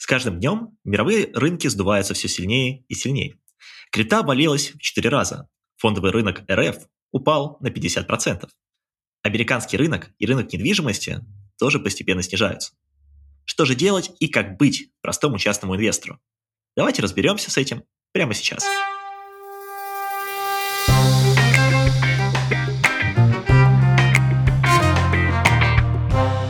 С 0.00 0.06
каждым 0.06 0.40
днем 0.40 0.78
мировые 0.82 1.28
рынки 1.34 1.66
сдуваются 1.66 2.14
все 2.14 2.26
сильнее 2.26 2.86
и 2.88 2.94
сильнее. 2.94 3.38
Крипта 3.92 4.20
обвалилась 4.20 4.70
в 4.70 4.78
4 4.78 5.06
раза. 5.10 5.46
Фондовый 5.76 6.10
рынок 6.10 6.40
РФ 6.50 6.86
упал 7.12 7.58
на 7.60 7.66
50%. 7.66 8.48
Американский 9.22 9.76
рынок 9.76 10.10
и 10.18 10.24
рынок 10.24 10.50
недвижимости 10.50 11.20
тоже 11.58 11.80
постепенно 11.80 12.22
снижаются. 12.22 12.72
Что 13.44 13.66
же 13.66 13.74
делать 13.74 14.10
и 14.20 14.28
как 14.28 14.56
быть 14.56 14.90
простому 15.02 15.36
частному 15.36 15.76
инвестору? 15.76 16.18
Давайте 16.78 17.02
разберемся 17.02 17.50
с 17.50 17.58
этим 17.58 17.84
прямо 18.12 18.32
сейчас. 18.32 18.64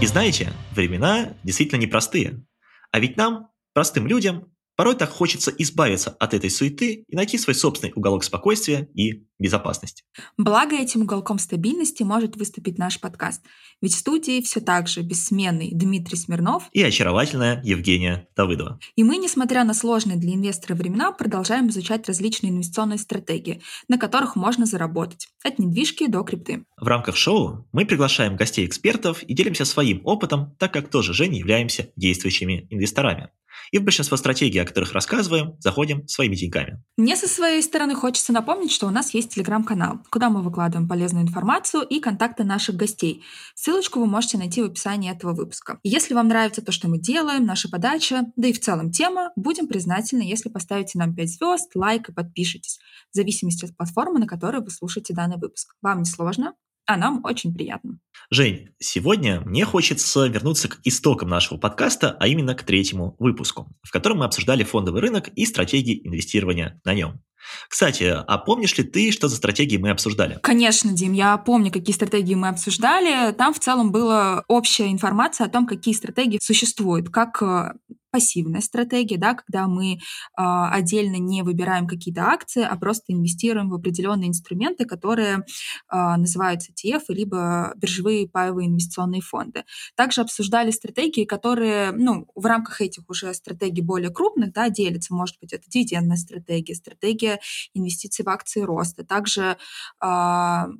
И 0.00 0.06
знаете, 0.06 0.52
времена 0.70 1.34
действительно 1.42 1.80
непростые. 1.80 2.44
А 2.92 3.00
ведь 3.00 3.16
нам, 3.16 3.50
простым 3.72 4.06
людям, 4.06 4.52
Порой 4.80 4.94
так 4.94 5.10
хочется 5.10 5.50
избавиться 5.58 6.16
от 6.18 6.32
этой 6.32 6.48
суеты 6.48 7.04
и 7.06 7.14
найти 7.14 7.36
свой 7.36 7.54
собственный 7.54 7.92
уголок 7.94 8.24
спокойствия 8.24 8.88
и 8.94 9.26
безопасности. 9.38 10.04
Благо 10.38 10.74
этим 10.74 11.02
уголком 11.02 11.38
стабильности 11.38 12.02
может 12.02 12.36
выступить 12.36 12.78
наш 12.78 12.98
подкаст. 12.98 13.42
Ведь 13.82 13.92
в 13.92 13.98
студии 13.98 14.40
все 14.40 14.60
так 14.60 14.88
же 14.88 15.02
бессменный 15.02 15.68
Дмитрий 15.70 16.16
Смирнов 16.16 16.62
и 16.72 16.82
очаровательная 16.82 17.60
Евгения 17.62 18.26
Давыдова. 18.34 18.80
И 18.96 19.04
мы, 19.04 19.18
несмотря 19.18 19.64
на 19.64 19.74
сложные 19.74 20.16
для 20.16 20.32
инвестора 20.32 20.74
времена, 20.74 21.12
продолжаем 21.12 21.68
изучать 21.68 22.08
различные 22.08 22.50
инвестиционные 22.50 22.98
стратегии, 22.98 23.60
на 23.88 23.98
которых 23.98 24.34
можно 24.34 24.64
заработать, 24.64 25.28
от 25.44 25.58
недвижки 25.58 26.06
до 26.06 26.22
крипты. 26.22 26.64
В 26.80 26.86
рамках 26.86 27.16
шоу 27.16 27.68
мы 27.72 27.84
приглашаем 27.84 28.34
гостей-экспертов 28.34 29.24
и 29.24 29.34
делимся 29.34 29.66
своим 29.66 30.00
опытом, 30.04 30.56
так 30.58 30.72
как 30.72 30.88
тоже 30.88 31.12
же 31.12 31.28
не 31.28 31.40
являемся 31.40 31.90
действующими 31.96 32.66
инвесторами. 32.70 33.28
И 33.70 33.78
в 33.78 33.84
большинство 33.84 34.16
стратегий, 34.16 34.58
о 34.58 34.64
которых 34.64 34.92
рассказываем, 34.92 35.56
заходим 35.60 36.06
своими 36.08 36.34
деньгами. 36.34 36.82
Мне 36.96 37.16
со 37.16 37.28
своей 37.28 37.62
стороны 37.62 37.94
хочется 37.94 38.32
напомнить, 38.32 38.72
что 38.72 38.86
у 38.86 38.90
нас 38.90 39.14
есть 39.14 39.34
телеграм-канал, 39.34 40.00
куда 40.10 40.30
мы 40.30 40.42
выкладываем 40.42 40.88
полезную 40.88 41.24
информацию 41.24 41.82
и 41.82 42.00
контакты 42.00 42.44
наших 42.44 42.76
гостей. 42.76 43.24
Ссылочку 43.54 44.00
вы 44.00 44.06
можете 44.06 44.38
найти 44.38 44.62
в 44.62 44.66
описании 44.66 45.10
этого 45.10 45.32
выпуска. 45.32 45.78
Если 45.82 46.14
вам 46.14 46.28
нравится 46.28 46.62
то, 46.62 46.72
что 46.72 46.88
мы 46.88 46.98
делаем, 46.98 47.46
наша 47.46 47.68
подача, 47.68 48.24
да 48.36 48.48
и 48.48 48.52
в 48.52 48.60
целом 48.60 48.90
тема, 48.90 49.30
будем 49.36 49.68
признательны, 49.68 50.22
если 50.22 50.48
поставите 50.48 50.98
нам 50.98 51.14
5 51.14 51.28
звезд, 51.30 51.70
лайк 51.74 52.08
и 52.08 52.12
подпишитесь, 52.12 52.78
в 53.12 53.16
зависимости 53.16 53.64
от 53.64 53.76
платформы, 53.76 54.18
на 54.18 54.26
которой 54.26 54.62
вы 54.62 54.70
слушаете 54.70 55.14
данный 55.14 55.36
выпуск. 55.36 55.74
Вам 55.82 56.00
не 56.00 56.04
сложно? 56.04 56.54
А 56.90 56.96
нам 56.96 57.20
очень 57.24 57.54
приятно. 57.54 57.98
Жень, 58.30 58.70
сегодня 58.80 59.40
мне 59.42 59.64
хочется 59.64 60.26
вернуться 60.26 60.68
к 60.68 60.80
истокам 60.82 61.28
нашего 61.28 61.56
подкаста, 61.56 62.16
а 62.18 62.26
именно 62.26 62.54
к 62.56 62.64
третьему 62.64 63.14
выпуску, 63.20 63.68
в 63.82 63.92
котором 63.92 64.18
мы 64.18 64.24
обсуждали 64.24 64.64
фондовый 64.64 65.00
рынок 65.00 65.28
и 65.28 65.46
стратегии 65.46 66.00
инвестирования 66.04 66.80
на 66.84 66.94
нем. 66.94 67.20
Кстати, 67.68 68.04
а 68.04 68.38
помнишь 68.38 68.76
ли 68.76 68.84
ты, 68.84 69.12
что 69.12 69.28
за 69.28 69.36
стратегии 69.36 69.76
мы 69.76 69.90
обсуждали? 69.90 70.38
Конечно, 70.42 70.92
Дим, 70.92 71.12
я 71.12 71.36
помню, 71.38 71.70
какие 71.70 71.94
стратегии 71.94 72.34
мы 72.34 72.48
обсуждали. 72.48 73.32
Там 73.32 73.54
в 73.54 73.60
целом 73.60 73.92
была 73.92 74.44
общая 74.48 74.90
информация 74.90 75.46
о 75.46 75.50
том, 75.50 75.66
какие 75.66 75.94
стратегии 75.94 76.38
существуют, 76.42 77.08
как 77.08 77.40
э, 77.42 77.72
пассивная 78.10 78.60
стратегия, 78.60 79.16
да, 79.16 79.34
когда 79.34 79.66
мы 79.66 79.94
э, 79.94 79.98
отдельно 80.36 81.16
не 81.16 81.42
выбираем 81.42 81.86
какие-то 81.86 82.22
акции, 82.22 82.62
а 82.62 82.76
просто 82.76 83.12
инвестируем 83.12 83.70
в 83.70 83.74
определенные 83.74 84.28
инструменты, 84.28 84.84
которые 84.84 85.38
э, 85.38 85.42
называются 85.90 86.72
ETF, 86.72 87.02
либо 87.08 87.72
биржевые 87.76 88.28
паевые 88.28 88.68
инвестиционные 88.68 89.20
фонды. 89.20 89.64
Также 89.96 90.20
обсуждали 90.20 90.70
стратегии, 90.70 91.24
которые, 91.24 91.92
ну, 91.92 92.26
в 92.34 92.46
рамках 92.46 92.80
этих 92.80 93.08
уже 93.08 93.32
стратегий 93.34 93.82
более 93.82 94.10
крупных, 94.10 94.52
да, 94.52 94.68
делятся, 94.68 95.14
может 95.14 95.36
быть, 95.40 95.52
это 95.52 95.64
дивидендная 95.68 96.16
стратегия, 96.16 96.74
стратегия 96.74 97.40
инвестиций 97.74 98.24
в 98.24 98.28
акции 98.28 98.60
роста. 98.60 99.04
Также 99.04 99.56
э, 100.02 100.06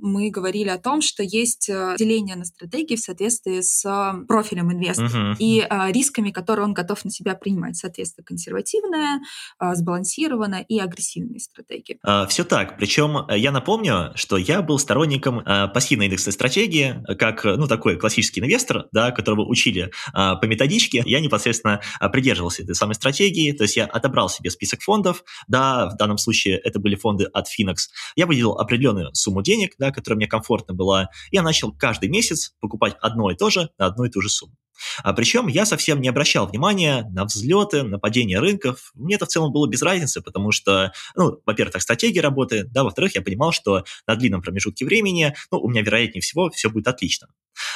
мы 0.01 0.31
говорили 0.31 0.69
о 0.69 0.79
том, 0.79 1.01
что 1.01 1.23
есть 1.23 1.69
деление 1.99 2.37
на 2.37 2.45
стратегии 2.45 2.97
в 2.97 3.01
соответствии 3.01 3.61
с 3.61 3.83
профилем 4.29 4.73
инвестора 4.73 5.09
uh-huh. 5.09 5.37
и 5.39 5.61
э, 5.61 5.93
рисками, 5.93 6.31
которые 6.31 6.65
он 6.65 6.75
готов 6.75 7.05
на 7.05 7.11
себя 7.21 7.35
принимать, 7.35 7.77
соответственно, 7.77 8.25
консервативная, 8.25 9.21
а, 9.59 9.75
сбалансированная 9.75 10.63
и 10.63 10.79
агрессивная 10.79 11.39
стратегия. 11.39 11.99
А, 12.03 12.27
Все 12.27 12.45
так. 12.45 12.79
Причем 12.79 13.27
э, 13.29 13.39
я 13.39 13.53
напомню, 13.53 14.13
что 14.15 14.37
я 14.37 14.63
был 14.63 14.79
сторонником 14.79 15.43
а, 15.45 15.69
пассивной 15.69 16.07
индексной 16.07 16.33
стратегии, 16.33 17.03
как 17.19 17.45
ну, 17.45 17.67
такой 17.67 17.97
классический 17.97 18.41
инвестор, 18.41 18.87
да, 18.93 19.11
которого 19.11 19.47
учили 19.47 19.91
по 20.13 20.45
методичке. 20.45 21.03
Я 21.05 21.21
непосредственно 21.21 21.81
придерживался 22.13 22.63
этой 22.63 22.75
самой 22.75 22.95
стратегии, 22.95 23.53
то 23.53 23.65
есть 23.65 23.77
я 23.77 23.87
отобрал 23.87 24.29
себе 24.29 24.51
список 24.51 24.83
фондов, 24.83 25.25
да, 25.49 25.91
в 25.91 25.97
данном 25.97 26.19
случае 26.19 26.59
это 26.59 26.79
были 26.79 26.95
фонды 26.95 27.25
от 27.25 27.47
Phoenix. 27.47 27.89
Я 28.17 28.27
выделил 28.27 28.53
определенную 28.53 29.15
сумму 29.15 29.43
денег, 29.43 29.75
да, 29.79 29.91
которая 29.91 30.17
мне 30.17 30.27
комфортно 30.27 30.75
была, 30.75 31.09
я 31.31 31.43
начал 31.43 31.73
каждый 31.73 32.09
месяц 32.09 32.55
покупать 32.61 32.97
одно 33.01 33.31
и 33.31 33.37
то 33.37 33.51
же 33.51 33.71
на 33.79 33.87
одну 33.87 34.05
и 34.05 34.11
ту 34.11 34.21
же 34.21 34.29
сумму. 34.29 34.55
А 35.03 35.13
причем 35.13 35.47
я 35.49 35.67
совсем 35.67 36.01
не 36.01 36.09
обращал 36.09 36.47
внимания 36.47 37.07
на 37.13 37.25
взлеты, 37.25 37.83
на 37.83 37.99
падение 37.99 38.39
рынков. 38.39 38.91
Мне 38.95 39.17
это 39.17 39.27
в 39.27 39.29
целом 39.29 39.53
было 39.53 39.67
без 39.67 39.83
разницы, 39.83 40.21
потому 40.21 40.53
что, 40.53 40.93
ну, 41.17 41.41
во-первых, 41.47 41.73
так 41.73 41.83
стратегия 41.83 42.21
работает, 42.21 42.73
да, 42.73 42.85
во-вторых, 42.85 43.15
я 43.15 43.23
понимал, 43.23 43.53
что 43.53 43.85
на 44.07 44.17
длинном 44.17 44.43
промежутке 44.43 44.85
времени, 44.85 45.35
ну, 45.51 45.59
у 45.59 45.69
меня, 45.69 45.83
вероятнее 45.83 46.23
всего, 46.23 46.51
все 46.51 46.71
будет 46.71 46.89
отлично. 46.89 47.29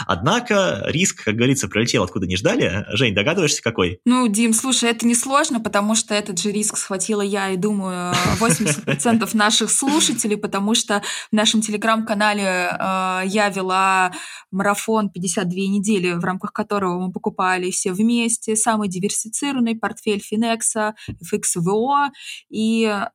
Однако 0.07 0.83
риск, 0.87 1.25
как 1.25 1.37
говорится, 1.37 1.69
пролетел 1.69 2.03
откуда 2.03 2.27
не 2.27 2.37
ждали. 2.37 2.85
Жень, 2.89 3.15
догадываешься, 3.15 3.63
какой? 3.63 4.01
Ну, 4.05 4.29
Дим, 4.29 4.53
слушай, 4.53 4.91
это 4.91 5.07
не 5.07 5.15
сложно, 5.15 5.61
потому 5.61 5.95
что 5.95 6.15
этот 6.15 6.39
же 6.39 6.51
риск 6.51 6.77
схватила 6.77 7.23
я 7.23 7.51
и, 7.51 7.57
думаю, 7.57 8.15
80% 8.41 9.29
наших 9.35 9.71
слушателей, 9.71 10.37
потому 10.37 10.75
что 10.75 11.03
в 11.31 11.35
нашем 11.35 11.61
телеграм-канале 11.61 12.43
э, 12.45 13.23
я 13.27 13.49
вела 13.49 14.13
марафон 14.51 15.11
52 15.11 15.51
недели, 15.55 16.13
в 16.13 16.25
рамках 16.25 16.53
которого 16.53 17.07
мы 17.07 17.13
покупали 17.13 17.71
все 17.71 17.93
вместе 17.93 18.57
самый 18.57 18.89
диверсифицированный 18.89 19.77
портфель 19.77 20.21
Финекса, 20.21 20.95
FXVO, 21.11 22.09
и 22.51 22.85
э, 22.85 23.09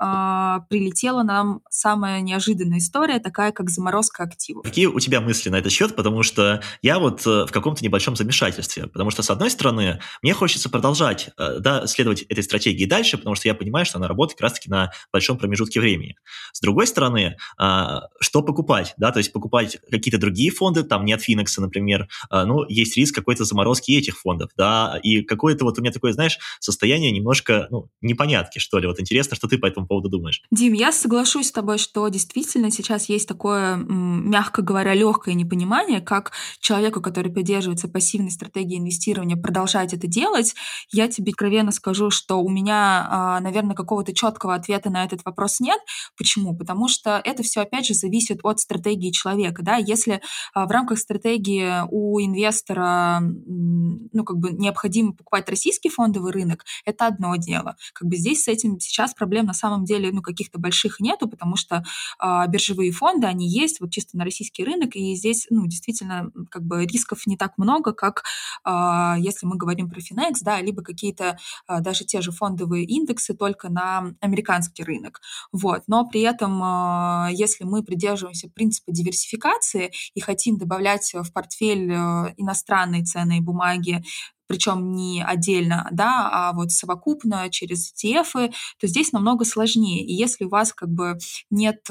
прилетела 0.69 1.23
нам 1.23 1.61
самая 1.69 2.21
неожиданная 2.21 2.79
история, 2.79 3.19
такая 3.19 3.51
как 3.51 3.69
заморозка 3.69 4.23
активов. 4.23 4.63
Какие 4.63 4.87
у 4.87 4.99
тебя 4.99 5.21
мысли 5.21 5.49
на 5.49 5.57
этот 5.57 5.71
счет? 5.71 5.95
Потому 5.95 6.23
что 6.23 6.48
я 6.81 6.99
вот 6.99 7.25
э, 7.25 7.45
в 7.45 7.51
каком-то 7.51 7.83
небольшом 7.83 8.15
замешательстве, 8.15 8.87
потому 8.87 9.11
что, 9.11 9.23
с 9.23 9.29
одной 9.29 9.49
стороны, 9.49 9.99
мне 10.21 10.33
хочется 10.33 10.69
продолжать 10.69 11.29
э, 11.37 11.59
да, 11.59 11.87
следовать 11.87 12.23
этой 12.23 12.43
стратегии 12.43 12.85
дальше, 12.85 13.17
потому 13.17 13.35
что 13.35 13.47
я 13.47 13.53
понимаю, 13.53 13.85
что 13.85 13.97
она 13.97 14.07
работает 14.07 14.37
как 14.37 14.45
раз-таки 14.45 14.69
на 14.69 14.91
большом 15.11 15.37
промежутке 15.37 15.79
времени. 15.79 16.15
С 16.53 16.59
другой 16.59 16.87
стороны, 16.87 17.37
а, 17.57 18.07
что 18.19 18.41
покупать? 18.41 18.93
Да, 18.97 19.11
то 19.11 19.19
есть 19.19 19.31
покупать 19.33 19.77
какие-то 19.89 20.17
другие 20.17 20.51
фонды, 20.51 20.83
там 20.83 21.05
нет 21.05 21.21
Финекса, 21.21 21.61
например, 21.61 22.07
а, 22.29 22.45
ну, 22.45 22.65
есть 22.67 22.97
риск 22.97 23.15
какой-то 23.15 23.45
заморозки 23.45 23.91
этих 23.91 24.17
фондов, 24.17 24.51
да, 24.57 24.99
и 25.03 25.21
какое-то 25.21 25.65
вот 25.65 25.77
у 25.77 25.81
меня 25.81 25.91
такое, 25.91 26.13
знаешь, 26.13 26.39
состояние 26.59 27.11
немножко, 27.11 27.67
ну, 27.69 27.89
непонятки, 28.01 28.59
что 28.59 28.79
ли. 28.79 28.87
Вот 28.87 28.99
интересно, 28.99 29.35
что 29.35 29.47
ты 29.47 29.57
по 29.57 29.65
этому 29.65 29.87
поводу 29.87 30.09
думаешь. 30.09 30.41
Дим, 30.51 30.73
я 30.73 30.91
соглашусь 30.91 31.47
с 31.47 31.51
тобой, 31.51 31.77
что 31.77 32.07
действительно 32.09 32.71
сейчас 32.71 33.09
есть 33.09 33.27
такое, 33.27 33.75
мягко 33.75 34.61
говоря, 34.61 34.93
легкое 34.93 35.33
непонимание, 35.35 36.01
как 36.01 36.31
человеку, 36.59 37.01
который 37.01 37.31
придерживается 37.31 37.87
пассивной 37.87 38.31
стратегии 38.31 38.77
инвестирования, 38.77 39.35
продолжать 39.35 39.93
это 39.93 40.07
делать, 40.07 40.55
я 40.91 41.07
тебе 41.07 41.31
откровенно 41.31 41.71
скажу, 41.71 42.09
что 42.09 42.41
у 42.41 42.49
меня, 42.49 43.07
а, 43.09 43.39
наверное, 43.39 43.75
какого-то 43.75 44.13
четкого 44.13 44.55
ответа 44.55 44.89
на 44.89 45.05
этот 45.05 45.23
вопрос 45.25 45.59
нет. 45.59 45.79
Почему? 46.17 46.55
Потому 46.55 46.87
что 46.87 47.21
это 47.23 47.43
все, 47.43 47.61
опять 47.61 47.85
же, 47.85 47.93
зависит 47.93 48.39
от 48.43 48.59
стратегии 48.59 49.11
человека. 49.11 49.63
Да? 49.63 49.77
Если 49.77 50.21
а, 50.53 50.65
в 50.65 50.71
рамках 50.71 50.99
стратегии 50.99 51.83
у 51.89 52.19
инвестора 52.19 53.21
ну, 53.21 54.23
как 54.23 54.37
бы 54.37 54.51
необходимо 54.51 55.13
покупать 55.13 55.49
российский 55.49 55.89
фондовый 55.89 56.31
рынок, 56.31 56.65
это 56.85 57.07
одно 57.07 57.35
дело. 57.35 57.75
Как 57.93 58.07
бы 58.07 58.15
здесь 58.15 58.43
с 58.43 58.47
этим 58.47 58.79
сейчас 58.79 59.13
проблем 59.13 59.45
на 59.45 59.53
самом 59.53 59.85
деле 59.85 60.11
ну, 60.11 60.21
каких-то 60.21 60.59
больших 60.59 60.99
нету, 60.99 61.27
потому 61.29 61.55
что 61.55 61.83
э, 62.21 62.47
биржевые 62.47 62.91
фонды, 62.91 63.27
они 63.27 63.47
есть 63.47 63.79
вот 63.79 63.91
чисто 63.91 64.17
на 64.17 64.25
российский 64.25 64.63
рынок, 64.63 64.95
и 64.95 65.15
здесь 65.15 65.47
ну, 65.49 65.65
действительно 65.67 66.28
как 66.49 66.63
бы 66.63 66.85
рисков 66.85 67.25
не 67.27 67.37
так 67.37 67.57
много, 67.57 67.93
как 67.93 68.23
э, 68.65 69.15
если 69.19 69.45
мы 69.45 69.57
говорим 69.57 69.89
про 69.89 69.99
Finex, 69.99 70.35
да, 70.41 70.61
либо 70.61 70.81
какие-то 70.83 71.37
э, 71.67 71.79
даже 71.79 72.05
те 72.05 72.21
же 72.21 72.31
фондовые 72.31 72.85
индексы 72.85 73.33
только 73.33 73.69
на 73.69 74.13
американский 74.21 74.83
рынок. 74.83 75.21
Вот. 75.51 75.83
Но 75.87 76.07
при 76.07 76.21
этом, 76.21 76.61
э, 76.63 77.33
если 77.33 77.63
мы 77.63 77.83
придерживаемся 77.83 78.49
принципа 78.49 78.91
диверсификации 78.91 79.91
и 80.13 80.19
хотим 80.19 80.57
добавлять 80.57 81.13
в 81.13 81.31
портфель 81.31 81.91
э, 81.91 82.33
иностранные 82.37 83.03
ценные 83.03 83.41
бумаги, 83.41 84.03
причем 84.47 84.93
не 84.93 85.23
отдельно, 85.23 85.87
да, 85.91 86.29
а 86.31 86.53
вот 86.53 86.71
совокупно 86.71 87.49
через 87.51 87.93
ETF, 87.93 88.51
то 88.79 88.87
здесь 88.87 89.11
намного 89.11 89.45
сложнее. 89.45 90.03
И 90.03 90.13
если 90.13 90.45
у 90.45 90.49
вас 90.49 90.73
как 90.73 90.89
бы 90.89 91.19
нет 91.51 91.87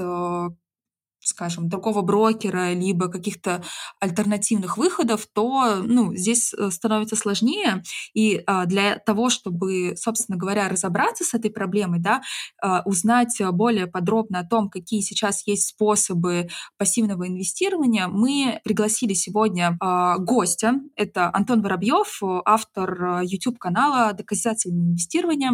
скажем, 1.29 1.69
другого 1.69 2.03
брокера, 2.03 2.73
либо 2.73 3.09
каких-то 3.09 3.63
альтернативных 4.01 4.79
выходов, 4.79 5.27
то 5.33 5.77
ну, 5.85 6.15
здесь 6.15 6.55
э, 6.55 6.71
становится 6.71 7.17
сложнее. 7.17 7.83
И 8.15 8.43
а, 8.47 8.67
для 8.67 8.99
того, 8.99 9.31
чтобы, 9.31 9.95
собственно 9.97 10.39
говоря, 10.39 10.69
разобраться 10.69 11.25
с 11.25 11.35
этой 11.35 11.51
проблемой, 11.51 12.01
да, 12.01 12.23
а, 12.63 12.83
узнать 12.85 13.41
более 13.53 13.87
подробно 13.87 14.41
о 14.41 14.47
том, 14.47 14.71
какие 14.71 15.01
сейчас 15.01 15.47
есть 15.47 15.69
способы 15.69 16.49
пассивного 16.77 17.29
инвестирования, 17.29 18.09
мы 18.09 18.61
пригласили 18.65 19.15
сегодня 19.15 19.77
а, 19.81 20.19
гостя. 20.19 20.75
Это 20.97 21.31
Антон 21.33 21.63
Воробьев, 21.63 22.21
автор 22.45 23.23
YouTube-канала 23.23 24.13
«Доказательное 24.13 24.91
инвестирование». 24.91 25.53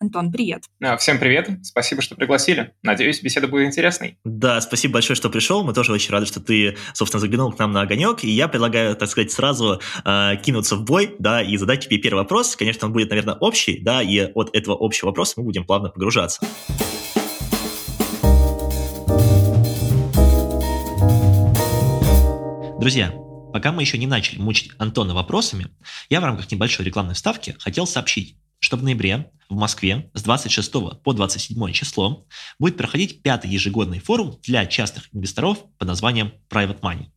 Антон, 0.00 0.32
привет. 0.32 0.64
Всем 0.98 1.18
привет. 1.18 1.48
Спасибо, 1.62 2.02
что 2.02 2.16
пригласили. 2.16 2.74
Надеюсь, 2.82 3.22
беседа 3.22 3.48
будет 3.48 3.66
интересной. 3.66 4.18
Да, 4.24 4.60
спасибо 4.60 4.94
большое, 4.94 5.11
что 5.14 5.30
пришел. 5.30 5.64
Мы 5.64 5.72
тоже 5.72 5.92
очень 5.92 6.12
рады, 6.12 6.26
что 6.26 6.40
ты, 6.40 6.76
собственно, 6.94 7.20
заглянул 7.20 7.52
к 7.52 7.58
нам 7.58 7.72
на 7.72 7.82
огонек. 7.82 8.24
И 8.24 8.30
я 8.30 8.48
предлагаю, 8.48 8.96
так 8.96 9.08
сказать, 9.08 9.32
сразу 9.32 9.80
э, 10.04 10.36
кинуться 10.42 10.76
в 10.76 10.84
бой, 10.84 11.14
да, 11.18 11.42
и 11.42 11.56
задать 11.56 11.84
тебе 11.86 11.98
первый 11.98 12.20
вопрос. 12.20 12.56
Конечно, 12.56 12.86
он 12.86 12.92
будет, 12.92 13.10
наверное, 13.10 13.34
общий, 13.34 13.78
да, 13.80 14.02
и 14.02 14.30
от 14.34 14.54
этого 14.54 14.76
общего 14.78 15.08
вопроса 15.08 15.34
мы 15.36 15.44
будем 15.44 15.64
плавно 15.64 15.88
погружаться. 15.88 16.40
Друзья, 22.82 23.12
пока 23.52 23.70
мы 23.70 23.82
еще 23.82 23.96
не 23.96 24.08
начали 24.08 24.40
мучить 24.40 24.72
Антона 24.78 25.14
вопросами, 25.14 25.68
я 26.10 26.20
в 26.20 26.24
рамках 26.24 26.50
небольшой 26.50 26.84
рекламной 26.84 27.14
вставки 27.14 27.54
хотел 27.60 27.86
сообщить, 27.86 28.36
что 28.62 28.76
в 28.76 28.82
ноябре 28.82 29.30
в 29.50 29.56
Москве 29.56 30.10
с 30.14 30.22
26 30.22 30.72
по 31.02 31.12
27 31.12 31.72
число 31.72 32.26
будет 32.58 32.78
проходить 32.78 33.20
пятый 33.20 33.50
ежегодный 33.50 33.98
форум 33.98 34.38
для 34.42 34.64
частных 34.66 35.14
инвесторов 35.14 35.58
под 35.76 35.88
названием 35.88 36.32
Private 36.48 36.80
Money. 36.80 37.08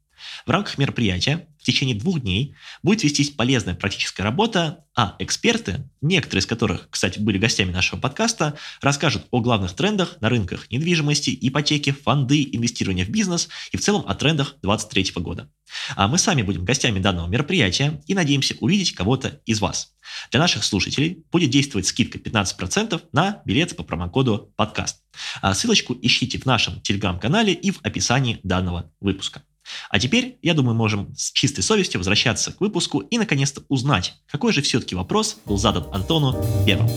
В 0.46 0.50
рамках 0.50 0.78
мероприятия 0.78 1.48
в 1.60 1.64
течение 1.66 1.96
двух 1.96 2.22
дней 2.22 2.56
будет 2.84 3.04
вестись 3.04 3.32
полезная 3.32 3.74
практическая 3.74 4.22
работа, 4.22 4.86
а 4.96 5.16
эксперты, 5.18 5.90
некоторые 6.02 6.42
из 6.42 6.46
которых, 6.46 6.88
кстати, 6.92 7.18
были 7.18 7.40
гостями 7.40 7.72
нашего 7.72 8.00
подкаста, 8.00 8.56
расскажут 8.82 9.26
о 9.32 9.42
главных 9.42 9.74
трендах 9.74 10.22
на 10.22 10.30
рынках 10.30 10.70
недвижимости, 10.70 11.36
ипотеки, 11.42 11.92
фонды, 11.92 12.48
инвестирования 12.52 13.04
в 13.04 13.10
бизнес 13.10 13.50
и 13.72 13.78
в 13.78 13.82
целом 13.82 14.06
о 14.08 14.14
трендах 14.14 14.58
2023 14.62 15.24
года. 15.24 15.50
А 15.96 16.08
мы 16.08 16.20
сами 16.20 16.44
будем 16.44 16.66
гостями 16.66 17.00
данного 17.00 17.28
мероприятия 17.28 18.00
и 18.06 18.14
надеемся 18.14 18.56
увидеть 18.60 18.94
кого-то 18.94 19.42
из 19.48 19.60
вас. 19.60 19.96
Для 20.30 20.40
наших 20.40 20.64
слушателей 20.64 21.26
будет 21.32 21.50
действовать 21.50 21.88
скидка 21.88 22.20
15% 22.20 23.02
на 23.12 23.42
билеты 23.46 23.74
по 23.74 23.84
промокоду 23.84 24.54
подкаст. 24.56 25.02
А 25.42 25.54
ссылочку 25.56 25.98
ищите 26.00 26.38
в 26.38 26.46
нашем 26.46 26.80
телеграм-канале 26.82 27.54
и 27.54 27.72
в 27.72 27.80
описании 27.82 28.40
данного 28.44 28.92
выпуска. 29.00 29.44
А 29.90 30.00
теперь, 30.00 30.38
я 30.42 30.54
думаю, 30.54 30.76
можем 30.76 31.14
с 31.16 31.32
чистой 31.32 31.62
совестью 31.62 32.00
возвращаться 32.00 32.52
к 32.52 32.62
выпуску 32.62 33.00
и 33.00 33.18
наконец-то 33.18 33.64
узнать, 33.70 34.16
какой 34.28 34.54
же 34.54 34.62
все-таки 34.62 34.96
вопрос 34.96 35.38
был 35.46 35.58
задан 35.58 35.88
Антону 35.92 36.36
первым. 36.66 36.90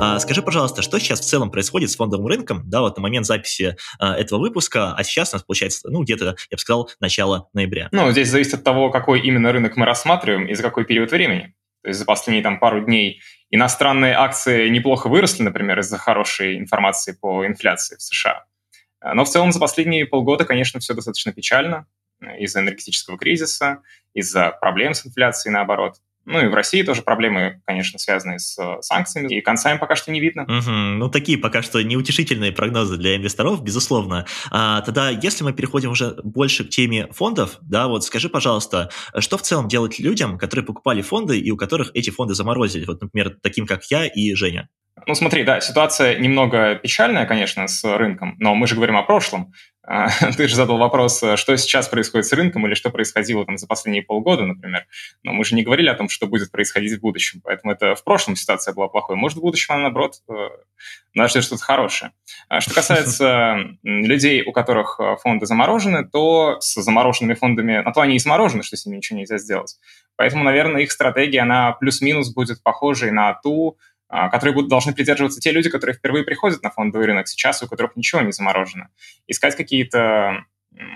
А, 0.00 0.20
скажи, 0.20 0.42
пожалуйста, 0.42 0.80
что 0.80 0.98
сейчас 1.00 1.20
в 1.20 1.24
целом 1.24 1.50
происходит 1.50 1.90
с 1.90 1.96
фондовым 1.96 2.28
рынком, 2.28 2.62
да, 2.66 2.82
вот 2.82 2.96
на 2.96 3.02
момент 3.02 3.26
записи 3.26 3.76
а, 3.98 4.14
этого 4.14 4.38
выпуска, 4.38 4.94
а 4.94 5.02
сейчас 5.02 5.32
у 5.32 5.36
нас 5.36 5.42
получается, 5.42 5.90
ну, 5.90 6.02
где-то, 6.04 6.36
я 6.50 6.56
бы 6.56 6.58
сказал, 6.58 6.90
начало 7.00 7.48
ноября. 7.52 7.88
Ну, 7.90 8.10
здесь 8.12 8.28
зависит 8.28 8.54
от 8.54 8.64
того, 8.64 8.90
какой 8.90 9.20
именно 9.20 9.50
рынок 9.50 9.76
мы 9.76 9.86
рассматриваем 9.86 10.46
и 10.46 10.54
за 10.54 10.62
какой 10.62 10.84
период 10.84 11.10
времени. 11.10 11.54
То 11.82 11.88
есть 11.88 11.98
за 11.98 12.04
последние 12.04 12.42
там 12.42 12.60
пару 12.60 12.84
дней 12.84 13.20
иностранные 13.50 14.14
акции 14.14 14.68
неплохо 14.68 15.08
выросли, 15.08 15.42
например, 15.42 15.78
из-за 15.80 15.98
хорошей 15.98 16.58
информации 16.58 17.16
по 17.20 17.46
инфляции 17.46 17.96
в 17.96 18.02
США. 18.02 18.44
Э, 19.00 19.12
но 19.14 19.24
в 19.24 19.28
целом 19.28 19.52
за 19.52 19.60
последние 19.60 20.06
полгода, 20.06 20.44
конечно, 20.44 20.80
все 20.80 20.94
достаточно 20.94 21.32
печально 21.32 21.86
э, 22.20 22.38
из-за 22.40 22.60
энергетического 22.60 23.18
кризиса, 23.18 23.82
из-за 24.14 24.50
проблем 24.50 24.94
с 24.94 25.06
инфляцией, 25.06 25.52
наоборот. 25.52 25.96
Ну 26.28 26.44
и 26.44 26.48
в 26.48 26.54
России 26.54 26.82
тоже 26.82 27.00
проблемы, 27.00 27.62
конечно, 27.66 27.98
связанные 27.98 28.38
с 28.38 28.58
э, 28.58 28.82
санкциями, 28.82 29.34
и 29.34 29.40
конца 29.40 29.72
им 29.72 29.78
пока 29.78 29.96
что 29.96 30.12
не 30.12 30.20
видно. 30.20 30.42
Угу, 30.42 30.70
ну, 30.70 31.08
такие 31.08 31.38
пока 31.38 31.62
что 31.62 31.82
неутешительные 31.82 32.52
прогнозы 32.52 32.98
для 32.98 33.16
инвесторов, 33.16 33.62
безусловно. 33.64 34.26
А, 34.50 34.82
тогда, 34.82 35.08
если 35.08 35.42
мы 35.42 35.54
переходим 35.54 35.90
уже 35.90 36.16
больше 36.22 36.64
к 36.64 36.68
теме 36.68 37.06
фондов, 37.12 37.56
да, 37.62 37.88
вот 37.88 38.04
скажи, 38.04 38.28
пожалуйста, 38.28 38.90
что 39.18 39.38
в 39.38 39.42
целом 39.42 39.68
делать 39.68 39.98
людям, 39.98 40.36
которые 40.36 40.66
покупали 40.66 41.00
фонды 41.00 41.40
и 41.40 41.50
у 41.50 41.56
которых 41.56 41.92
эти 41.94 42.10
фонды 42.10 42.34
заморозили, 42.34 42.84
вот, 42.84 43.00
например, 43.00 43.38
таким, 43.42 43.66
как 43.66 43.84
я 43.90 44.04
и 44.04 44.34
Женя? 44.34 44.68
Ну, 45.06 45.14
смотри, 45.14 45.44
да, 45.44 45.60
ситуация 45.60 46.18
немного 46.18 46.74
печальная, 46.74 47.24
конечно, 47.24 47.66
с 47.66 47.82
рынком, 47.84 48.34
но 48.38 48.54
мы 48.54 48.66
же 48.66 48.74
говорим 48.74 48.96
о 48.96 49.02
прошлом. 49.02 49.52
Ты 50.36 50.48
же 50.48 50.54
задал 50.54 50.76
вопрос, 50.76 51.22
что 51.36 51.56
сейчас 51.56 51.88
происходит 51.88 52.26
с 52.26 52.32
рынком 52.32 52.66
или 52.66 52.74
что 52.74 52.90
происходило 52.90 53.46
там 53.46 53.56
за 53.56 53.66
последние 53.66 54.02
полгода, 54.02 54.44
например. 54.44 54.86
Но 55.22 55.32
мы 55.32 55.44
же 55.44 55.54
не 55.54 55.62
говорили 55.62 55.88
о 55.88 55.94
том, 55.94 56.10
что 56.10 56.26
будет 56.26 56.50
происходить 56.50 56.98
в 56.98 57.00
будущем, 57.00 57.40
поэтому 57.42 57.72
это 57.72 57.94
в 57.94 58.04
прошлом 58.04 58.36
ситуация 58.36 58.74
была 58.74 58.88
плохой. 58.88 59.16
Может, 59.16 59.38
в 59.38 59.40
будущем 59.40 59.74
она, 59.74 59.84
наоборот, 59.84 60.16
э, 60.28 60.32
нас 61.14 61.30
ждет 61.30 61.44
что-то 61.44 61.62
хорошее. 61.62 62.12
А 62.48 62.60
что 62.60 62.74
касается 62.74 63.56
людей, 63.82 64.42
у 64.42 64.52
которых 64.52 65.00
э, 65.00 65.16
фонды 65.22 65.46
заморожены, 65.46 66.06
то 66.06 66.58
с 66.60 66.74
замороженными 66.82 67.34
фондами, 67.34 67.82
на 67.82 67.92
то 67.92 68.02
они 68.02 68.16
и 68.16 68.18
заморожены, 68.18 68.62
что 68.62 68.76
с 68.76 68.84
ними 68.84 68.96
ничего 68.98 69.18
нельзя 69.18 69.38
сделать. 69.38 69.78
Поэтому, 70.16 70.44
наверное, 70.44 70.82
их 70.82 70.92
стратегия, 70.92 71.40
она 71.40 71.72
плюс-минус 71.72 72.34
будет 72.34 72.62
похожей 72.62 73.10
на 73.10 73.34
ту, 73.34 73.78
которые 74.08 74.54
будут, 74.54 74.70
должны 74.70 74.94
придерживаться 74.94 75.40
те 75.40 75.52
люди, 75.52 75.68
которые 75.70 75.94
впервые 75.96 76.24
приходят 76.24 76.62
на 76.62 76.70
фондовый 76.70 77.06
рынок 77.06 77.28
сейчас, 77.28 77.62
у 77.62 77.68
которых 77.68 77.96
ничего 77.96 78.20
не 78.22 78.32
заморожено. 78.32 78.88
Искать 79.26 79.56
какие-то 79.56 80.44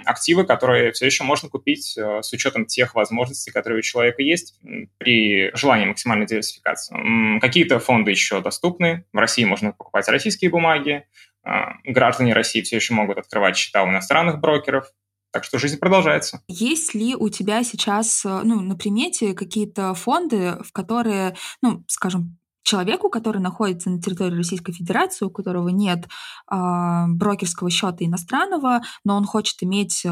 активы, 0.05 0.44
которые 0.44 0.93
все 0.93 1.06
еще 1.06 1.25
можно 1.25 1.49
купить 1.49 1.97
э, 1.97 2.23
с 2.23 2.32
учетом 2.32 2.67
тех 2.67 2.94
возможностей, 2.94 3.50
которые 3.50 3.79
у 3.79 3.82
человека 3.82 4.23
есть 4.23 4.59
при 4.99 5.50
желании 5.56 5.87
максимальной 5.87 6.26
диверсификации. 6.26 7.41
Какие-то 7.41 7.79
фонды 7.79 8.11
еще 8.11 8.41
доступны. 8.41 9.05
В 9.12 9.19
России 9.19 9.44
можно 9.44 9.73
покупать 9.73 10.08
российские 10.08 10.50
бумаги. 10.50 11.05
А, 11.44 11.75
граждане 11.85 12.35
России 12.35 12.62
все 12.62 12.76
еще 12.76 12.94
могут 12.94 13.19
открывать 13.19 13.56
счета 13.56 13.82
у 13.82 13.88
иностранных 13.88 14.38
брокеров. 14.38 14.87
Так 15.32 15.44
что 15.44 15.58
жизнь 15.58 15.79
продолжается. 15.79 16.43
Есть 16.47 16.94
ли 16.94 17.17
у 17.17 17.31
тебя 17.31 17.65
сейчас 17.65 18.25
э, 18.25 18.41
ну, 18.44 18.61
на 18.61 18.76
примете 18.76 19.32
какие-то 19.35 19.94
фонды, 19.94 20.58
в 20.62 20.73
которые, 20.73 21.35
ну, 21.62 21.82
скажем, 21.88 22.38
человеку, 22.62 23.11
который 23.11 23.41
находится 23.41 23.91
на 23.91 24.00
территории 24.00 24.37
Российской 24.37 24.73
Федерации, 24.73 25.25
у 25.25 25.31
которого 25.31 25.69
нет 25.69 26.06
э, 26.50 27.05
брокерского 27.09 27.70
счета 27.70 28.05
иностранного, 28.05 28.82
но 29.05 29.17
он 29.17 29.25
хочет 29.25 29.62
иметь 29.62 30.03
э, 30.05 30.09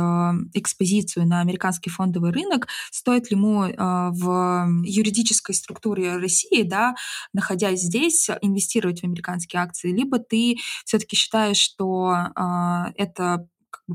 экспозицию 0.55 1.27
на 1.27 1.41
американский 1.41 1.91
фондовый 1.91 2.33
рынок, 2.33 2.69
стоит 2.91 3.31
ли 3.31 3.37
ему 3.37 3.65
э, 3.65 3.75
в 3.77 4.69
юридической 4.85 5.55
структуре 5.55 6.17
России, 6.17 6.63
да, 6.63 6.95
находясь 7.33 7.81
здесь, 7.81 8.29
инвестировать 8.43 9.01
в 9.01 9.05
американские 9.05 9.63
акции, 9.63 9.93
либо 9.93 10.19
ты 10.19 10.57
все-таки 10.85 11.17
считаешь, 11.17 11.59
что 11.59 12.15
э, 12.15 12.93
это 12.97 13.47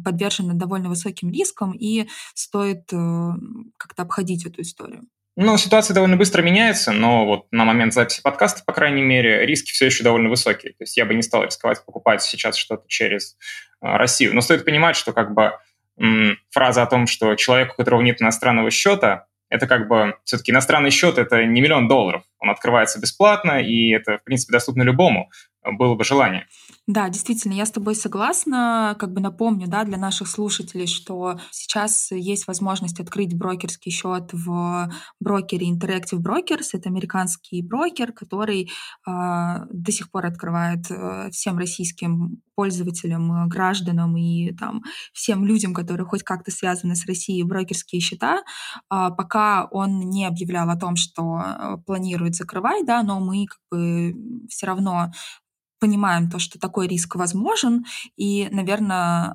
подвержено 0.04 0.54
довольно 0.54 0.90
высоким 0.90 1.30
рискам 1.30 1.72
и 1.72 2.08
стоит 2.34 2.92
э, 2.92 3.32
как-то 3.78 4.04
обходить 4.04 4.46
эту 4.46 4.62
историю? 4.62 5.04
Ну, 5.38 5.58
ситуация 5.58 5.94
довольно 5.94 6.16
быстро 6.16 6.42
меняется, 6.42 6.94
но 6.94 7.26
вот 7.26 7.48
на 7.52 7.66
момент 7.66 7.94
записи 7.94 8.22
подкаста, 8.22 8.64
по 8.66 8.72
крайней 8.72 9.02
мере, 9.02 9.46
риски 9.46 9.72
все 9.72 9.88
еще 9.88 10.04
довольно 10.04 10.30
высокие. 10.30 10.72
То 10.74 10.84
есть 10.84 10.96
я 10.96 11.06
бы 11.06 11.14
не 11.14 11.22
стал 11.22 11.44
рисковать 11.44 11.84
покупать 11.86 12.22
сейчас 12.22 12.56
что-то 12.56 12.86
через 12.88 13.36
э, 13.82 13.98
Россию. 13.98 14.34
Но 14.34 14.40
стоит 14.40 14.64
понимать, 14.64 14.96
что 14.96 15.12
как 15.12 15.34
бы 15.34 15.54
фраза 16.52 16.84
о 16.84 16.88
том, 16.88 17.08
что 17.08 17.36
человек, 17.36 17.74
у 17.74 17.78
которого 17.78 18.02
нет 18.02 18.22
иностранного 18.22 18.70
счета, 18.70 19.28
это 19.50 19.68
как 19.68 19.88
бы 19.88 20.16
все-таки 20.26 20.52
иностранный 20.52 20.90
счет, 20.90 21.18
это 21.18 21.46
не 21.46 21.62
миллион 21.62 21.88
долларов. 21.88 22.24
Он 22.40 22.50
открывается 22.50 23.00
бесплатно, 23.00 23.62
и 23.62 23.92
это, 23.92 24.18
в 24.18 24.24
принципе, 24.24 24.52
доступно 24.52 24.84
любому, 24.84 25.30
было 25.64 25.96
бы 25.96 26.04
желание. 26.04 26.48
Да, 26.88 27.10
действительно, 27.10 27.54
я 27.54 27.66
с 27.66 27.72
тобой 27.72 27.96
согласна. 27.96 28.96
Как 29.00 29.12
бы 29.12 29.20
напомню, 29.20 29.68
да, 29.68 29.84
для 29.86 29.98
наших 29.98 30.28
слушателей, 30.28 30.86
что 30.86 31.40
сейчас 31.50 32.12
есть 32.12 32.46
возможность 32.46 33.00
открыть 33.00 33.36
брокерский 33.36 33.92
счет 33.92 34.30
в 34.34 34.92
брокере 35.20 35.68
Interactive 35.72 36.20
Brokers. 36.22 36.70
Это 36.74 36.90
американский 36.90 37.64
брокер, 37.64 38.12
который 38.12 38.70
э, 39.08 39.12
до 39.72 39.92
сих 39.92 40.12
пор 40.12 40.28
открывает 40.28 40.86
э, 40.92 41.32
всем 41.32 41.58
российским 41.58 42.42
пользователям, 42.54 43.50
гражданам 43.50 44.16
и 44.16 44.54
там 44.54 44.84
всем 45.12 45.44
людям, 45.44 45.74
которые 45.74 46.06
хоть 46.06 46.24
как-то 46.24 46.52
связаны 46.52 46.96
с 46.96 47.06
Россией, 47.08 47.44
брокерские 47.44 48.00
счета, 48.00 48.44
э, 48.92 49.10
пока 49.18 49.66
он 49.72 50.02
не 50.02 50.26
объявлял 50.28 50.70
о 50.70 50.78
том, 50.78 50.98
что 50.98 51.42
э, 51.42 51.78
планирует 51.84 52.36
закрывать, 52.36 52.86
да, 52.86 53.02
но 53.02 53.20
мы 53.20 53.48
как 53.48 53.60
бы 53.72 54.14
все 54.50 54.68
равно 54.68 55.12
понимаем 55.80 56.30
то, 56.30 56.40
что 56.40 56.60
такой 56.60 56.88
риск 56.88 57.16
возможен, 57.16 57.86
и, 58.18 58.48
наверное, 58.52 59.34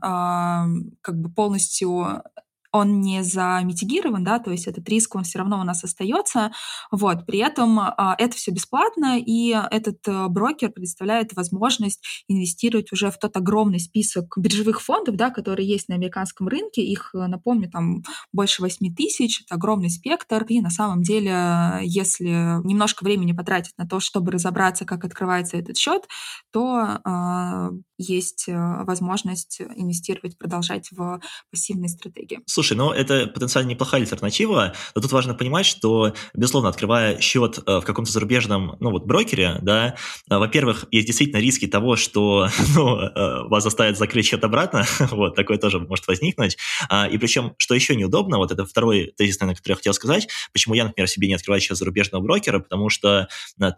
как 1.03 1.21
бы 1.21 1.31
полностью 1.31 2.23
он 2.73 3.01
не 3.01 3.23
замитигирован, 3.23 4.25
да, 4.25 4.39
то 4.39 4.51
есть 4.51 4.67
этот 4.67 4.89
риск, 4.89 5.17
он 5.17 5.25
все 5.25 5.39
равно 5.39 5.61
у 5.61 5.65
нас 5.65 5.83
остается, 5.85 6.53
вот, 6.91 7.27
при 7.27 7.41
этом 7.41 7.79
а, 7.81 8.15
это 8.19 8.37
все 8.37 8.51
бесплатно, 8.53 9.19
и 9.19 9.49
этот 9.71 10.07
а, 10.07 10.29
брокер 10.29 10.71
предоставляет 10.71 11.35
возможность 11.35 12.01
инвестировать 12.29 12.93
уже 12.93 13.11
в 13.11 13.19
тот 13.19 13.37
огромный 13.37 13.81
список 13.81 14.37
биржевых 14.37 14.81
фондов, 14.83 15.17
да, 15.17 15.31
которые 15.31 15.69
есть 15.69 15.89
на 15.89 15.97
американском 15.97 16.49
рынке, 16.49 16.83
их, 16.83 17.11
э, 17.15 17.27
напомню, 17.27 17.71
там 17.71 18.03
больше 18.33 18.63
8 18.63 18.95
тысяч, 18.95 19.43
это 19.43 19.57
огромный 19.57 19.91
спектр, 19.91 20.45
и 20.45 20.61
на 20.61 20.71
самом 20.71 21.03
деле, 21.03 21.81
если 21.83 22.29
немножко 22.67 23.05
времени 23.05 23.33
потратить 23.33 23.77
на 23.79 23.87
то, 23.87 24.01
чтобы 24.01 24.33
разобраться, 24.33 24.85
как 24.85 25.05
открывается 25.05 25.57
этот 25.57 25.77
счет, 25.77 26.05
то 26.53 27.01
э, 27.05 27.71
есть 27.99 28.45
возможность 28.49 29.61
инвестировать, 29.61 30.39
продолжать 30.39 30.89
в 30.91 31.21
пассивные 31.51 31.89
стратегии. 31.89 32.41
Слушай, 32.61 32.77
ну 32.77 32.93
это 32.93 33.27
потенциально 33.27 33.71
неплохая 33.71 34.03
альтернатива, 34.03 34.75
но 34.95 35.01
тут 35.01 35.13
важно 35.13 35.33
понимать, 35.33 35.65
что, 35.65 36.13
безусловно, 36.35 36.69
открывая 36.69 37.19
счет 37.19 37.59
э, 37.67 37.79
в 37.79 37.85
каком-то 37.87 38.13
зарубежном, 38.13 38.77
ну 38.81 38.91
вот, 38.91 39.07
брокере, 39.07 39.57
да, 39.63 39.95
э, 40.29 40.37
во-первых, 40.37 40.85
есть 40.91 41.07
действительно 41.07 41.41
риски 41.41 41.67
того, 41.67 41.97
что, 41.97 42.49
ну, 42.75 42.99
э, 42.99 43.49
вас 43.49 43.65
заставят 43.65 43.97
закрыть 43.97 44.27
счет 44.27 44.45
обратно, 44.45 44.85
вот, 45.11 45.37
такое 45.37 45.57
тоже 45.57 45.79
может 45.79 46.07
возникнуть, 46.07 46.59
а, 46.91 47.09
и 47.09 47.17
причем, 47.17 47.55
что 47.57 47.75
еще 47.75 47.97
неудобно, 47.97 48.37
вот 48.37 48.53
это 48.53 48.67
второй 48.67 49.15
тезис, 49.17 49.41
наверное, 49.41 49.57
который 49.57 49.73
я 49.73 49.77
хотел 49.77 49.95
сказать, 49.95 50.29
почему 50.53 50.75
я, 50.75 50.85
например, 50.85 51.09
себе 51.09 51.29
не 51.29 51.35
открываю 51.37 51.63
сейчас 51.63 51.79
зарубежного 51.79 52.23
брокера, 52.23 52.59
потому 52.59 52.91
что 52.91 53.29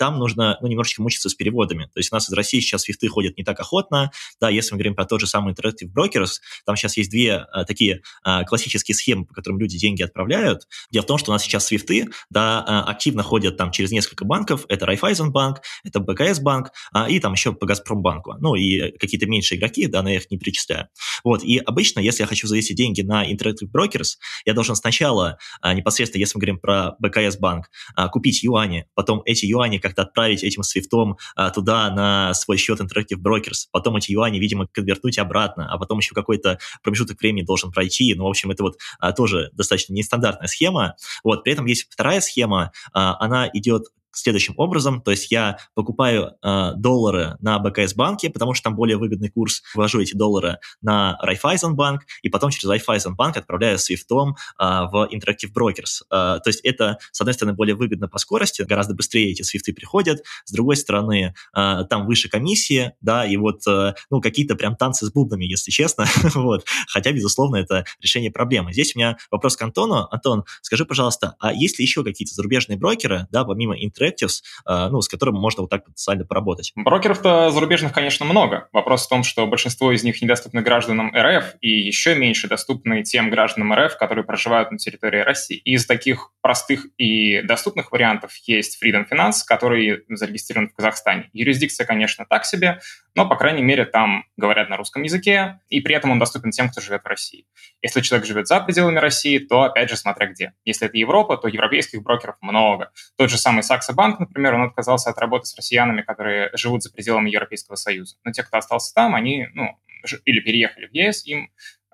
там 0.01 0.19
нужно, 0.19 0.59
ну, 0.61 0.67
немножечко 0.67 1.03
мучиться 1.03 1.29
с 1.29 1.37
переводами, 1.37 1.85
то 1.85 1.99
есть 1.99 2.11
у 2.12 2.17
нас 2.17 2.29
из 2.29 2.33
России 2.33 2.59
сейчас 2.59 2.83
свифты 2.83 3.07
ходят 3.07 3.39
не 3.39 3.45
так 3.45 3.61
охотно, 3.61 4.11
да, 4.41 4.49
если 4.49 4.73
мы 4.73 4.79
говорим 4.79 4.97
про 4.97 5.05
тот 5.05 5.21
же 5.21 5.29
самый 5.29 5.55
Interactive 5.55 5.89
Brokers, 5.95 6.41
там 6.67 6.75
сейчас 6.75 6.97
есть 6.97 7.12
две 7.12 7.47
такие 7.69 8.03
классические 8.47 8.72
классические 8.73 8.95
схемы, 8.95 9.26
по 9.26 9.35
которым 9.35 9.59
люди 9.59 9.79
деньги 9.79 10.02
отправляют. 10.02 10.67
Дело 10.91 11.02
в 11.02 11.07
том, 11.07 11.19
что 11.19 11.31
у 11.31 11.35
нас 11.35 11.43
сейчас 11.43 11.67
свифты, 11.67 12.09
да, 12.31 12.64
а, 12.67 12.85
активно 12.91 13.23
ходят 13.23 13.57
там 13.57 13.71
через 13.71 13.91
несколько 13.91 14.25
банков. 14.25 14.64
Это 14.69 14.87
Райфайзенбанк, 14.87 15.61
это 15.85 16.00
БКС 16.00 16.41
банк, 16.41 16.73
а, 16.93 17.09
и 17.09 17.19
там 17.19 17.35
еще 17.35 17.52
по 17.52 17.67
Газпромбанку. 17.67 18.35
Ну, 18.41 18.55
и 18.55 18.97
какие-то 18.99 19.26
меньшие 19.26 19.59
игроки, 19.59 19.87
да, 19.87 20.02
но 20.02 20.09
я 20.09 20.17
их 20.17 20.31
не 20.31 20.38
перечисляю. 20.38 20.88
Вот, 21.25 21.45
и 21.45 21.59
обычно, 21.59 22.00
если 22.00 22.23
я 22.23 22.26
хочу 22.26 22.47
завести 22.47 22.75
деньги 22.75 23.02
на 23.02 23.31
Interactive 23.31 23.71
Brokers, 23.73 24.17
я 24.47 24.55
должен 24.55 24.75
сначала, 24.75 25.38
а, 25.61 25.75
непосредственно, 25.75 26.21
если 26.21 26.38
мы 26.38 26.41
говорим 26.41 26.59
про 26.59 26.97
БКС 26.99 27.37
банк, 27.38 27.71
купить 28.12 28.43
юани, 28.43 28.87
потом 28.95 29.23
эти 29.25 29.47
юани 29.47 29.79
как-то 29.79 30.02
отправить 30.02 30.43
этим 30.43 30.62
свифтом 30.62 31.17
туда 31.55 31.91
на 31.91 32.35
свой 32.35 32.57
счет 32.57 32.81
Interactive 32.81 33.19
Brokers, 33.19 33.67
потом 33.71 33.97
эти 33.97 34.12
юани, 34.12 34.38
видимо, 34.38 34.67
конвертнуть 34.67 35.19
обратно, 35.19 35.69
а 35.71 35.79
потом 35.79 35.99
еще 35.99 36.14
какой-то 36.14 36.59
промежуток 36.83 37.21
времени 37.21 37.45
должен 37.45 37.71
пройти. 37.71 38.14
Ну, 38.14 38.25
в 38.25 38.29
общем, 38.29 38.50
это 38.50 38.62
вот 38.62 38.78
а, 38.99 39.12
тоже 39.12 39.50
достаточно 39.52 39.92
нестандартная 39.92 40.49
схема. 40.49 40.97
Вот, 41.25 41.45
при 41.45 41.52
этом 41.52 41.66
есть 41.66 41.87
вторая 41.90 42.21
схема, 42.21 42.73
а, 42.92 43.16
она 43.25 43.49
идет 43.52 43.88
следующим 44.12 44.54
образом, 44.57 45.00
то 45.00 45.11
есть 45.11 45.31
я 45.31 45.59
покупаю 45.75 46.35
э, 46.42 46.73
доллары 46.76 47.37
на 47.40 47.59
БКС 47.59 47.95
банке, 47.95 48.31
потому 48.31 48.54
что 48.54 48.64
там 48.64 48.76
более 48.76 48.97
выгодный 48.97 49.31
курс, 49.31 49.62
ввожу 49.75 50.00
эти 50.00 50.14
доллары 50.14 50.59
на 50.81 51.19
Райфайзен 51.23 51.75
банк, 51.75 52.02
и 52.23 52.28
потом 52.28 52.50
через 52.50 52.69
Райфайзен 52.69 53.14
банк 53.16 53.37
отправляю 53.37 53.78
свифтом 53.78 54.37
э, 54.59 54.64
в 54.64 55.09
Interactive 55.12 55.52
Brokers. 55.57 56.02
Э, 56.11 56.40
то 56.42 56.42
есть 56.47 56.61
это, 56.61 56.99
с 57.11 57.21
одной 57.21 57.35
стороны, 57.35 57.54
более 57.54 57.75
выгодно 57.75 58.09
по 58.09 58.19
скорости, 58.19 58.62
гораздо 58.62 58.95
быстрее 58.95 59.31
эти 59.31 59.42
свифты 59.42 59.73
приходят, 59.73 60.23
с 60.45 60.52
другой 60.52 60.76
стороны, 60.76 61.35
э, 61.57 61.85
там 61.88 62.07
выше 62.07 62.28
комиссии, 62.28 62.92
да, 63.00 63.25
и 63.25 63.37
вот, 63.37 63.66
э, 63.66 63.95
ну, 64.11 64.21
какие-то 64.21 64.57
прям 64.57 64.76
танцы 64.76 65.07
с 65.07 65.11
бубнами, 65.11 65.45
если 65.45 65.71
честно, 65.71 66.07
вот, 66.35 66.64
хотя, 66.88 67.12
безусловно, 67.12 67.57
это 67.57 67.85
решение 68.00 68.31
проблемы. 68.31 68.73
Здесь 68.73 68.95
у 68.95 68.99
меня 68.99 69.16
вопрос 69.31 69.57
к 69.57 69.62
Антону. 69.62 70.07
Антон, 70.11 70.45
скажи, 70.61 70.85
пожалуйста, 70.85 71.37
а 71.38 71.52
есть 71.52 71.78
ли 71.78 71.85
еще 71.85 72.04
какие-то 72.04 72.35
зарубежные 72.35 72.78
брокеры, 72.78 73.26
да, 73.31 73.45
помимо 73.45 73.76
Interactive 73.76 74.01
Interactives, 74.02 74.42
э, 74.68 74.88
ну, 74.90 75.00
с 75.00 75.09
которым 75.09 75.37
можно 75.37 75.62
вот 75.62 75.71
так 75.71 75.85
потенциально 75.85 76.25
поработать? 76.25 76.73
Брокеров-то 76.76 77.50
зарубежных, 77.50 77.92
конечно, 77.92 78.26
много. 78.26 78.68
Вопрос 78.73 79.06
в 79.06 79.09
том, 79.09 79.25
что 79.25 79.47
большинство 79.47 79.92
из 79.92 80.02
них 80.04 80.21
недоступны 80.23 80.62
гражданам 80.62 81.12
РФ 81.14 81.56
и 81.61 81.71
еще 81.71 82.14
меньше 82.14 82.49
доступны 82.49 83.02
тем 83.02 83.30
гражданам 83.30 83.73
РФ, 83.75 83.97
которые 83.99 84.25
проживают 84.25 84.71
на 84.71 84.78
территории 84.78 85.21
России. 85.21 85.56
Из 85.59 85.87
таких 85.87 86.30
простых 86.40 86.87
и 86.99 87.42
доступных 87.42 87.92
вариантов 87.92 88.35
есть 88.47 88.82
Freedom 88.82 89.06
Finance, 89.11 89.38
который 89.47 90.04
зарегистрирован 90.09 90.68
в 90.68 90.75
Казахстане. 90.75 91.30
Юрисдикция, 91.32 91.87
конечно, 91.87 92.26
так 92.28 92.44
себе, 92.44 92.80
но, 93.14 93.28
по 93.28 93.37
крайней 93.37 93.62
мере, 93.62 93.85
там 93.85 94.25
говорят 94.37 94.71
на 94.71 94.76
русском 94.76 95.02
языке, 95.02 95.61
и 95.69 95.81
при 95.81 95.95
этом 95.95 96.11
он 96.11 96.19
доступен 96.19 96.50
тем, 96.50 96.71
кто 96.71 96.81
живет 96.81 97.02
в 97.04 97.07
России. 97.07 97.47
Если 97.83 98.00
человек 98.00 98.26
живет 98.26 98.47
за 98.47 98.61
пределами 98.61 98.99
России, 98.99 99.38
то, 99.38 99.62
опять 99.62 99.90
же, 99.90 99.97
смотря 99.97 100.26
где. 100.26 100.54
Если 100.64 100.87
это 100.87 100.97
Европа, 100.97 101.37
то 101.37 101.49
европейских 101.49 102.02
брокеров 102.02 102.37
много. 102.40 102.90
Тот 103.16 103.31
же 103.31 103.38
самый 103.38 103.62
Саксо 103.62 103.92
Банк, 103.92 104.19
например, 104.19 104.54
он 104.54 104.62
отказался 104.62 105.11
от 105.11 105.19
работы 105.19 105.47
с 105.47 105.57
россиянами, 105.57 106.02
которые 106.02 106.50
живут 106.54 106.83
за 106.83 106.90
пределами 106.90 107.31
Европейского 107.31 107.76
Союза. 107.76 108.16
Но 108.25 108.33
те, 108.33 108.42
кто 108.42 108.57
остался 108.57 108.95
там, 108.95 109.14
они, 109.14 109.49
ну, 109.54 109.78
или 110.25 110.40
переехали 110.40 110.87
в 110.87 110.95
ЕС, 110.95 111.26
им 111.26 111.50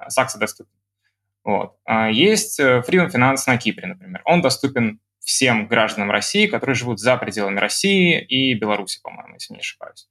Саксо 0.08 0.38
доступен. 0.38 0.72
Вот. 1.44 1.76
А 1.84 2.10
есть 2.10 2.60
э, 2.60 2.82
Freedom 2.86 3.10
Finance 3.10 3.44
на 3.46 3.56
Кипре, 3.56 3.86
например. 3.86 4.20
Он 4.24 4.42
доступен 4.42 5.00
всем 5.20 5.66
гражданам 5.66 6.10
России, 6.10 6.46
которые 6.46 6.74
живут 6.74 7.00
за 7.00 7.16
пределами 7.16 7.58
России 7.58 8.20
и 8.20 8.54
Беларуси, 8.54 9.00
по-моему, 9.02 9.34
если 9.34 9.54
не 9.54 9.60
ошибаюсь. 9.60 10.08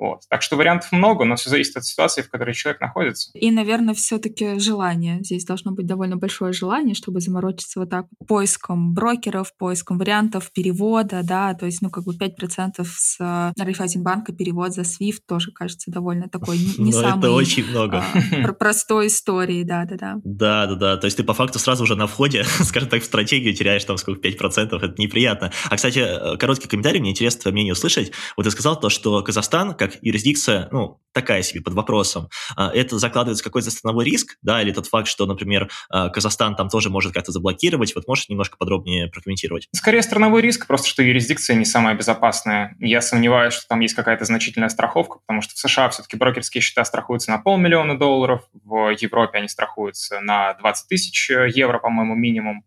Вот. 0.00 0.22
Так 0.30 0.40
что 0.40 0.56
вариантов 0.56 0.90
много, 0.92 1.26
но 1.26 1.36
все 1.36 1.50
зависит 1.50 1.76
от 1.76 1.84
ситуации, 1.84 2.22
в 2.22 2.30
которой 2.30 2.54
человек 2.54 2.80
находится. 2.80 3.30
И, 3.34 3.50
наверное, 3.50 3.92
все-таки 3.92 4.58
желание. 4.58 5.18
Здесь 5.22 5.44
должно 5.44 5.72
быть 5.72 5.86
довольно 5.86 6.16
большое 6.16 6.54
желание, 6.54 6.94
чтобы 6.94 7.20
заморочиться 7.20 7.78
вот 7.78 7.90
так 7.90 8.06
поиском 8.26 8.94
брокеров, 8.94 9.54
поиском 9.58 9.98
вариантов 9.98 10.50
перевода, 10.52 11.20
да, 11.22 11.52
то 11.52 11.66
есть, 11.66 11.82
ну, 11.82 11.90
как 11.90 12.04
бы 12.04 12.14
5% 12.14 12.82
с 12.82 13.16
э, 13.20 13.52
Райфайзенбанка 13.62 14.32
перевод 14.32 14.72
за 14.72 14.82
SWIFT 14.82 15.18
тоже 15.28 15.52
кажется 15.52 15.90
довольно 15.90 16.30
такой 16.30 16.56
не, 16.56 16.84
не 16.86 16.92
самый... 16.94 17.18
это 17.18 17.32
очень 17.32 17.68
много. 17.68 18.02
А, 18.42 18.52
простой 18.54 19.08
истории, 19.08 19.64
да-да-да. 19.64 20.16
Да-да-да, 20.24 20.96
то 20.96 21.04
есть 21.04 21.18
ты 21.18 21.24
по 21.24 21.34
факту 21.34 21.58
сразу 21.58 21.84
уже 21.84 21.94
на 21.94 22.06
входе, 22.06 22.44
скажем 22.62 22.88
так, 22.88 23.02
в 23.02 23.04
стратегию 23.04 23.54
теряешь 23.54 23.84
там 23.84 23.98
сколько, 23.98 24.26
5%, 24.26 24.76
это 24.76 24.94
неприятно. 24.96 25.52
А, 25.68 25.76
кстати, 25.76 25.98
э, 25.98 26.36
короткий 26.38 26.68
комментарий, 26.68 27.00
мне 27.00 27.10
интересно 27.10 27.42
твое 27.42 27.52
мнение 27.52 27.74
услышать. 27.74 28.12
Вот 28.38 28.44
ты 28.44 28.50
сказал 28.50 28.80
то, 28.80 28.88
что 28.88 29.22
Казахстан, 29.22 29.74
как 29.74 29.89
как 29.90 30.02
юрисдикция, 30.02 30.68
ну, 30.72 31.00
такая 31.12 31.42
себе 31.42 31.60
под 31.60 31.74
вопросом. 31.74 32.28
А, 32.56 32.70
это 32.72 32.98
закладывается 32.98 33.42
какой-то 33.42 33.70
становой 33.70 34.04
риск, 34.04 34.36
да, 34.42 34.62
или 34.62 34.72
тот 34.72 34.86
факт, 34.86 35.08
что, 35.08 35.26
например, 35.26 35.70
а, 35.88 36.08
Казахстан 36.08 36.54
там 36.56 36.68
тоже 36.68 36.90
может 36.90 37.12
как-то 37.12 37.32
заблокировать. 37.32 37.94
Вот 37.94 38.06
можешь 38.06 38.28
немножко 38.28 38.56
подробнее 38.56 39.08
прокомментировать? 39.08 39.68
Скорее 39.74 40.02
страновой 40.02 40.42
риск, 40.42 40.66
просто 40.66 40.88
что 40.88 41.02
юрисдикция 41.02 41.56
не 41.56 41.64
самая 41.64 41.94
безопасная. 41.94 42.76
Я 42.78 43.00
сомневаюсь, 43.00 43.54
что 43.54 43.66
там 43.68 43.80
есть 43.80 43.94
какая-то 43.94 44.24
значительная 44.24 44.68
страховка, 44.68 45.18
потому 45.26 45.42
что 45.42 45.54
в 45.54 45.58
США 45.58 45.88
все-таки 45.90 46.16
брокерские 46.16 46.62
счета 46.62 46.84
страхуются 46.84 47.30
на 47.30 47.38
полмиллиона 47.38 47.98
долларов, 47.98 48.42
в 48.52 48.90
Европе 48.90 49.38
они 49.38 49.48
страхуются 49.48 50.20
на 50.20 50.54
20 50.54 50.88
тысяч 50.88 51.30
евро, 51.30 51.78
по-моему, 51.78 52.14
минимум. 52.14 52.64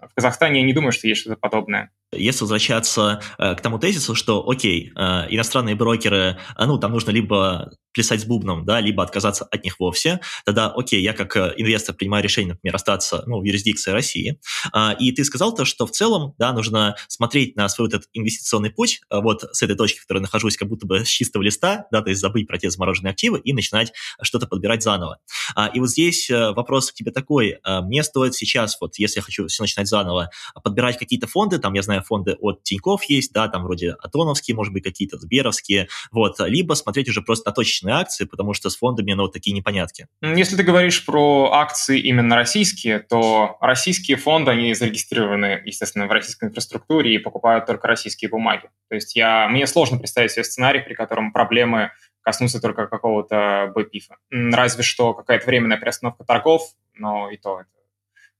В 0.00 0.14
Казахстане 0.14 0.60
я 0.60 0.66
не 0.66 0.72
думаю, 0.72 0.92
что 0.92 1.08
есть 1.08 1.22
что-то 1.22 1.36
подобное. 1.36 1.90
Если 2.12 2.40
возвращаться 2.40 3.20
э, 3.38 3.54
к 3.54 3.60
тому 3.60 3.78
тезису, 3.78 4.14
что, 4.14 4.48
окей, 4.48 4.92
э, 4.96 5.26
иностранные 5.28 5.74
брокеры, 5.74 6.38
э, 6.56 6.66
ну, 6.66 6.78
там 6.78 6.92
нужно 6.92 7.10
либо 7.10 7.70
плясать 7.92 8.20
с 8.20 8.24
бубном, 8.24 8.64
да, 8.64 8.80
либо 8.80 9.02
отказаться 9.02 9.44
от 9.44 9.64
них 9.64 9.80
вовсе, 9.80 10.20
тогда, 10.44 10.68
окей, 10.68 11.02
я 11.02 11.12
как 11.12 11.36
э, 11.36 11.52
инвестор 11.56 11.94
принимаю 11.94 12.22
решение, 12.22 12.54
например, 12.54 12.76
остаться, 12.76 13.24
ну, 13.26 13.40
в 13.40 13.44
юрисдикции 13.44 13.90
России. 13.90 14.40
Э, 14.74 14.94
и 14.98 15.12
ты 15.12 15.24
сказал 15.24 15.54
то, 15.54 15.64
что 15.66 15.86
в 15.86 15.90
целом, 15.90 16.34
да, 16.38 16.52
нужно 16.52 16.96
смотреть 17.08 17.56
на 17.56 17.68
свой 17.68 17.88
вот 17.88 17.94
этот 17.94 18.08
инвестиционный 18.14 18.70
путь, 18.70 19.00
э, 19.10 19.20
вот 19.20 19.42
с 19.52 19.62
этой 19.62 19.76
точки, 19.76 19.98
в 19.98 20.02
которой 20.06 20.20
нахожусь, 20.20 20.56
как 20.56 20.68
будто 20.68 20.86
бы 20.86 21.04
с 21.04 21.08
чистого 21.08 21.42
листа, 21.42 21.86
да, 21.90 22.00
то 22.00 22.08
есть 22.08 22.22
забыть 22.22 22.46
про 22.46 22.56
те 22.56 22.70
замороженные 22.70 23.10
активы 23.10 23.40
и 23.40 23.52
начинать 23.52 23.92
что-то 24.22 24.46
подбирать 24.46 24.82
заново. 24.82 25.18
Э, 25.56 25.66
и 25.74 25.80
вот 25.80 25.90
здесь 25.90 26.30
э, 26.30 26.52
вопрос 26.52 26.90
к 26.92 26.94
тебе 26.94 27.10
такой. 27.10 27.58
Мне 27.82 28.02
стоит 28.02 28.34
сейчас, 28.34 28.78
вот, 28.80 28.96
если 28.98 29.18
я 29.18 29.22
хочу 29.22 29.46
все 29.46 29.62
начинать 29.62 29.87
заново, 29.88 30.30
подбирать 30.62 30.98
какие-то 30.98 31.26
фонды, 31.26 31.58
там, 31.58 31.74
я 31.74 31.82
знаю, 31.82 32.02
фонды 32.02 32.36
от 32.40 32.62
Тиньков 32.62 33.04
есть, 33.04 33.32
да, 33.32 33.48
там 33.48 33.64
вроде 33.64 33.92
Атоновские, 34.00 34.54
может 34.54 34.72
быть, 34.72 34.84
какие-то 34.84 35.18
Сберовские, 35.18 35.88
вот, 36.10 36.38
либо 36.40 36.74
смотреть 36.74 37.08
уже 37.08 37.22
просто 37.22 37.50
на 37.50 37.54
точечные 37.54 37.94
акции, 37.94 38.24
потому 38.24 38.54
что 38.54 38.70
с 38.70 38.76
фондами, 38.76 39.12
ну, 39.12 39.22
вот 39.22 39.32
такие 39.32 39.54
непонятки. 39.56 40.06
Если 40.22 40.56
ты 40.56 40.62
говоришь 40.62 41.04
про 41.04 41.50
акции 41.52 41.98
именно 42.00 42.36
российские, 42.36 43.00
то 43.00 43.56
российские 43.60 44.16
фонды, 44.16 44.50
они 44.50 44.74
зарегистрированы, 44.74 45.62
естественно, 45.64 46.06
в 46.06 46.12
российской 46.12 46.46
инфраструктуре 46.46 47.14
и 47.14 47.18
покупают 47.18 47.66
только 47.66 47.88
российские 47.88 48.30
бумаги. 48.30 48.68
То 48.88 48.94
есть 48.94 49.16
я, 49.16 49.48
мне 49.48 49.66
сложно 49.66 49.98
представить 49.98 50.32
себе 50.32 50.44
сценарий, 50.44 50.80
при 50.80 50.94
котором 50.94 51.32
проблемы 51.32 51.90
коснутся 52.22 52.60
только 52.60 52.86
какого-то 52.86 53.72
БПИФа. 53.74 54.16
Разве 54.30 54.82
что 54.82 55.14
какая-то 55.14 55.46
временная 55.46 55.78
приостановка 55.78 56.24
торгов, 56.24 56.62
но 56.94 57.30
и 57.30 57.38
то 57.38 57.60
это 57.60 57.77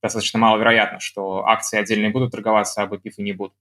достаточно 0.02 0.38
маловероятно, 0.38 1.00
что 1.00 1.46
акции 1.46 1.78
отдельные 1.78 2.10
будут 2.10 2.32
торговаться, 2.32 2.82
а 2.82 2.86
БПИФы 2.86 3.22
не 3.22 3.32
будут. 3.32 3.54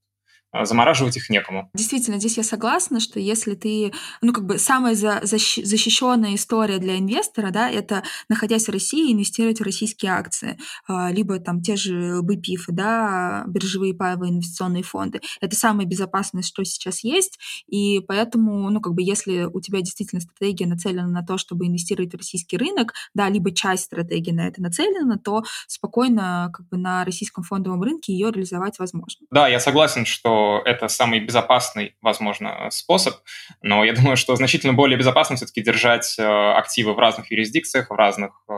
А, 0.52 0.66
замораживать 0.66 1.18
их 1.18 1.30
некому. 1.30 1.70
Действительно, 1.74 2.20
здесь 2.20 2.38
я 2.38 2.44
согласна, 2.44 3.00
что 3.02 3.20
если 3.20 3.54
ты, 3.54 3.92
ну, 4.22 4.32
как 4.32 4.46
бы 4.46 4.58
самая 4.58 4.96
за, 4.96 5.20
защ, 5.24 5.60
защищенная 5.64 6.36
история 6.36 6.78
для 6.78 6.98
инвестора, 6.98 7.52
да, 7.52 7.70
это 7.70 8.04
находясь 8.30 8.68
в 8.68 8.72
России, 8.72 9.12
инвестировать 9.12 9.60
в 9.60 9.64
российские 9.64 10.14
акции, 10.14 10.58
а, 10.88 11.12
либо 11.12 11.40
там 11.40 11.62
те 11.62 11.76
же 11.76 12.22
БПИФ, 12.22 12.66
да, 12.70 13.44
биржевые 13.48 13.94
паевые 13.94 14.32
инвестиционные 14.32 14.84
фонды. 14.84 15.20
Это 15.42 15.56
самое 15.58 15.88
безопасное, 15.88 16.44
что 16.44 16.64
сейчас 16.64 17.04
есть, 17.04 17.38
и 17.68 18.00
поэтому, 18.00 18.70
ну, 18.70 18.80
как 18.80 18.94
бы, 18.94 19.04
если 19.04 19.44
у 19.44 19.60
тебя 19.60 19.82
действительно 19.82 20.22
стратегия 20.22 20.66
нацелена 20.66 21.08
на 21.08 21.24
то, 21.26 21.38
чтобы 21.38 21.68
инвестировать 21.68 22.14
в 22.14 22.18
российский 22.18 22.58
рынок, 22.58 22.94
да, 23.14 23.28
либо 23.28 23.52
часть 23.54 23.84
стратегии 23.84 24.32
на 24.32 24.48
это 24.48 24.62
нацелена, 24.62 25.18
то 25.18 25.44
спокойно, 25.68 26.52
как 26.54 26.68
бы, 26.70 26.78
на 26.78 27.04
российском 27.04 27.44
фондовом 27.44 27.84
рынке 27.84 28.14
ее 28.14 28.32
реализовать 28.32 28.80
возможно. 28.80 29.26
Да, 29.30 29.50
я 29.50 29.60
согласен, 29.60 30.06
что 30.06 30.37
это 30.66 30.88
самый 30.88 31.20
безопасный, 31.20 31.96
возможно, 32.02 32.70
способ, 32.72 33.16
но 33.62 33.84
я 33.84 33.94
думаю, 33.94 34.18
что 34.18 34.36
значительно 34.36 34.74
более 34.74 34.98
безопасно 34.98 35.36
все-таки 35.36 35.62
держать 35.62 36.16
э, 36.18 36.24
активы 36.24 36.94
в 36.94 37.00
разных 37.00 37.32
юрисдикциях, 37.32 37.90
в 37.90 37.96
разных 37.96 38.32
э, 38.50 38.54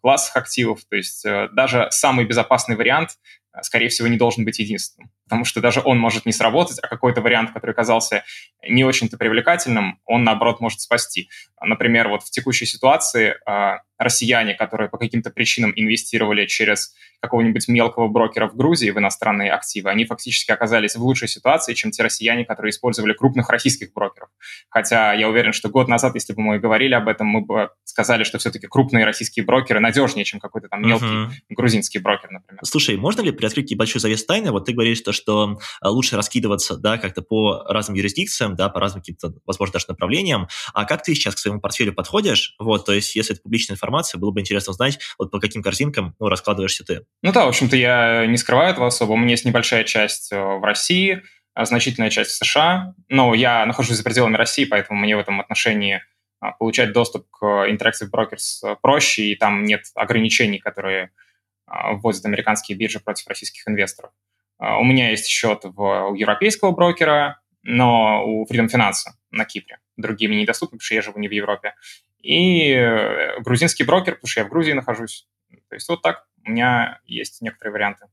классах 0.00 0.36
активов. 0.36 0.84
То 0.88 0.96
есть 0.96 1.24
э, 1.24 1.48
даже 1.52 1.88
самый 1.90 2.24
безопасный 2.24 2.76
вариант 2.76 3.10
скорее 3.62 3.88
всего, 3.88 4.08
не 4.08 4.16
должен 4.16 4.44
быть 4.44 4.58
единственным. 4.58 5.10
Потому 5.30 5.44
что 5.44 5.60
даже 5.60 5.80
он 5.84 5.96
может 5.96 6.26
не 6.26 6.32
сработать, 6.32 6.80
а 6.82 6.88
какой-то 6.88 7.20
вариант, 7.20 7.52
который 7.52 7.72
казался 7.72 8.24
не 8.66 8.82
очень-то 8.82 9.16
привлекательным, 9.16 10.00
он, 10.04 10.24
наоборот, 10.24 10.60
может 10.60 10.80
спасти. 10.80 11.28
Например, 11.60 12.08
вот 12.08 12.24
в 12.24 12.30
текущей 12.32 12.66
ситуации 12.66 13.36
э, 13.46 13.78
россияне, 13.96 14.54
которые 14.54 14.88
по 14.88 14.98
каким-то 14.98 15.30
причинам 15.30 15.72
инвестировали 15.76 16.46
через 16.46 16.94
какого-нибудь 17.20 17.68
мелкого 17.68 18.08
брокера 18.08 18.48
в 18.48 18.56
Грузии 18.56 18.90
в 18.90 18.98
иностранные 18.98 19.52
активы, 19.52 19.90
они 19.90 20.06
фактически 20.06 20.50
оказались 20.50 20.96
в 20.96 21.02
лучшей 21.02 21.28
ситуации, 21.28 21.74
чем 21.74 21.90
те 21.90 22.02
россияне, 22.02 22.46
которые 22.46 22.70
использовали 22.70 23.12
крупных 23.12 23.50
российских 23.50 23.92
брокеров. 23.92 24.30
Хотя 24.70 25.12
я 25.12 25.28
уверен, 25.28 25.52
что 25.52 25.68
год 25.68 25.86
назад, 25.86 26.14
если 26.14 26.32
бы 26.32 26.40
мы 26.40 26.58
говорили 26.58 26.94
об 26.94 27.08
этом, 27.08 27.26
мы 27.26 27.42
бы 27.42 27.70
сказали, 27.84 28.24
что 28.24 28.38
все-таки 28.38 28.66
крупные 28.66 29.04
российские 29.04 29.44
брокеры 29.44 29.80
надежнее, 29.80 30.24
чем 30.24 30.40
какой-то 30.40 30.68
там 30.68 30.80
мелкий 30.80 31.04
uh-huh. 31.04 31.30
грузинский 31.50 31.98
брокер, 31.98 32.30
например. 32.30 32.60
Слушай, 32.64 32.96
можно 32.96 33.20
ли 33.20 33.32
приоткрыть 33.32 33.70
небольшую 33.70 34.00
завесу 34.00 34.24
тайны? 34.26 34.50
Вот 34.50 34.64
ты 34.64 34.72
говоришь, 34.72 35.02
то, 35.02 35.12
что 35.20 35.58
а, 35.80 35.90
лучше 35.90 36.16
раскидываться, 36.16 36.76
да, 36.76 36.98
как-то 36.98 37.22
по 37.22 37.64
разным 37.68 37.96
юрисдикциям, 37.96 38.56
да, 38.56 38.68
по 38.68 38.80
разным 38.80 39.02
каким-то, 39.02 39.34
возможно, 39.46 39.74
даже 39.74 39.86
направлениям. 39.88 40.48
А 40.74 40.84
как 40.84 41.02
ты 41.02 41.14
сейчас 41.14 41.34
к 41.34 41.38
своему 41.38 41.60
портфелю 41.60 41.92
подходишь? 41.92 42.54
Вот, 42.58 42.86
то 42.86 42.92
есть, 42.92 43.14
если 43.16 43.34
это 43.34 43.42
публичная 43.42 43.76
информация, 43.76 44.18
было 44.18 44.30
бы 44.30 44.40
интересно 44.40 44.70
узнать, 44.70 44.98
вот 45.18 45.30
по 45.30 45.38
каким 45.38 45.62
корзинкам, 45.62 46.14
ну, 46.18 46.28
раскладываешься 46.28 46.84
ты. 46.84 47.04
Ну 47.22 47.32
да, 47.32 47.44
в 47.44 47.48
общем-то, 47.48 47.76
я 47.76 48.26
не 48.26 48.36
скрываю 48.36 48.72
этого 48.72 48.86
особо. 48.86 49.12
У 49.12 49.16
меня 49.16 49.32
есть 49.32 49.44
небольшая 49.44 49.84
часть 49.84 50.32
э, 50.32 50.40
в 50.40 50.64
России, 50.64 51.22
а 51.54 51.64
значительная 51.64 52.10
часть 52.10 52.30
в 52.30 52.36
США. 52.36 52.94
Но 53.08 53.34
я 53.34 53.66
нахожусь 53.66 53.96
за 53.96 54.04
пределами 54.04 54.36
России, 54.36 54.64
поэтому 54.64 55.00
мне 55.00 55.16
в 55.16 55.20
этом 55.20 55.40
отношении 55.40 56.02
а, 56.40 56.52
получать 56.52 56.92
доступ 56.92 57.28
к 57.30 57.44
Interactive 57.44 58.10
Brokers 58.10 58.64
э, 58.64 58.76
проще, 58.80 59.24
и 59.24 59.36
там 59.36 59.64
нет 59.64 59.82
ограничений, 59.94 60.58
которые 60.58 61.10
а, 61.66 61.92
вводят 61.92 62.24
американские 62.24 62.78
биржи 62.78 62.98
против 62.98 63.28
российских 63.28 63.68
инвесторов. 63.68 64.10
А, 64.60 64.78
у 64.78 64.84
меня 64.84 65.10
есть 65.10 65.26
счет 65.26 65.60
в, 65.64 66.10
у 66.10 66.14
европейского 66.14 66.70
брокера, 66.70 67.40
но 67.62 68.22
у 68.24 68.46
Freedom 68.46 68.68
Finance 68.68 69.10
на 69.30 69.44
Кипре. 69.44 69.78
Другие 69.96 70.28
мне 70.28 70.42
недоступны, 70.42 70.76
потому 70.78 70.84
что 70.84 70.94
я 70.94 71.02
живу 71.02 71.18
не 71.18 71.28
в 71.28 71.32
Европе. 71.32 71.74
И 72.22 72.70
э, 72.72 73.40
грузинский 73.40 73.84
брокер, 73.84 74.16
потому 74.16 74.28
что 74.28 74.40
я 74.40 74.46
в 74.46 74.50
Грузии 74.50 74.72
нахожусь. 74.72 75.26
То 75.68 75.74
есть 75.74 75.88
вот 75.88 76.02
так 76.02 76.26
у 76.44 76.50
меня 76.50 77.00
есть 77.06 77.40
некоторые 77.40 77.72
варианты. 77.72 78.06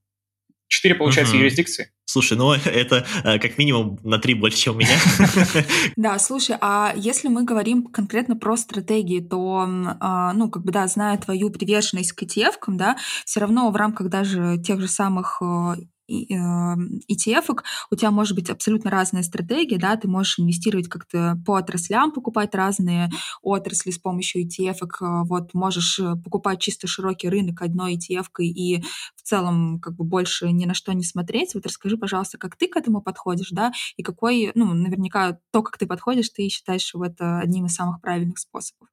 Четыре, 0.69 0.95
получается, 0.95 1.33
угу. 1.33 1.41
юрисдикции. 1.41 1.91
Слушай, 2.05 2.37
ну 2.37 2.53
это 2.65 3.05
э, 3.25 3.39
как 3.39 3.57
минимум 3.57 3.99
на 4.03 4.17
три 4.17 4.33
больше, 4.33 4.57
чем 4.57 4.75
у 4.75 4.79
меня. 4.79 4.97
Да, 5.97 6.17
слушай, 6.19 6.55
а 6.61 6.93
если 6.95 7.27
мы 7.27 7.43
говорим 7.43 7.87
конкретно 7.87 8.37
про 8.37 8.55
стратегии, 8.55 9.19
то, 9.19 9.67
а, 9.99 10.31
ну, 10.33 10.49
как 10.49 10.63
бы, 10.63 10.71
да, 10.71 10.87
зная 10.87 11.17
твою 11.17 11.49
приверженность 11.49 12.13
к 12.13 12.23
ETF, 12.23 12.53
да, 12.67 12.97
все 13.25 13.41
равно 13.41 13.69
в 13.69 13.75
рамках 13.75 14.09
даже 14.09 14.57
тех 14.59 14.79
же 14.79 14.87
самых 14.87 15.41
э, 15.41 15.75
ETF, 16.09 17.49
эм, 17.49 17.57
у 17.91 17.95
тебя 17.95 18.11
может 18.11 18.35
быть 18.35 18.49
абсолютно 18.49 18.89
разная 18.91 19.23
стратегия, 19.23 19.77
да, 19.77 19.95
ты 19.95 20.07
можешь 20.07 20.39
инвестировать 20.39 20.87
как-то 20.87 21.37
по 21.45 21.55
отраслям, 21.55 22.11
покупать 22.11 22.55
разные 22.55 23.09
отрасли 23.41 23.91
с 23.91 23.97
помощью 23.97 24.45
ETF, 24.45 24.79
э, 24.83 25.23
вот 25.25 25.53
можешь 25.53 25.99
э, 25.99 26.15
покупать 26.23 26.59
чисто 26.59 26.87
широкий 26.87 27.29
рынок 27.29 27.61
одной 27.61 27.95
ETF 27.95 28.27
и 28.39 28.81
в 29.15 29.21
целом 29.23 29.79
как 29.79 29.95
бы 29.95 30.03
больше 30.03 30.51
ни 30.51 30.65
на 30.65 30.73
что 30.73 30.93
не 30.93 31.03
смотреть. 31.03 31.53
Вот 31.55 31.65
расскажи, 31.65 31.97
пожалуйста, 31.97 32.37
как 32.37 32.55
ты 32.55 32.67
к 32.67 32.77
этому 32.77 33.01
подходишь, 33.01 33.49
да, 33.51 33.71
и 33.97 34.03
какой, 34.03 34.51
ну, 34.55 34.73
наверняка 34.73 35.39
то, 35.51 35.63
как 35.63 35.77
ты 35.77 35.87
подходишь, 35.87 36.29
ты 36.29 36.47
считаешь, 36.49 36.81
что 36.81 37.03
это 37.03 37.39
одним 37.39 37.65
из 37.65 37.75
самых 37.75 38.01
правильных 38.01 38.39
способов. 38.39 38.89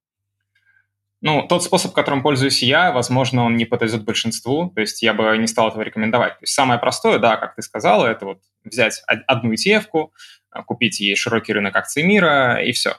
Ну, 1.27 1.41
тот 1.49 1.65
способ, 1.65 1.95
которым 1.95 2.23
пользуюсь 2.23 2.63
я, 2.63 2.93
возможно, 2.93 3.45
он 3.45 3.57
не 3.57 3.65
подойдет 3.65 4.05
большинству, 4.05 4.69
то 4.75 4.83
есть 4.83 5.01
я 5.01 5.15
бы 5.15 5.35
не 5.39 5.47
стал 5.47 5.71
этого 5.71 5.81
рекомендовать. 5.81 6.35
То 6.35 6.43
есть 6.43 6.53
самое 6.53 6.79
простое, 6.79 7.19
да, 7.19 7.39
как 7.39 7.55
ты 7.55 7.63
сказала, 7.63 8.05
это 8.05 8.27
вот 8.27 8.43
взять 8.63 9.03
одну 9.07 9.55
ETF, 9.55 10.11
а, 10.51 10.63
купить 10.65 11.01
ей 11.01 11.17
широкий 11.17 11.55
рынок 11.55 11.75
акций 11.77 12.03
мира 12.03 12.63
и 12.63 12.73
все. 12.73 12.97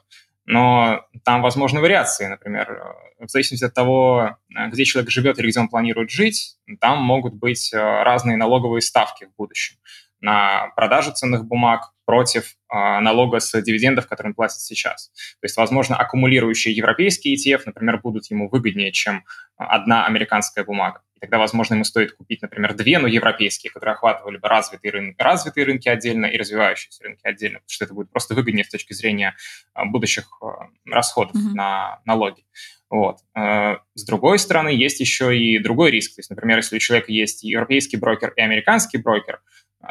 Но 0.47 1.05
там 1.23 1.43
возможны 1.43 1.81
вариации, 1.81 2.25
например, 2.25 2.95
в 3.19 3.29
зависимости 3.29 3.65
от 3.65 3.75
того, 3.75 4.37
э, 4.49 4.69
где 4.69 4.85
человек 4.85 5.11
живет 5.11 5.37
или 5.37 5.51
где 5.51 5.59
он 5.59 5.69
планирует 5.69 6.09
жить, 6.09 6.57
там 6.81 7.03
могут 7.03 7.35
быть 7.35 7.71
э, 7.71 7.77
разные 7.77 8.37
налоговые 8.37 8.81
ставки 8.81 9.25
в 9.25 9.35
будущем 9.35 9.75
на 10.19 10.69
продажу 10.75 11.11
ценных 11.11 11.45
бумаг 11.45 11.91
против 12.05 12.55
налога 12.75 13.39
с 13.39 13.61
дивидендов, 13.61 14.07
который 14.07 14.27
он 14.27 14.33
платит 14.33 14.59
сейчас. 14.59 15.09
То 15.39 15.45
есть, 15.45 15.57
возможно, 15.57 15.95
аккумулирующие 15.95 16.73
европейские 16.73 17.35
ETF, 17.35 17.63
например, 17.67 17.99
будут 18.01 18.29
ему 18.29 18.49
выгоднее, 18.49 18.91
чем 18.91 19.23
одна 19.57 20.05
американская 20.05 20.65
бумага. 20.65 21.01
И 21.15 21.19
тогда, 21.21 21.37
возможно, 21.37 21.75
ему 21.75 21.85
стоит 21.85 22.11
купить, 22.13 22.41
например, 22.41 22.73
две, 22.73 22.99
но 22.99 23.07
европейские, 23.07 23.71
которые 23.71 23.93
охватывали 23.93 24.37
бы 24.37 24.47
развитые, 24.49 24.91
рын... 24.91 25.15
развитые 25.17 25.65
рынки 25.65 25.87
отдельно 25.87 26.25
и 26.25 26.37
развивающиеся 26.37 27.03
рынки 27.03 27.21
отдельно, 27.23 27.59
потому 27.59 27.69
что 27.69 27.85
это 27.85 27.93
будет 27.93 28.11
просто 28.11 28.35
выгоднее 28.35 28.65
с 28.65 28.69
точки 28.69 28.93
зрения 28.93 29.35
э, 29.73 29.85
будущих 29.85 30.25
э, 30.41 30.45
расходов 30.91 31.35
mm-hmm. 31.35 31.53
на 31.53 32.01
налоги. 32.05 32.43
Вот. 32.87 33.17
С 33.35 34.05
другой 34.05 34.37
стороны, 34.37 34.69
есть 34.69 34.99
еще 34.99 35.35
и 35.37 35.57
другой 35.57 35.89
риск. 35.89 36.15
То 36.15 36.19
есть, 36.19 36.29
например, 36.29 36.57
если 36.57 36.75
у 36.75 36.79
человека 36.79 37.11
есть 37.11 37.43
европейский 37.43 37.97
брокер 37.97 38.31
и 38.35 38.41
американский 38.41 38.99
брокер, 38.99 39.41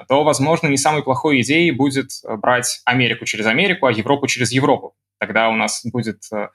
то, 0.08 0.24
возможно, 0.24 0.68
не 0.68 0.76
самой 0.76 1.02
плохой 1.02 1.40
идеей 1.40 1.70
будет 1.70 2.10
э, 2.24 2.36
брать 2.36 2.80
Америку 2.84 3.24
через 3.24 3.46
Америку, 3.46 3.86
а 3.86 3.92
Европу 3.92 4.26
через 4.26 4.52
Европу. 4.52 4.94
Тогда 5.18 5.48
у 5.48 5.56
нас 5.56 5.82
будет 5.84 6.22
э, 6.32 6.36
а, 6.36 6.50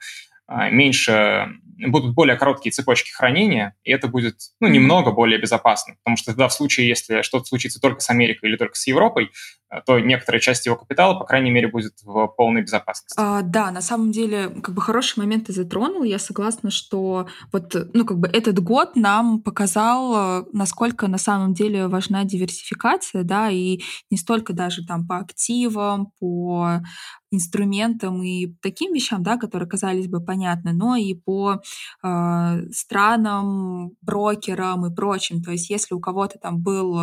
меньше, 0.70 1.48
будут 1.88 2.14
более 2.14 2.36
короткие 2.36 2.72
цепочки 2.72 3.10
хранения, 3.10 3.74
и 3.84 3.90
это 3.92 4.08
будет 4.08 4.36
ну, 4.60 4.68
немного 4.68 5.12
более 5.12 5.40
безопасно. 5.40 5.94
Потому 6.02 6.16
что 6.16 6.32
тогда 6.32 6.48
в 6.48 6.52
случае, 6.52 6.88
если 6.88 7.22
что-то 7.22 7.44
случится 7.44 7.80
только 7.80 8.00
с 8.00 8.10
Америкой 8.10 8.50
или 8.50 8.56
только 8.56 8.74
с 8.74 8.86
Европой, 8.86 9.30
э, 9.70 9.76
то 9.86 9.98
некоторая 9.98 10.40
часть 10.40 10.66
его 10.66 10.76
капитала, 10.76 11.18
по 11.18 11.24
крайней 11.24 11.50
мере, 11.50 11.68
будет 11.68 11.94
в 12.02 12.26
полной 12.36 12.62
безопасности. 12.62 13.18
А, 13.18 13.42
да, 13.42 13.70
на 13.70 13.80
самом 13.80 14.10
деле, 14.10 14.48
как 14.62 14.74
бы 14.74 14.82
хороший 14.82 15.18
момент 15.20 15.46
ты 15.46 15.52
затронул. 15.52 16.02
Я 16.02 16.18
согласна, 16.18 16.70
что 16.70 17.28
вот, 17.52 17.74
ну, 17.94 18.04
как 18.04 18.18
бы 18.18 18.28
этот 18.28 18.58
год 18.60 18.96
нам 18.96 19.42
показал, 19.42 20.46
насколько 20.52 21.08
на 21.08 21.18
самом 21.18 21.54
деле 21.54 21.86
важна 21.86 22.24
диверсификация, 22.24 23.22
да, 23.22 23.50
и 23.50 23.80
не 24.10 24.18
столько 24.18 24.52
даже 24.52 24.84
там 24.84 25.06
по 25.06 25.18
активам, 25.18 26.08
по 26.18 26.82
инструментам 27.30 28.22
и 28.22 28.54
таким 28.62 28.92
вещам, 28.92 29.22
да, 29.22 29.36
которые 29.36 29.68
казались 29.68 30.08
бы 30.08 30.20
понятны, 30.20 30.72
но 30.72 30.96
и 30.96 31.14
по 31.14 31.60
э, 32.02 32.62
странам, 32.72 33.92
брокерам 34.02 34.86
и 34.86 34.94
прочим. 34.94 35.42
То 35.42 35.52
есть 35.52 35.70
если 35.70 35.94
у 35.94 36.00
кого-то 36.00 36.38
там 36.38 36.60
был 36.60 36.98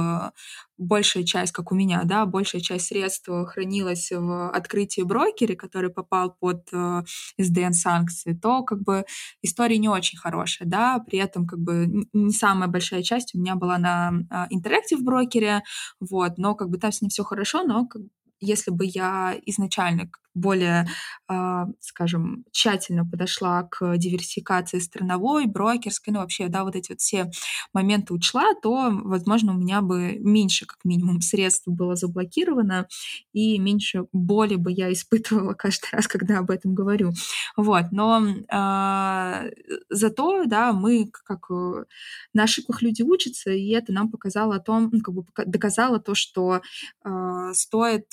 большая 0.77 1.23
часть, 1.23 1.51
как 1.51 1.71
у 1.71 1.75
меня, 1.75 2.01
да, 2.05 2.25
большая 2.25 2.61
часть 2.61 2.87
средств 2.87 3.29
хранилась 3.47 4.11
в 4.11 4.49
открытии 4.49 5.01
брокере, 5.01 5.55
который 5.55 5.89
попал 5.89 6.35
под 6.39 6.67
э, 6.71 7.03
SDN-санкции, 7.39 8.33
то 8.33 8.63
как 8.63 8.81
бы 8.83 9.05
история 9.41 9.77
не 9.77 9.89
очень 9.89 10.17
хорошая, 10.19 10.67
да, 10.67 10.99
при 10.99 11.19
этом 11.19 11.47
как 11.47 11.59
бы 11.59 11.87
не 12.13 12.31
самая 12.31 12.69
большая 12.69 13.01
часть 13.03 13.33
у 13.35 13.39
меня 13.39 13.55
была 13.55 13.77
на 13.77 14.11
э, 14.29 14.55
Interactive 14.55 15.01
брокере, 15.01 15.63
вот, 15.99 16.37
но 16.37 16.55
как 16.55 16.69
бы 16.69 16.77
там 16.77 16.91
с 16.91 17.01
ним 17.01 17.09
все 17.09 17.23
хорошо, 17.23 17.63
но 17.63 17.87
как, 17.87 18.03
если 18.39 18.71
бы 18.71 18.85
я 18.85 19.37
изначально 19.45 20.09
более, 20.37 20.87
э, 21.29 21.65
скажем, 21.79 22.45
тщательно 22.51 23.05
подошла 23.05 23.63
к 23.63 23.97
диверсификации 23.97 24.79
страновой, 24.79 25.45
брокерской, 25.45 26.13
ну 26.13 26.19
вообще, 26.19 26.47
да, 26.47 26.63
вот 26.63 26.75
эти 26.75 26.91
вот 26.91 26.99
все 26.99 27.29
моменты 27.73 28.13
учла, 28.13 28.53
то, 28.61 28.89
возможно, 28.91 29.53
у 29.53 29.57
меня 29.57 29.81
бы 29.81 30.17
меньше, 30.19 30.65
как 30.65 30.79
минимум, 30.83 31.21
средств 31.21 31.67
было 31.67 31.95
заблокировано, 31.95 32.87
и 33.33 33.59
меньше 33.59 34.05
боли 34.13 34.55
бы 34.55 34.71
я 34.71 34.91
испытывала 34.91 35.53
каждый 35.57 35.89
раз, 35.91 36.07
когда 36.07 36.39
об 36.39 36.51
этом 36.51 36.73
говорю. 36.73 37.11
Вот, 37.55 37.85
но 37.91 38.23
э, 38.27 39.51
зато, 39.89 40.45
да, 40.45 40.73
мы, 40.73 41.09
как 41.11 41.49
э, 41.51 41.85
на 42.33 42.43
ошибках 42.43 42.81
люди 42.81 43.01
учатся, 43.01 43.51
и 43.51 43.69
это 43.69 43.91
нам 43.93 44.09
показало 44.09 44.55
о 44.55 44.59
том, 44.59 44.89
ну, 44.91 45.01
как 45.01 45.13
бы 45.13 45.25
доказало 45.45 45.99
то, 45.99 46.15
что 46.15 46.61
э, 47.03 47.51
стоит 47.53 48.05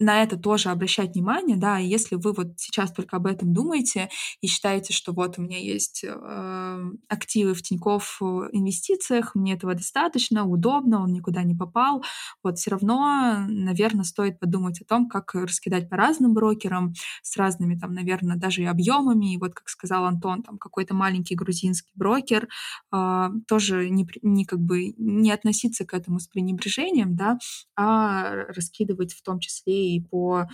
на 0.00 0.22
это 0.22 0.36
тоже 0.36 0.70
обращать 0.70 1.14
внимание, 1.14 1.56
да, 1.56 1.80
и 1.80 1.86
если 1.88 2.14
вы 2.16 2.32
вот 2.32 2.52
сейчас 2.56 2.92
только 2.92 3.16
об 3.16 3.26
этом 3.26 3.52
думаете 3.52 4.08
и 4.40 4.46
считаете, 4.46 4.92
что 4.92 5.12
вот 5.12 5.38
у 5.38 5.42
меня 5.42 5.58
есть 5.58 6.04
э, 6.04 6.80
активы 7.08 7.54
в 7.54 7.62
Тинькофф 7.62 8.22
инвестициях, 8.52 9.34
мне 9.34 9.54
этого 9.54 9.74
достаточно, 9.74 10.44
удобно, 10.46 11.02
он 11.02 11.12
никуда 11.12 11.42
не 11.42 11.54
попал, 11.54 12.04
вот 12.42 12.58
все 12.58 12.70
равно, 12.70 13.44
наверное, 13.48 14.04
стоит 14.04 14.38
подумать 14.38 14.80
о 14.80 14.84
том, 14.84 15.08
как 15.08 15.34
раскидать 15.34 15.88
по 15.90 15.96
разным 15.96 16.32
брокерам 16.32 16.94
с 17.22 17.36
разными 17.36 17.76
там, 17.76 17.92
наверное, 17.92 18.36
даже 18.36 18.62
и 18.62 18.66
объемами, 18.66 19.34
и 19.34 19.38
вот, 19.38 19.54
как 19.54 19.68
сказал 19.68 20.04
Антон, 20.04 20.42
там 20.42 20.58
какой-то 20.58 20.94
маленький 20.94 21.34
грузинский 21.34 21.92
брокер, 21.94 22.48
э, 22.92 23.28
тоже 23.46 23.90
не, 23.90 24.06
не 24.22 24.44
как 24.44 24.60
бы 24.60 24.94
не 24.96 25.32
относиться 25.32 25.84
к 25.84 25.94
этому 25.94 26.20
с 26.20 26.28
пренебрежением, 26.28 27.16
да, 27.16 27.38
а 27.76 28.44
раскидывать 28.48 29.12
в 29.12 29.22
том 29.22 29.40
числе 29.40 29.87
и 29.96 30.00
по 30.00 30.48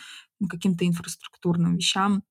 каким-то 0.48 0.86
инфраструктурным 0.86 1.76
вещам, 1.76 2.22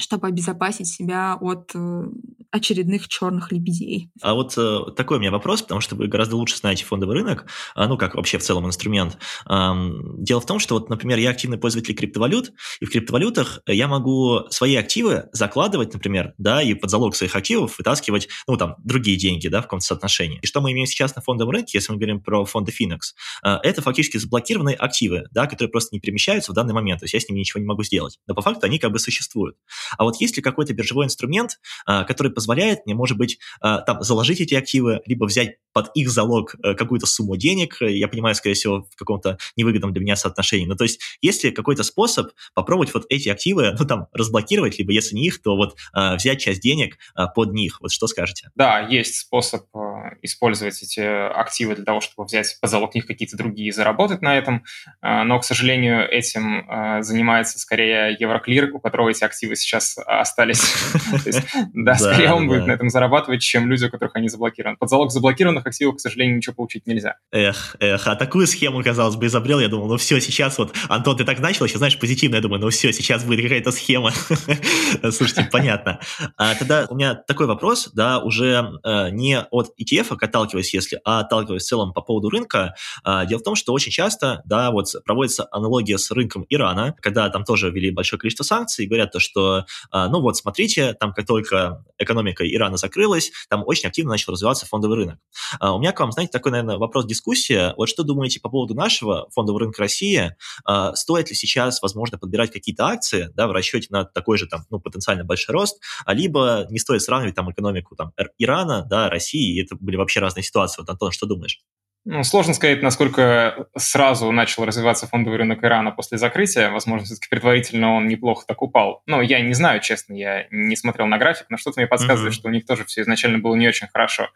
чтобы 0.00 0.26
обезопасить 0.26 0.88
себя 0.88 1.36
от 1.40 1.70
э, 1.74 2.02
очередных 2.50 3.08
черных 3.08 3.52
лебедей. 3.52 4.10
А 4.22 4.34
вот 4.34 4.54
э, 4.56 4.80
такой 4.96 5.18
у 5.18 5.20
меня 5.20 5.30
вопрос, 5.30 5.62
потому 5.62 5.80
что 5.80 5.94
вы 5.94 6.08
гораздо 6.08 6.36
лучше 6.36 6.56
знаете 6.56 6.84
фондовый 6.84 7.16
рынок, 7.16 7.46
а, 7.74 7.86
ну, 7.86 7.96
как 7.96 8.14
вообще 8.14 8.38
в 8.38 8.42
целом 8.42 8.66
инструмент. 8.66 9.18
Эм, 9.48 10.22
дело 10.22 10.40
в 10.40 10.46
том, 10.46 10.58
что 10.58 10.74
вот, 10.74 10.88
например, 10.90 11.18
я 11.18 11.30
активный 11.30 11.58
пользователь 11.58 11.94
криптовалют, 11.94 12.52
и 12.80 12.84
в 12.84 12.90
криптовалютах 12.90 13.60
я 13.66 13.88
могу 13.88 14.40
свои 14.50 14.74
активы 14.76 15.28
закладывать, 15.32 15.92
например, 15.92 16.34
да, 16.38 16.62
и 16.62 16.74
под 16.74 16.90
залог 16.90 17.14
своих 17.14 17.36
активов 17.36 17.78
вытаскивать, 17.78 18.28
ну, 18.48 18.56
там, 18.56 18.76
другие 18.78 19.16
деньги, 19.16 19.48
да, 19.48 19.60
в 19.60 19.64
каком-то 19.64 19.84
соотношении. 19.84 20.38
И 20.42 20.46
что 20.46 20.60
мы 20.60 20.72
имеем 20.72 20.86
сейчас 20.86 21.14
на 21.14 21.22
фондовом 21.22 21.52
рынке, 21.52 21.78
если 21.78 21.92
мы 21.92 21.98
говорим 21.98 22.20
про 22.20 22.44
фонды 22.44 22.72
Finex, 22.72 22.98
э, 23.44 23.58
это 23.62 23.82
фактически 23.82 24.16
заблокированные 24.16 24.76
активы, 24.76 25.24
да, 25.30 25.46
которые 25.46 25.70
просто 25.70 25.94
не 25.94 26.00
перемещаются 26.00 26.52
в 26.52 26.54
данный 26.54 26.74
момент, 26.74 27.00
то 27.00 27.04
есть 27.04 27.14
я 27.14 27.20
с 27.20 27.28
ними 27.28 27.40
ничего 27.40 27.60
не 27.60 27.66
могу 27.66 27.82
сделать. 27.84 28.18
Но 28.26 28.34
по 28.34 28.42
факту 28.42 28.66
они 28.66 28.78
как 28.78 28.92
бы 28.92 28.98
существуют. 28.98 29.56
А 29.98 30.04
вот 30.04 30.16
есть 30.20 30.36
ли 30.36 30.42
какой-то 30.42 30.72
биржевой 30.74 31.06
инструмент, 31.06 31.58
э, 31.86 32.04
который 32.04 32.32
позволяет 32.32 32.86
мне, 32.86 32.94
может 32.94 33.16
быть, 33.16 33.38
э, 33.62 33.78
там 33.86 34.02
заложить 34.02 34.40
эти 34.40 34.54
активы, 34.54 35.00
либо 35.06 35.24
взять 35.24 35.56
под 35.72 35.90
их 35.94 36.10
залог 36.10 36.56
э, 36.62 36.74
какую-то 36.74 37.06
сумму 37.06 37.36
денег, 37.36 37.76
я 37.80 38.08
понимаю, 38.08 38.34
скорее 38.34 38.54
всего, 38.54 38.86
в 38.90 38.96
каком-то 38.96 39.38
невыгодном 39.56 39.92
для 39.92 40.02
меня 40.02 40.16
соотношении. 40.16 40.66
Ну, 40.66 40.76
то 40.76 40.84
есть, 40.84 41.00
есть 41.20 41.44
ли 41.44 41.50
какой-то 41.50 41.82
способ 41.82 42.30
попробовать 42.54 42.92
вот 42.94 43.04
эти 43.08 43.28
активы, 43.28 43.74
ну, 43.78 43.86
там, 43.86 44.08
разблокировать, 44.12 44.78
либо 44.78 44.92
если 44.92 45.14
не 45.14 45.26
их, 45.26 45.42
то 45.42 45.56
вот 45.56 45.76
э, 45.94 46.16
взять 46.16 46.40
часть 46.40 46.60
денег 46.60 46.98
э, 47.16 47.26
под 47.34 47.52
них? 47.52 47.80
Вот 47.80 47.92
что 47.92 48.06
скажете? 48.06 48.50
Да, 48.54 48.80
есть 48.80 49.16
способ 49.16 49.64
э, 49.74 49.78
использовать 50.22 50.82
эти 50.82 51.00
активы 51.00 51.76
для 51.76 51.84
того, 51.84 52.00
чтобы 52.00 52.26
взять 52.26 52.58
под 52.60 52.70
залог 52.70 52.94
них 52.94 53.06
какие-то 53.06 53.36
другие 53.36 53.68
и 53.68 53.72
заработать 53.72 54.22
на 54.22 54.36
этом, 54.36 54.64
э, 55.02 55.22
но, 55.22 55.38
к 55.38 55.44
сожалению, 55.44 56.08
этим 56.08 56.68
э, 56.68 57.02
занимается 57.02 57.58
скорее 57.58 58.16
Евроклир, 58.18 58.74
у 58.74 58.80
которого 58.80 59.10
эти 59.10 59.24
активы 59.24 59.56
сейчас 59.56 59.79
остались. 60.06 60.62
Да, 61.72 61.94
скорее 61.94 62.32
он 62.32 62.48
будет 62.48 62.66
на 62.66 62.72
этом 62.72 62.90
зарабатывать, 62.90 63.42
чем 63.42 63.68
люди, 63.68 63.84
у 63.84 63.90
которых 63.90 64.14
они 64.16 64.28
заблокированы. 64.28 64.76
Под 64.76 64.88
залог 64.88 65.10
заблокированных 65.10 65.66
активов, 65.66 65.96
к 65.96 66.00
сожалению, 66.00 66.36
ничего 66.36 66.54
получить 66.54 66.86
нельзя. 66.86 67.16
Эх, 67.32 67.76
эх, 67.80 68.06
а 68.06 68.16
такую 68.16 68.46
схему, 68.46 68.82
казалось 68.82 69.16
бы, 69.16 69.26
изобрел, 69.26 69.60
я 69.60 69.68
думал, 69.68 69.88
ну 69.88 69.96
все, 69.96 70.20
сейчас 70.20 70.58
вот, 70.58 70.74
Антон, 70.88 71.16
ты 71.16 71.24
так 71.24 71.38
начал, 71.40 71.66
сейчас, 71.66 71.78
знаешь, 71.78 71.98
позитивно, 71.98 72.36
я 72.36 72.42
думаю, 72.42 72.60
ну 72.60 72.70
все, 72.70 72.92
сейчас 72.92 73.24
будет 73.24 73.42
какая-то 73.42 73.72
схема. 73.72 74.12
Слушайте, 75.10 75.48
понятно. 75.50 76.00
А, 76.36 76.54
тогда 76.54 76.86
у 76.88 76.94
меня 76.94 77.14
такой 77.14 77.46
вопрос, 77.46 77.90
да, 77.94 78.18
уже 78.18 78.72
э, 78.84 79.10
не 79.10 79.40
от 79.40 79.68
ETF, 79.80 80.16
отталкиваясь, 80.20 80.74
если, 80.74 81.00
а 81.04 81.20
отталкиваясь 81.20 81.62
в 81.62 81.66
целом 81.66 81.92
по 81.92 82.00
поводу 82.00 82.30
рынка. 82.30 82.74
А, 83.04 83.24
дело 83.26 83.40
в 83.40 83.42
том, 83.42 83.54
что 83.54 83.72
очень 83.72 83.92
часто, 83.92 84.42
да, 84.44 84.70
вот 84.70 84.86
проводится 85.04 85.46
аналогия 85.50 85.98
с 85.98 86.10
рынком 86.10 86.44
Ирана, 86.48 86.94
когда 87.00 87.28
там 87.28 87.44
тоже 87.44 87.70
ввели 87.70 87.90
большое 87.90 88.18
количество 88.18 88.44
санкций, 88.44 88.84
и 88.84 88.88
говорят 88.88 89.12
то, 89.12 89.20
что, 89.20 89.59
а, 89.90 90.08
ну 90.08 90.20
вот, 90.20 90.36
смотрите, 90.36 90.94
там 90.94 91.12
как 91.12 91.26
только 91.26 91.84
экономика 91.98 92.46
Ирана 92.46 92.76
закрылась, 92.76 93.32
там 93.48 93.62
очень 93.66 93.88
активно 93.88 94.12
начал 94.12 94.32
развиваться 94.32 94.66
фондовый 94.66 94.96
рынок. 94.96 95.18
А, 95.58 95.74
у 95.74 95.78
меня 95.78 95.92
к 95.92 96.00
вам, 96.00 96.12
знаете, 96.12 96.32
такой, 96.32 96.52
наверное, 96.52 96.78
вопрос-дискуссия. 96.78 97.74
Вот 97.76 97.88
что 97.88 98.02
думаете 98.02 98.40
по 98.40 98.48
поводу 98.48 98.74
нашего 98.74 99.28
фондового 99.30 99.60
рынка 99.60 99.80
России? 99.80 100.36
А, 100.64 100.94
стоит 100.94 101.30
ли 101.30 101.34
сейчас, 101.34 101.82
возможно, 101.82 102.18
подбирать 102.18 102.52
какие-то 102.52 102.86
акции, 102.86 103.30
да, 103.34 103.46
в 103.46 103.52
расчете 103.52 103.88
на 103.90 104.04
такой 104.04 104.38
же 104.38 104.46
там, 104.46 104.64
ну, 104.70 104.80
потенциально 104.80 105.24
большой 105.24 105.52
рост, 105.54 105.80
либо 106.06 106.66
не 106.70 106.78
стоит 106.78 107.02
сравнивать 107.02 107.34
там 107.34 107.50
экономику 107.50 107.96
там 107.96 108.12
Ирана, 108.38 108.86
да, 108.88 109.08
России, 109.08 109.56
и 109.56 109.62
это 109.62 109.76
были 109.76 109.96
вообще 109.96 110.20
разные 110.20 110.42
ситуации. 110.42 110.80
Вот, 110.80 110.90
Антон, 110.90 111.12
что 111.12 111.26
думаешь? 111.26 111.60
Ну, 112.06 112.24
сложно 112.24 112.54
сказать, 112.54 112.82
насколько 112.82 113.66
сразу 113.76 114.32
начал 114.32 114.64
развиваться 114.64 115.06
фондовый 115.06 115.38
рынок 115.38 115.62
Ирана 115.62 115.90
после 115.90 116.16
закрытия. 116.16 116.70
Возможно, 116.70 117.04
все-таки 117.04 117.28
предварительно 117.28 117.94
он 117.94 118.08
неплохо 118.08 118.44
так 118.46 118.62
упал. 118.62 119.02
Но 119.06 119.20
я 119.20 119.40
не 119.40 119.52
знаю, 119.52 119.80
честно, 119.80 120.14
я 120.14 120.46
не 120.50 120.76
смотрел 120.76 121.06
на 121.06 121.18
график, 121.18 121.46
но 121.50 121.58
что-то 121.58 121.78
мне 121.78 121.86
подсказывает, 121.86 122.32
mm-hmm. 122.32 122.36
что 122.36 122.48
у 122.48 122.52
них 122.52 122.64
тоже 122.64 122.86
все 122.86 123.02
изначально 123.02 123.38
было 123.38 123.54
не 123.54 123.68
очень 123.68 123.88
хорошо. 123.88 124.30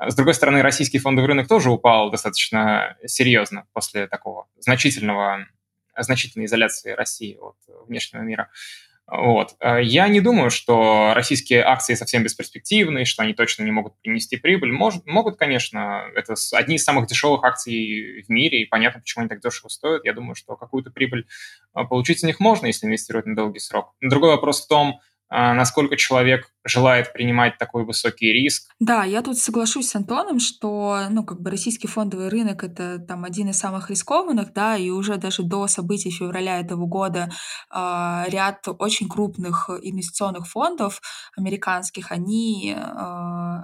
С 0.00 0.14
другой 0.14 0.34
стороны, 0.34 0.62
российский 0.62 0.98
фондовый 0.98 1.28
рынок 1.28 1.48
тоже 1.48 1.70
упал 1.70 2.10
достаточно 2.10 2.96
серьезно 3.04 3.66
после 3.72 4.06
такого 4.06 4.46
значительного, 4.58 5.46
значительной 5.98 6.46
изоляции 6.46 6.92
России 6.92 7.36
от 7.40 7.56
внешнего 7.88 8.22
мира. 8.22 8.48
Вот. 9.06 9.56
Я 9.60 10.08
не 10.08 10.20
думаю, 10.20 10.50
что 10.50 11.12
российские 11.14 11.64
акции 11.64 11.94
совсем 11.94 12.22
бесперспективные, 12.22 13.04
что 13.04 13.22
они 13.22 13.34
точно 13.34 13.64
не 13.64 13.70
могут 13.70 14.00
принести 14.00 14.36
прибыль. 14.36 14.72
Может, 14.72 15.06
могут, 15.06 15.36
конечно. 15.36 16.04
Это 16.14 16.34
одни 16.52 16.76
из 16.76 16.84
самых 16.84 17.08
дешевых 17.08 17.44
акций 17.44 18.22
в 18.22 18.30
мире, 18.30 18.62
и 18.62 18.66
понятно, 18.66 19.00
почему 19.00 19.22
они 19.22 19.28
так 19.28 19.40
дешево 19.40 19.68
стоят. 19.68 20.04
Я 20.04 20.12
думаю, 20.12 20.34
что 20.34 20.56
какую-то 20.56 20.90
прибыль 20.90 21.26
а, 21.74 21.84
получить 21.84 22.20
с 22.20 22.22
них 22.22 22.40
можно, 22.40 22.66
если 22.66 22.86
инвестировать 22.86 23.26
на 23.26 23.36
долгий 23.36 23.58
срок. 23.58 23.94
Другой 24.00 24.30
вопрос 24.30 24.64
в 24.64 24.68
том, 24.68 25.00
а, 25.28 25.54
насколько 25.54 25.96
человек 25.96 26.51
желает 26.64 27.12
принимать 27.12 27.58
такой 27.58 27.84
высокий 27.84 28.32
риск. 28.32 28.70
Да, 28.78 29.04
я 29.04 29.22
тут 29.22 29.38
соглашусь 29.38 29.88
с 29.88 29.96
Антоном, 29.96 30.38
что, 30.40 31.00
ну, 31.10 31.24
как 31.24 31.40
бы 31.40 31.50
российский 31.50 31.88
фондовый 31.88 32.28
рынок 32.28 32.64
это 32.64 32.98
там 32.98 33.24
один 33.24 33.50
из 33.50 33.58
самых 33.58 33.90
рискованных, 33.90 34.52
да, 34.52 34.76
и 34.76 34.90
уже 34.90 35.16
даже 35.16 35.42
до 35.42 35.66
событий 35.66 36.10
февраля 36.10 36.60
этого 36.60 36.86
года 36.86 37.30
э, 37.70 38.24
ряд 38.28 38.66
очень 38.78 39.08
крупных 39.08 39.70
инвестиционных 39.82 40.46
фондов 40.46 41.00
американских, 41.36 42.12
они 42.12 42.74
э, 42.76 42.80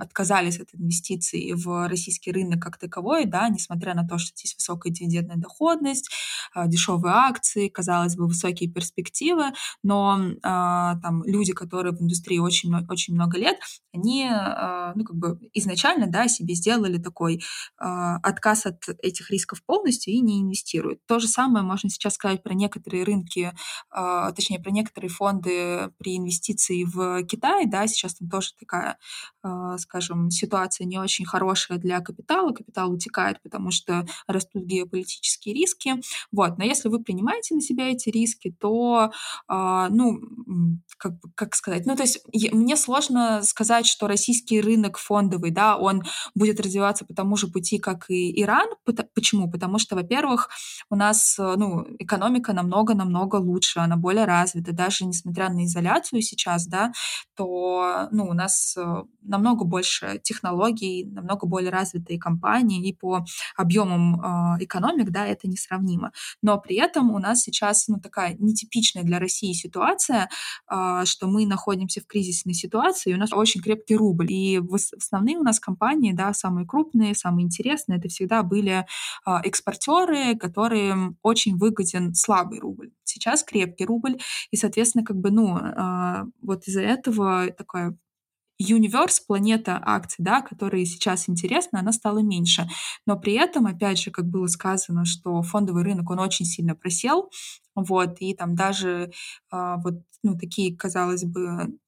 отказались 0.01 0.61
от 0.61 0.69
инвестиций 0.75 1.53
в 1.55 1.89
российский 1.89 2.33
рынок 2.33 2.63
как 2.63 2.79
таковой, 2.79 3.25
да, 3.25 3.49
несмотря 3.49 3.95
на 3.95 4.07
то, 4.07 4.19
что 4.19 4.37
здесь 4.37 4.55
высокая 4.55 4.93
дивидендная 4.93 5.37
доходность, 5.37 6.11
э, 6.55 6.67
дешевые 6.67 7.15
акции, 7.15 7.69
казалось 7.69 8.17
бы, 8.17 8.27
высокие 8.27 8.71
перспективы, 8.71 9.53
но 9.83 10.19
э, 10.19 10.41
там 10.43 11.23
люди, 11.25 11.53
которые 11.53 11.95
в 11.95 12.03
индустрии 12.03 12.39
очень, 12.39 12.71
очень 12.91 13.15
много 13.15 13.39
лет, 13.39 13.59
они 13.93 14.29
а, 14.31 14.93
ну, 14.95 15.05
как 15.05 15.17
бы 15.17 15.39
изначально 15.55 16.07
да, 16.07 16.29
себе 16.29 16.55
сделали 16.55 16.99
такой 16.99 17.43
а, 17.79 18.17
отказ 18.17 18.67
от 18.67 18.89
этих 19.03 19.31
рисков 19.31 19.63
полностью 19.65 20.13
и 20.15 20.21
не 20.21 20.41
инвестируют. 20.41 21.05
То 21.07 21.19
же 21.19 21.29
самое 21.29 21.65
можно 21.65 21.91
сейчас 21.91 22.15
сказать 22.15 22.43
про 22.43 22.55
некоторые 22.55 23.05
рынки, 23.05 23.53
а, 23.91 24.33
точнее, 24.33 24.61
про 24.61 24.71
некоторые 24.71 25.11
фонды 25.11 25.91
при 25.99 26.17
инвестиции 26.17 26.85
в 26.85 27.25
Китай. 27.25 27.67
Да, 27.67 27.87
сейчас 27.87 28.15
там 28.15 28.29
тоже 28.29 28.51
такая, 28.59 28.99
скажем, 29.79 30.31
ситуация 30.31 30.87
не 30.87 30.99
очень 30.99 31.25
хорошая 31.25 31.79
для 31.79 32.01
капитала. 32.01 32.53
Капитал 32.53 32.93
утекает, 32.93 33.43
потому 33.43 33.71
что 33.71 34.07
растут 34.27 34.65
геополитические 34.65 35.55
риски. 35.55 35.95
Вот. 36.33 36.59
Но 36.59 36.65
если 36.65 36.89
вы 36.89 37.03
принимаете 37.03 37.55
на 37.55 37.61
себя 37.61 37.91
эти 37.91 38.09
риски, 38.09 38.55
то, 38.59 39.13
ну, 39.49 40.21
как, 40.97 41.15
как 41.35 41.55
сказать, 41.55 41.87
ну, 41.87 41.97
то 41.97 42.03
есть 42.03 42.25
мне 42.53 42.77
сложно 42.79 43.43
сказать, 43.43 43.87
что 43.87 44.07
российский 44.07 44.61
рынок 44.61 44.97
фондовый, 44.99 45.51
да, 45.51 45.77
он 45.77 46.03
будет 46.35 46.61
развиваться 46.61 47.05
по 47.05 47.15
тому 47.15 47.37
же 47.37 47.49
пути, 47.49 47.79
как 47.79 48.09
и 48.09 48.41
Иран. 48.41 48.69
Почему? 49.15 49.51
Потому 49.51 49.79
что, 49.79 49.97
во-первых, 49.97 50.49
у 50.91 50.97
нас 50.97 51.37
ну, 51.39 51.87
экономика 51.99 52.53
намного-намного 52.53 53.37
лучше, 53.37 53.81
она 53.81 53.97
более 53.97 54.25
развита. 54.25 54.73
Даже 54.73 55.05
несмотря 55.05 55.51
на 55.51 55.65
изоляцию 55.65 56.23
сейчас, 56.23 56.67
да, 56.67 56.93
то 57.37 58.09
ну, 58.11 58.25
у 58.25 58.33
нас 58.33 58.77
намного 59.29 59.65
больше 59.65 60.21
технологий, 60.23 61.05
намного 61.05 61.47
более 61.47 61.71
развитые 61.71 62.19
компании, 62.19 62.89
и 62.89 62.93
по 62.93 63.25
объемам 63.57 64.21
э, 64.21 64.65
экономик, 64.65 65.11
да, 65.11 65.27
это 65.27 65.49
несравнимо. 65.49 66.13
Но 66.43 66.59
при 66.59 66.77
этом 66.77 67.11
у 67.11 67.19
нас 67.19 67.43
сейчас 67.43 67.89
ну, 67.89 68.01
такая 68.01 68.37
нетипичная 68.39 69.05
для 69.05 69.19
России 69.19 69.53
ситуация, 69.53 70.29
э, 70.71 71.03
что 71.05 71.27
мы 71.27 71.47
находимся 71.47 72.01
в 72.01 72.07
кризисной 72.07 72.55
ситуации, 72.55 72.68
и 73.07 73.15
у 73.15 73.17
нас 73.17 73.33
очень 73.33 73.61
крепкий 73.61 73.97
рубль. 73.97 74.31
И 74.33 74.61
основные 74.97 75.39
у 75.39 75.43
нас 75.43 75.61
компании, 75.61 76.13
да, 76.13 76.33
самые 76.33 76.67
крупные, 76.67 77.15
самые 77.15 77.45
интересные, 77.45 77.99
это 77.99 78.09
всегда 78.09 78.43
были 78.43 78.87
э, 79.27 79.31
экспортеры, 79.45 80.37
которым 80.37 81.17
очень 81.23 81.57
выгоден 81.57 82.15
слабый 82.15 82.61
рубль. 82.61 82.91
Сейчас 83.05 83.43
крепкий 83.43 83.85
рубль, 83.85 84.19
и, 84.51 84.57
соответственно, 84.57 85.05
как 85.05 85.17
бы, 85.17 85.31
ну, 85.31 85.59
э, 85.59 86.25
вот 86.43 86.67
из-за 86.67 86.83
этого 86.83 87.49
такое 87.51 87.97
Universe, 88.61 89.21
планета 89.27 89.81
акций, 89.85 90.25
да, 90.25 90.43
которые 90.43 90.85
сейчас 90.85 91.29
интересны, 91.29 91.79
она 91.79 91.93
стала 91.93 92.19
меньше. 92.19 92.69
Но 93.07 93.17
при 93.17 93.35
этом, 93.35 93.67
опять 93.67 94.01
же, 94.01 94.11
как 94.11 94.27
было 94.27 94.47
сказано, 94.49 95.05
что 95.05 95.43
фондовый 95.43 95.85
рынок, 95.85 96.11
он 96.11 96.19
очень 96.19 96.45
сильно 96.45 96.75
просел, 96.75 97.31
вот, 97.77 98.17
и 98.19 98.35
там 98.35 98.57
даже 98.57 99.13
э, 99.53 99.75
вот, 99.85 100.03
ну, 100.25 100.37
такие, 100.37 100.77
казалось 100.77 101.25
бы, 101.25 101.79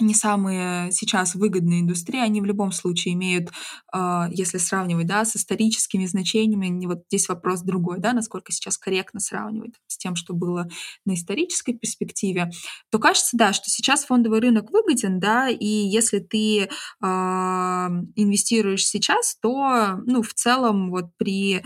не 0.00 0.14
самые 0.14 0.90
сейчас 0.90 1.34
выгодные 1.34 1.80
индустрии, 1.80 2.18
они 2.20 2.40
в 2.40 2.44
любом 2.44 2.72
случае 2.72 3.14
имеют, 3.14 3.50
э, 3.94 4.24
если 4.30 4.58
сравнивать, 4.58 5.06
да, 5.06 5.24
с 5.24 5.36
историческими 5.36 6.06
значениями, 6.06 6.66
не 6.66 6.86
вот 6.86 7.04
здесь 7.08 7.28
вопрос 7.28 7.60
другой, 7.60 7.98
да, 7.98 8.12
насколько 8.12 8.52
сейчас 8.52 8.78
корректно 8.78 9.20
сравнивать 9.20 9.74
с 9.86 9.98
тем, 9.98 10.16
что 10.16 10.32
было 10.34 10.68
на 11.04 11.14
исторической 11.14 11.74
перспективе, 11.74 12.50
то 12.90 12.98
кажется, 12.98 13.36
да, 13.36 13.52
что 13.52 13.68
сейчас 13.68 14.04
фондовый 14.04 14.40
рынок 14.40 14.70
выгоден, 14.70 15.20
да, 15.20 15.48
и 15.48 15.66
если 15.66 16.20
ты 16.20 16.62
э, 16.62 16.68
инвестируешь 17.02 18.86
сейчас, 18.86 19.36
то, 19.40 19.98
ну, 20.06 20.22
в 20.22 20.32
целом 20.34 20.90
вот 20.90 21.06
при 21.18 21.56
э, 21.56 21.62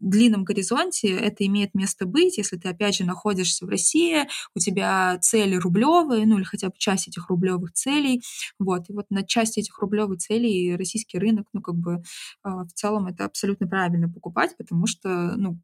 длинном 0.00 0.44
горизонте 0.44 1.08
это 1.08 1.46
имеет 1.46 1.74
место 1.74 2.04
быть, 2.06 2.36
если 2.36 2.56
ты, 2.58 2.68
опять 2.68 2.96
же, 2.96 3.04
находишься 3.04 3.64
в 3.64 3.68
России, 3.70 4.28
у 4.54 4.58
тебя 4.58 5.18
цели 5.22 5.56
рублевые, 5.56 6.26
ну, 6.26 6.36
или 6.36 6.44
хотя 6.44 6.68
бы 6.68 6.74
часть 6.76 7.08
этих 7.08 7.28
рублей 7.30 7.45
рублевых 7.46 7.72
целей. 7.72 8.22
Вот. 8.58 8.88
И 8.88 8.92
вот 8.92 9.06
на 9.10 9.22
части 9.24 9.60
этих 9.60 9.78
рублевых 9.78 10.18
целей 10.18 10.76
российский 10.76 11.18
рынок, 11.18 11.46
ну, 11.52 11.60
как 11.62 11.76
бы 11.76 12.02
а, 12.42 12.64
в 12.64 12.72
целом 12.72 13.06
это 13.06 13.24
абсолютно 13.24 13.66
правильно 13.66 14.08
покупать, 14.08 14.56
потому 14.56 14.86
что, 14.86 15.08
ну, 15.36 15.58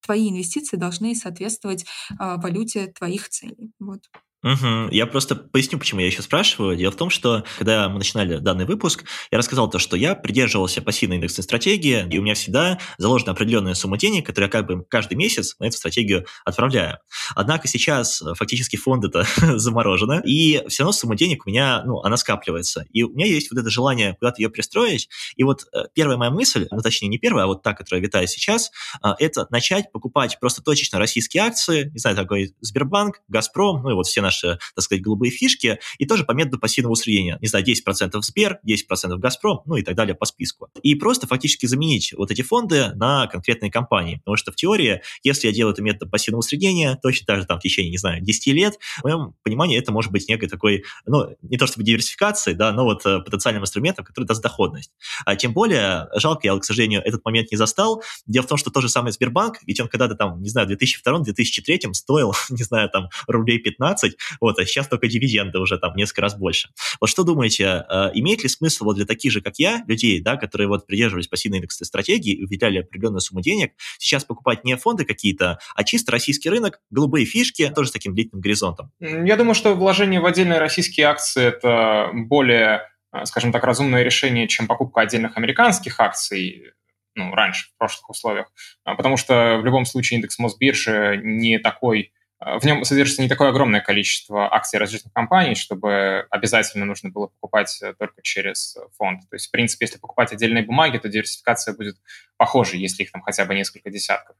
твои 0.00 0.30
инвестиции 0.30 0.76
должны 0.76 1.14
соответствовать 1.14 1.84
а, 2.18 2.36
валюте 2.36 2.86
твоих 2.88 3.28
целей. 3.28 3.72
Вот. 3.78 4.00
Угу. 4.44 4.90
Я 4.92 5.06
просто 5.06 5.34
поясню, 5.34 5.80
почему 5.80 6.00
я 6.00 6.06
еще 6.06 6.22
спрашиваю. 6.22 6.76
Дело 6.76 6.92
в 6.92 6.96
том, 6.96 7.10
что 7.10 7.44
когда 7.58 7.88
мы 7.88 7.98
начинали 7.98 8.38
данный 8.38 8.66
выпуск, 8.66 9.04
я 9.32 9.38
рассказал 9.38 9.68
то, 9.68 9.80
что 9.80 9.96
я 9.96 10.14
придерживался 10.14 10.80
пассивной 10.80 11.16
индексной 11.16 11.42
стратегии, 11.42 12.06
и 12.08 12.18
у 12.18 12.22
меня 12.22 12.34
всегда 12.34 12.78
заложена 12.98 13.32
определенная 13.32 13.74
сумма 13.74 13.98
денег, 13.98 14.26
которую 14.26 14.46
я 14.46 14.52
как 14.52 14.66
бы 14.66 14.84
каждый 14.84 15.14
месяц 15.14 15.56
на 15.58 15.66
эту 15.66 15.76
стратегию 15.76 16.24
отправляю. 16.44 16.98
Однако 17.34 17.66
сейчас 17.66 18.22
э, 18.22 18.34
фактически 18.34 18.76
фонд 18.76 19.04
это 19.06 19.26
заморожено, 19.58 20.22
и 20.24 20.62
все 20.68 20.84
равно 20.84 20.92
сумма 20.92 21.16
денег 21.16 21.44
у 21.44 21.50
меня, 21.50 21.82
ну, 21.84 21.98
она 22.02 22.16
скапливается. 22.16 22.84
И 22.92 23.02
у 23.02 23.10
меня 23.10 23.26
есть 23.26 23.50
вот 23.50 23.58
это 23.58 23.70
желание 23.70 24.14
куда-то 24.20 24.40
ее 24.40 24.50
пристроить. 24.50 25.08
И 25.34 25.42
вот 25.42 25.64
э, 25.72 25.86
первая 25.94 26.16
моя 26.16 26.30
мысль, 26.30 26.68
ну, 26.70 26.80
точнее, 26.80 27.08
не 27.08 27.18
первая, 27.18 27.44
а 27.44 27.48
вот 27.48 27.64
та, 27.64 27.74
которая 27.74 28.00
витает 28.00 28.30
сейчас, 28.30 28.70
э, 29.02 29.08
это 29.18 29.48
начать 29.50 29.90
покупать 29.90 30.38
просто 30.38 30.62
точечно 30.62 31.00
российские 31.00 31.42
акции, 31.42 31.90
не 31.92 31.98
знаю, 31.98 32.14
такой 32.14 32.54
Сбербанк, 32.60 33.20
Газпром, 33.26 33.82
ну 33.82 33.90
и 33.90 33.94
вот 33.94 34.06
все 34.06 34.27
наши, 34.28 34.58
так 34.74 34.84
сказать, 34.84 35.02
голубые 35.02 35.30
фишки, 35.30 35.78
и 35.98 36.06
тоже 36.06 36.24
по 36.24 36.32
методу 36.32 36.58
пассивного 36.58 36.92
усреднения. 36.92 37.38
Не 37.40 37.48
знаю, 37.48 37.64
10% 37.64 38.20
Сбер, 38.20 38.58
10% 38.66 39.16
Газпром, 39.16 39.62
ну 39.64 39.76
и 39.76 39.82
так 39.82 39.94
далее 39.94 40.14
по 40.14 40.26
списку. 40.26 40.68
И 40.82 40.94
просто 40.94 41.26
фактически 41.26 41.66
заменить 41.66 42.12
вот 42.16 42.30
эти 42.30 42.42
фонды 42.42 42.92
на 42.94 43.26
конкретные 43.26 43.70
компании. 43.70 44.16
Потому 44.16 44.36
что 44.36 44.52
в 44.52 44.56
теории, 44.56 45.00
если 45.22 45.48
я 45.48 45.54
делаю 45.54 45.72
это 45.72 45.82
методом 45.82 46.10
пассивного 46.10 46.40
усреднения, 46.40 46.98
точно 47.02 47.26
так 47.26 47.40
же 47.40 47.46
там 47.46 47.58
в 47.58 47.62
течение, 47.62 47.90
не 47.90 47.98
знаю, 47.98 48.22
10 48.22 48.46
лет, 48.48 48.74
в 49.00 49.04
моем 49.04 49.34
понимании 49.42 49.78
это 49.78 49.92
может 49.92 50.12
быть 50.12 50.28
некой 50.28 50.48
такой, 50.48 50.84
ну, 51.06 51.36
не 51.42 51.56
то 51.56 51.66
чтобы 51.66 51.84
диверсификацией, 51.84 52.56
да, 52.56 52.72
но 52.72 52.84
вот 52.84 53.04
э, 53.06 53.20
потенциальным 53.20 53.62
инструментом, 53.62 54.04
который 54.04 54.24
даст 54.24 54.42
доходность. 54.42 54.92
А 55.24 55.36
тем 55.36 55.52
более, 55.52 56.08
жалко, 56.14 56.46
я, 56.46 56.56
к 56.58 56.64
сожалению, 56.64 57.02
этот 57.02 57.24
момент 57.24 57.50
не 57.50 57.56
застал. 57.56 58.02
Дело 58.26 58.44
в 58.44 58.48
том, 58.48 58.58
что 58.58 58.70
тот 58.70 58.82
же 58.82 58.88
самый 58.88 59.12
Сбербанк, 59.12 59.58
ведь 59.66 59.80
он 59.80 59.88
когда-то 59.88 60.14
там, 60.14 60.42
не 60.42 60.48
знаю, 60.48 60.68
в 60.68 60.70
2002-2003 60.72 61.92
стоил, 61.94 62.34
не 62.50 62.64
знаю, 62.64 62.90
там, 62.90 63.08
рублей 63.26 63.58
15, 63.58 64.16
вот, 64.40 64.58
а 64.58 64.64
сейчас 64.64 64.88
только 64.88 65.08
дивиденды 65.08 65.58
уже 65.58 65.78
там 65.78 65.94
несколько 65.96 66.22
раз 66.22 66.36
больше. 66.36 66.70
Вот 67.00 67.08
что 67.08 67.24
думаете, 67.24 67.84
э, 67.88 68.10
имеет 68.14 68.42
ли 68.42 68.48
смысл 68.48 68.84
вот 68.84 68.96
для 68.96 69.06
таких 69.06 69.32
же, 69.32 69.40
как 69.40 69.58
я, 69.58 69.84
людей, 69.86 70.20
да, 70.20 70.36
которые 70.36 70.68
вот 70.68 70.86
придерживались 70.86 71.28
пассивной 71.28 71.58
индексной 71.58 71.86
стратегии 71.86 72.32
и 72.32 72.44
выделяли 72.44 72.78
определенную 72.78 73.20
сумму 73.20 73.40
денег, 73.40 73.72
сейчас 73.98 74.24
покупать 74.24 74.64
не 74.64 74.76
фонды 74.76 75.04
какие-то, 75.04 75.58
а 75.74 75.84
чисто 75.84 76.12
российский 76.12 76.50
рынок, 76.50 76.80
голубые 76.90 77.26
фишки, 77.26 77.70
тоже 77.74 77.88
с 77.90 77.92
таким 77.92 78.14
длительным 78.14 78.40
горизонтом? 78.40 78.92
Я 79.00 79.36
думаю, 79.36 79.54
что 79.54 79.74
вложение 79.74 80.20
в 80.20 80.26
отдельные 80.26 80.58
российские 80.58 81.06
акции– 81.06 81.44
это 81.46 82.10
более 82.12 82.82
э, 83.12 83.24
скажем 83.24 83.52
так, 83.52 83.64
разумное 83.64 84.02
решение, 84.02 84.48
чем 84.48 84.66
покупка 84.66 85.00
отдельных 85.00 85.36
американских 85.36 86.00
акций, 86.00 86.72
ну, 87.14 87.34
раньше, 87.34 87.68
в 87.74 87.78
прошлых 87.78 88.10
условиях, 88.10 88.52
а, 88.84 88.94
потому 88.94 89.16
что 89.16 89.58
в 89.60 89.64
любом 89.64 89.84
случае 89.84 90.18
индекс 90.18 90.38
Мосбиржи 90.38 91.20
не 91.22 91.58
такой 91.58 92.12
в 92.40 92.64
нем 92.64 92.84
содержится 92.84 93.20
не 93.20 93.28
такое 93.28 93.48
огромное 93.48 93.80
количество 93.80 94.52
акций 94.54 94.78
различных 94.78 95.12
компаний, 95.12 95.56
чтобы 95.56 96.26
обязательно 96.30 96.84
нужно 96.84 97.10
было 97.10 97.26
покупать 97.26 97.76
э, 97.82 97.94
только 97.98 98.22
через 98.22 98.76
фонд. 98.96 99.22
То 99.28 99.34
есть, 99.34 99.48
в 99.48 99.50
принципе, 99.50 99.86
если 99.86 99.98
покупать 99.98 100.32
отдельные 100.32 100.64
бумаги, 100.64 100.98
то 100.98 101.08
диверсификация 101.08 101.74
будет 101.74 101.96
похожей, 102.36 102.78
если 102.78 103.02
их 103.02 103.10
там 103.10 103.22
хотя 103.22 103.44
бы 103.44 103.56
несколько 103.56 103.90
десятков. 103.90 104.36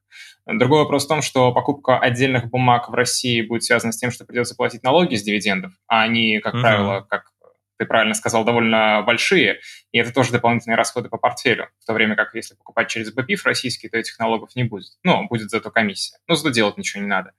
Другой 0.46 0.82
вопрос 0.82 1.06
в 1.06 1.08
том, 1.08 1.22
что 1.22 1.52
покупка 1.52 1.98
отдельных 1.98 2.48
бумаг 2.50 2.88
в 2.88 2.94
России 2.94 3.42
будет 3.42 3.64
связана 3.64 3.92
с 3.92 3.96
тем, 3.96 4.12
что 4.12 4.24
придется 4.24 4.54
платить 4.54 4.84
налоги 4.84 5.16
с 5.16 5.22
дивидендов, 5.24 5.72
а 5.88 6.02
они, 6.02 6.38
как 6.38 6.54
uh-huh. 6.54 6.60
правило, 6.60 7.00
как 7.00 7.32
ты 7.78 7.86
правильно 7.86 8.14
сказал, 8.14 8.44
довольно 8.44 9.02
большие, 9.02 9.60
и 9.92 9.98
это 9.98 10.12
тоже 10.12 10.32
дополнительные 10.32 10.76
расходы 10.76 11.08
по 11.08 11.16
портфелю, 11.16 11.68
в 11.80 11.86
то 11.86 11.92
время 11.92 12.16
как 12.16 12.34
если 12.34 12.54
покупать 12.54 12.88
через 12.88 13.12
БПИФ 13.12 13.44
российский, 13.46 13.88
то 13.88 13.96
этих 13.96 14.18
налогов 14.18 14.54
не 14.56 14.64
будет. 14.64 14.98
Ну, 15.04 15.26
будет 15.28 15.50
зато 15.50 15.70
комиссия. 15.70 16.18
Ну, 16.26 16.34
зато 16.34 16.50
делать 16.50 16.76
ничего 16.76 17.02
не 17.02 17.08
надо. 17.08 17.32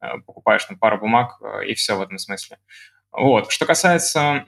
Э, 0.00 0.18
покупаешь 0.24 0.64
там 0.64 0.78
пару 0.78 0.98
бумаг, 0.98 1.38
э, 1.42 1.66
и 1.66 1.74
все 1.74 1.96
в 1.96 2.02
этом 2.02 2.18
смысле. 2.18 2.58
Вот. 3.10 3.50
Что 3.50 3.64
касается 3.64 4.46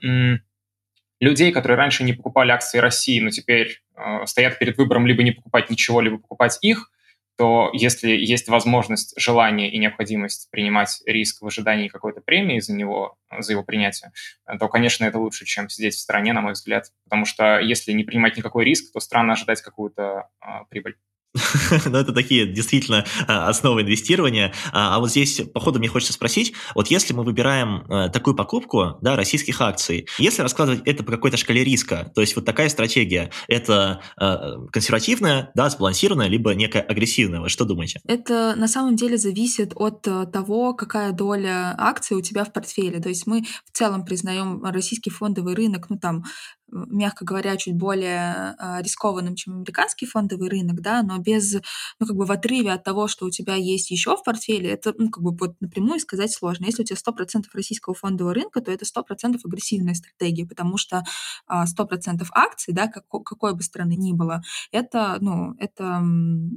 людей, 1.21 1.53
которые 1.53 1.77
раньше 1.77 2.05
не 2.05 2.13
покупали 2.13 2.53
акции 2.53 2.79
России, 2.79 3.21
но 3.21 3.31
теперь 3.31 3.83
э, 3.97 4.27
стоят 4.27 4.59
перед 4.59 4.77
выбором 4.77 5.07
либо 5.07 5.23
не 5.23 5.33
покупать 5.33 5.71
ничего, 5.71 6.01
либо 6.01 6.19
покупать 6.19 6.59
их, 6.63 6.91
то 7.39 7.71
если 7.73 8.11
есть 8.11 8.49
возможность, 8.49 9.15
желание 9.17 9.71
и 9.71 9.79
необходимость 9.79 10.51
принимать 10.51 11.01
риск 11.07 11.41
в 11.41 11.47
ожидании 11.47 11.87
какой-то 11.87 12.21
премии 12.21 12.59
за 12.59 12.75
него, 12.75 13.17
за 13.39 13.53
его 13.53 13.63
принятие, 13.63 14.11
то, 14.59 14.69
конечно, 14.69 15.05
это 15.05 15.21
лучше, 15.21 15.45
чем 15.45 15.69
сидеть 15.69 15.95
в 15.95 16.01
стороне, 16.01 16.33
на 16.33 16.41
мой 16.41 16.55
взгляд. 16.55 16.87
Потому 17.05 17.25
что 17.25 17.61
если 17.61 17.93
не 17.93 18.03
принимать 18.03 18.37
никакой 18.37 18.65
риск, 18.65 18.93
то 18.93 18.99
странно 18.99 19.35
ожидать 19.35 19.63
какую-то 19.63 20.29
а, 20.41 20.65
прибыль. 20.65 20.97
Ну, 21.87 21.99
это 21.99 22.13
такие 22.13 22.47
действительно 22.47 23.05
а, 23.27 23.49
основы 23.49 23.83
инвестирования. 23.83 24.53
А, 24.73 24.97
а 24.97 24.99
вот 24.99 25.11
здесь, 25.11 25.43
походу, 25.53 25.79
мне 25.79 25.89
хочется 25.89 26.13
спросить, 26.13 26.53
вот 26.75 26.89
если 26.89 27.13
мы 27.13 27.23
выбираем 27.23 27.85
э, 27.89 28.11
такую 28.11 28.35
покупку, 28.35 28.99
да, 29.01 29.17
российских 29.17 29.61
акций, 29.61 30.07
если 30.19 30.43
раскладывать 30.43 30.83
это 30.85 31.05
по 31.05 31.13
какой-то 31.13 31.37
шкале 31.37 31.65
риска, 31.65 32.11
то 32.15 32.21
есть 32.21 32.37
вот 32.37 32.45
такая 32.45 32.69
стратегия, 32.69 33.31
это 33.47 34.01
э, 34.21 34.67
консервативная, 34.73 35.51
да, 35.55 35.71
сбалансированная, 35.71 36.29
либо 36.29 36.55
некая 36.55 36.83
агрессивная, 36.83 37.41
вы 37.41 37.49
что 37.49 37.65
думаете? 37.65 38.01
Это 38.07 38.55
на 38.57 38.69
самом 38.69 38.97
деле 38.97 39.17
зависит 39.17 39.73
от 39.75 40.07
э, 40.07 40.27
того, 40.27 40.75
какая 40.75 41.13
доля 41.13 41.75
акций 41.79 42.17
у 42.17 42.21
тебя 42.21 42.45
в 42.45 42.53
портфеле. 42.53 43.01
То 43.01 43.09
есть 43.09 43.27
мы 43.27 43.45
в 43.65 43.77
целом 43.77 44.05
признаем 44.05 44.63
российский 44.65 45.11
фондовый 45.11 45.55
рынок, 45.55 45.87
ну 45.91 45.99
там, 45.99 46.25
мягко 46.71 47.25
говоря, 47.25 47.57
чуть 47.57 47.75
более 47.75 48.55
а, 48.59 48.81
рискованным, 48.83 49.35
чем 49.35 49.55
американский 49.55 50.07
фондовый 50.07 50.49
рынок, 50.49 50.81
да, 50.81 51.03
но 51.03 51.19
без, 51.19 51.55
ну, 51.99 52.07
как 52.07 52.17
бы 52.17 52.25
в 52.25 52.33
отрыве 52.33 52.73
от 52.73 52.85
того, 52.85 53.09
что 53.09 53.27
у 53.27 53.31
тебя 53.31 53.55
есть 53.55 53.91
еще 53.91 54.17
в 54.17 54.23
портфеле, 54.23 54.71
это, 54.71 54.95
ну, 54.97 55.11
как 55.11 55.23
бы 55.23 55.35
вот 55.35 55.57
напрямую 55.61 56.01
сказать 56.01 56.33
сложно. 56.33 56.67
Если 56.67 56.83
у 56.83 56.85
тебя 56.85 56.97
100% 56.97 57.45
российского 57.53 57.95
фондового 57.95 58.35
рынка, 58.35 58.61
то 58.61 58.71
это 58.71 58.85
100% 58.85 59.39
агрессивная 59.45 59.95
стратегия, 59.95 60.47
потому 60.47 60.77
что 60.77 61.05
100% 61.51 62.27
акций, 62.33 62.75
да, 62.75 62.89
как, 62.89 63.05
какой 63.09 63.55
бы 63.55 63.63
страны 63.63 63.97
ни 63.97 64.13
было, 64.13 64.43
это, 64.71 65.19
ну, 65.21 65.55
это 65.59 66.03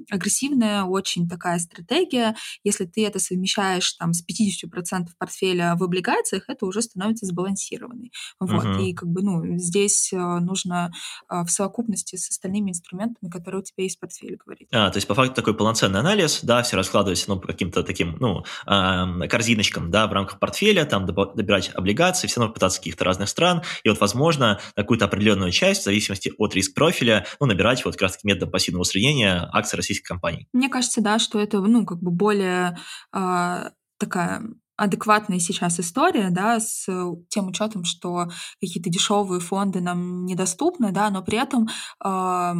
агрессивная 0.09 0.83
очень 0.83 1.29
такая 1.29 1.59
стратегия. 1.59 2.35
Если 2.63 2.85
ты 2.85 3.05
это 3.05 3.19
совмещаешь 3.19 3.93
там 3.93 4.13
с 4.13 4.23
50% 4.23 5.07
портфеля 5.17 5.75
в 5.77 5.83
облигациях, 5.83 6.45
это 6.47 6.65
уже 6.65 6.81
становится 6.81 7.25
сбалансированный. 7.25 8.11
Вот, 8.39 8.65
uh-huh. 8.65 8.83
и 8.83 8.93
как 8.93 9.09
бы, 9.09 9.21
ну, 9.21 9.57
здесь 9.57 10.00
здесь 10.01 10.13
э, 10.13 10.17
нужно 10.17 10.91
э, 11.29 11.43
в 11.43 11.49
совокупности 11.49 12.15
с 12.15 12.29
остальными 12.29 12.71
инструментами, 12.71 13.29
которые 13.29 13.61
у 13.61 13.63
тебя 13.63 13.83
есть 13.83 13.97
в 13.97 13.99
портфеле, 13.99 14.37
говорить. 14.37 14.67
А, 14.71 14.89
то 14.89 14.97
есть 14.97 15.07
по 15.07 15.15
факту 15.15 15.35
такой 15.35 15.55
полноценный 15.55 15.99
анализ, 15.99 16.41
да, 16.43 16.63
все 16.63 16.75
раскладывать, 16.75 17.23
ну, 17.27 17.39
по 17.39 17.47
каким-то 17.47 17.83
таким, 17.83 18.17
ну, 18.19 18.43
корзиночкам, 18.65 19.91
да, 19.91 20.07
в 20.07 20.13
рамках 20.13 20.39
портфеля, 20.39 20.85
там 20.85 21.05
добирать 21.05 21.71
облигации, 21.73 22.27
все 22.27 22.39
равно 22.39 22.53
пытаться 22.53 22.79
каких-то 22.79 23.05
разных 23.05 23.29
стран, 23.29 23.63
и 23.83 23.89
вот, 23.89 23.99
возможно, 23.99 24.59
какую-то 24.75 25.05
определенную 25.05 25.51
часть, 25.51 25.81
в 25.81 25.85
зависимости 25.85 26.33
от 26.37 26.55
риск-профиля, 26.55 27.25
ну, 27.39 27.47
набирать 27.47 27.83
вот 27.85 27.95
как 27.95 28.03
раз-таки 28.03 28.27
методом 28.27 28.51
пассивного 28.51 28.81
усреднения 28.81 29.49
акций 29.51 29.75
российских 29.75 30.07
компаний. 30.07 30.47
Мне 30.53 30.69
кажется, 30.69 31.01
да, 31.01 31.19
что 31.19 31.39
это, 31.39 31.59
ну, 31.59 31.85
как 31.85 32.01
бы 32.01 32.11
более 32.11 32.77
э, 33.13 33.69
такая 33.97 34.41
адекватная 34.81 35.37
сейчас 35.37 35.79
история, 35.79 36.31
да, 36.31 36.59
с 36.59 36.85
тем 37.29 37.47
учетом, 37.47 37.83
что 37.83 38.29
какие-то 38.59 38.89
дешевые 38.89 39.39
фонды 39.39 39.79
нам 39.79 40.25
недоступны, 40.25 40.91
да, 40.91 41.11
но 41.11 41.21
при 41.21 41.37
этом 41.37 41.69
э, 42.03 42.53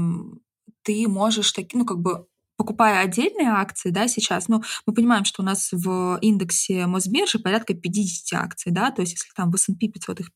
ты 0.83 1.07
можешь, 1.07 1.51
таки, 1.51 1.75
ну, 1.75 1.83
как 1.83 1.99
бы 1.99 2.27
покупая 2.57 3.01
отдельные 3.03 3.49
акции, 3.49 3.89
да, 3.89 4.07
сейчас, 4.07 4.49
ну, 4.49 4.61
мы 4.85 4.93
понимаем, 4.93 5.25
что 5.25 5.41
у 5.41 5.45
нас 5.45 5.69
в 5.71 6.19
индексе 6.21 6.85
Мосбиржи 6.85 7.39
порядка 7.39 7.73
50 7.73 8.39
акций, 8.39 8.71
да, 8.71 8.91
то 8.91 9.01
есть 9.01 9.13
если 9.13 9.31
там 9.35 9.49
в 9.49 9.55
S&P 9.55 9.87
500 9.87 10.19
их 10.19 10.29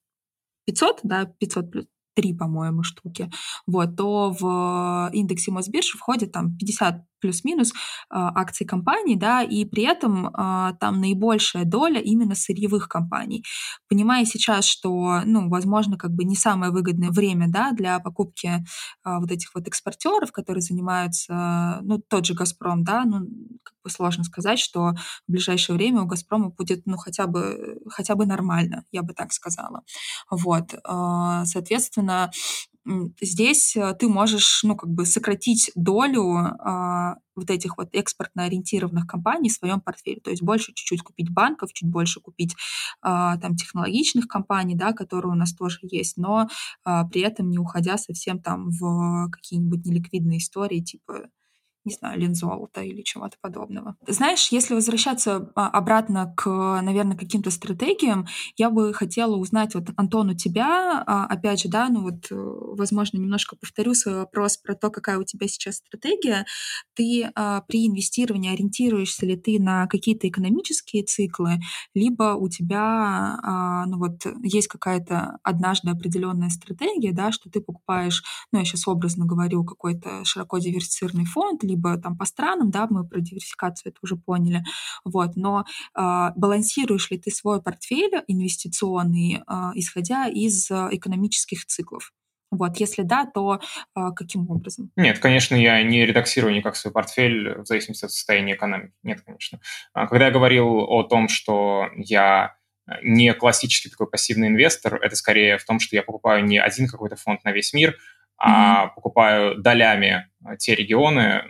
500, 0.66 1.02
да, 1.04 1.26
500 1.26 1.72
плюс 1.72 1.86
три, 2.16 2.34
по-моему, 2.34 2.82
штуки, 2.82 3.30
вот, 3.68 3.96
то 3.96 4.32
в 4.32 5.12
индексе 5.14 5.52
Мосбиржи 5.52 6.00
входит 6.00 6.32
там 6.32 6.58
50 6.58 7.06
плюс-минус 7.26 7.74
а, 8.10 8.32
акций 8.40 8.66
компаний, 8.68 9.16
да, 9.16 9.42
и 9.42 9.66
при 9.66 9.84
этом 9.84 10.30
а, 10.34 10.74
там 10.74 11.02
наибольшая 11.02 11.66
доля 11.66 12.00
именно 12.00 12.36
сырьевых 12.36 12.88
компаний. 12.88 13.44
Понимая 13.90 14.26
сейчас, 14.26 14.66
что, 14.66 15.22
ну, 15.26 15.50
возможно, 15.50 15.98
как 15.98 16.12
бы 16.12 16.24
не 16.24 16.36
самое 16.36 16.72
выгодное 16.72 17.10
время, 17.10 17.48
да, 17.50 17.72
для 17.72 18.00
покупки 18.00 18.64
а, 19.04 19.20
вот 19.20 19.32
этих 19.32 19.56
вот 19.56 19.68
экспортеров, 19.68 20.32
которые 20.32 20.62
занимаются, 20.62 21.80
ну, 21.82 21.98
тот 21.98 22.26
же 22.26 22.36
«Газпром», 22.36 22.84
да, 22.84 23.06
ну, 23.06 23.28
как 23.64 23.76
бы 23.84 23.90
сложно 23.90 24.24
сказать, 24.24 24.60
что 24.60 24.94
в 25.28 25.32
ближайшее 25.32 25.76
время 25.76 26.02
у 26.02 26.06
«Газпрома» 26.06 26.50
будет, 26.50 26.86
ну, 26.86 26.98
хотя 26.98 27.26
бы, 27.26 27.80
хотя 27.90 28.16
бы 28.16 28.28
нормально, 28.28 28.84
я 28.92 29.02
бы 29.02 29.14
так 29.14 29.34
сказала. 29.34 29.82
Вот, 30.30 30.76
соответственно, 31.46 32.32
здесь 33.22 33.76
э, 33.76 33.96
ты 34.00 34.08
можешь, 34.08 34.62
ну, 34.64 34.76
как 34.76 34.90
бы 34.90 35.06
сократить 35.06 35.72
долю 35.76 36.36
а, 36.36 37.16
вот 37.36 37.50
этих 37.50 37.78
вот 37.78 37.90
экспортно 37.94 38.44
ориентированных 38.44 39.08
компаний 39.08 39.50
в 39.50 39.54
своем 39.54 39.82
портфеле, 39.82 40.22
то 40.22 40.30
есть 40.30 40.44
больше 40.44 40.74
чуть-чуть 40.74 41.02
купить 41.02 41.32
банков, 41.32 41.74
чуть 41.74 41.90
больше 41.90 42.22
купить 42.22 42.56
а, 43.02 43.38
там 43.38 43.56
технологичных 43.56 44.28
компаний, 44.28 44.76
да, 44.76 44.94
которые 44.94 45.32
у 45.32 45.36
нас 45.36 45.54
тоже 45.54 45.80
есть, 45.82 46.18
но 46.18 46.48
а, 46.84 47.06
при 47.06 47.22
этом 47.22 47.50
не 47.50 47.58
уходя 47.58 47.98
совсем 47.98 48.40
там 48.42 48.70
в 48.70 49.30
какие-нибудь 49.32 49.86
неликвидные 49.86 50.38
истории, 50.38 50.80
типа 50.80 51.30
не 51.86 51.94
знаю, 51.94 52.20
линзолота 52.20 52.82
или 52.82 53.02
чего-то 53.04 53.38
подобного. 53.40 53.96
Знаешь, 54.08 54.48
если 54.50 54.74
возвращаться 54.74 55.52
а, 55.56 55.70
обратно 55.70 56.34
к, 56.36 56.82
наверное, 56.82 57.16
каким-то 57.16 57.52
стратегиям, 57.52 58.28
я 58.58 58.72
бы 58.72 58.94
хотела 58.94 59.36
узнать, 59.36 59.76
вот, 59.76 59.90
Антон, 59.96 60.30
у 60.32 60.34
тебя, 60.34 61.04
а, 61.06 61.26
опять 61.26 61.62
же, 61.62 61.70
да, 61.70 61.88
ну 61.90 62.02
вот, 62.02 62.32
э, 62.32 62.36
возможно, 62.36 63.18
немножко 63.18 63.56
повторю 63.56 63.94
свой 63.94 64.16
вопрос 64.16 64.58
про 64.58 64.74
то, 64.74 64.90
какая 64.90 65.20
у 65.20 65.24
тебя 65.24 65.48
сейчас 65.48 65.76
стратегия. 65.76 66.46
Ты 66.96 67.32
а, 67.36 67.62
при 67.62 67.88
инвестировании 67.88 68.54
ориентируешься 68.54 69.26
ли 69.26 69.36
ты 69.36 69.60
на 69.60 69.86
какие-то 69.88 70.28
экономические 70.28 71.04
циклы, 71.04 71.60
либо 71.94 72.36
у 72.36 72.50
тебя, 72.50 73.86
ну 73.88 74.00
вот, 74.00 74.26
есть 74.44 74.68
какая-то 74.68 75.38
однажды 75.44 75.92
определенная 75.92 76.50
стратегия, 76.50 77.12
да, 77.12 77.32
что 77.32 77.50
ты 77.50 77.62
покупаешь, 77.62 78.24
ну, 78.52 78.60
я 78.60 78.66
сейчас 78.66 78.88
образно 78.88 79.26
говорю, 79.26 79.64
какой-то 79.64 80.24
широко 80.26 80.58
диверсифицированный 80.58 81.26
фонд, 81.26 81.64
либо 81.64 81.75
там 82.02 82.18
по 82.18 82.26
странам, 82.26 82.72
да, 82.72 82.88
мы 82.90 83.08
про 83.08 83.20
диверсификацию 83.20 83.92
это 83.92 84.00
уже 84.02 84.16
поняли, 84.16 84.64
вот, 85.04 85.36
но 85.36 85.66
э, 85.98 86.30
балансируешь 86.36 87.10
ли 87.12 87.18
ты 87.18 87.32
свой 87.32 87.62
портфель 87.62 88.24
инвестиционный, 88.28 89.44
э, 89.48 89.72
исходя 89.76 90.28
из 90.28 90.70
экономических 90.70 91.66
циклов? 91.66 92.12
Вот, 92.52 92.78
если 92.78 93.02
да, 93.02 93.26
то 93.26 93.60
э, 93.96 94.10
каким 94.16 94.50
образом? 94.50 94.92
Нет, 94.96 95.20
конечно, 95.20 95.56
я 95.56 95.82
не 95.84 96.06
редактирую 96.06 96.54
никак 96.54 96.76
свой 96.76 96.94
портфель 96.94 97.60
в 97.62 97.66
зависимости 97.66 98.06
от 98.06 98.12
состояния 98.12 98.54
экономики. 98.54 98.94
Нет, 99.04 99.22
конечно. 99.22 99.60
Когда 99.94 100.26
я 100.26 100.32
говорил 100.32 100.80
о 100.80 101.04
том, 101.04 101.28
что 101.28 101.88
я 101.96 102.56
не 103.02 103.34
классический 103.34 103.90
такой 103.90 104.10
пассивный 104.10 104.48
инвестор, 104.48 104.96
это 105.02 105.16
скорее 105.16 105.58
в 105.58 105.66
том, 105.66 105.80
что 105.80 105.96
я 105.96 106.04
покупаю 106.04 106.46
не 106.46 106.60
один 106.60 106.88
какой-то 106.88 107.16
фонд 107.16 107.44
на 107.44 107.52
весь 107.52 107.74
мир, 107.74 107.98
а 108.38 108.86
mm-hmm. 108.86 108.90
покупаю 108.96 109.62
долями 109.62 110.30
те 110.60 110.76
регионы, 110.76 111.44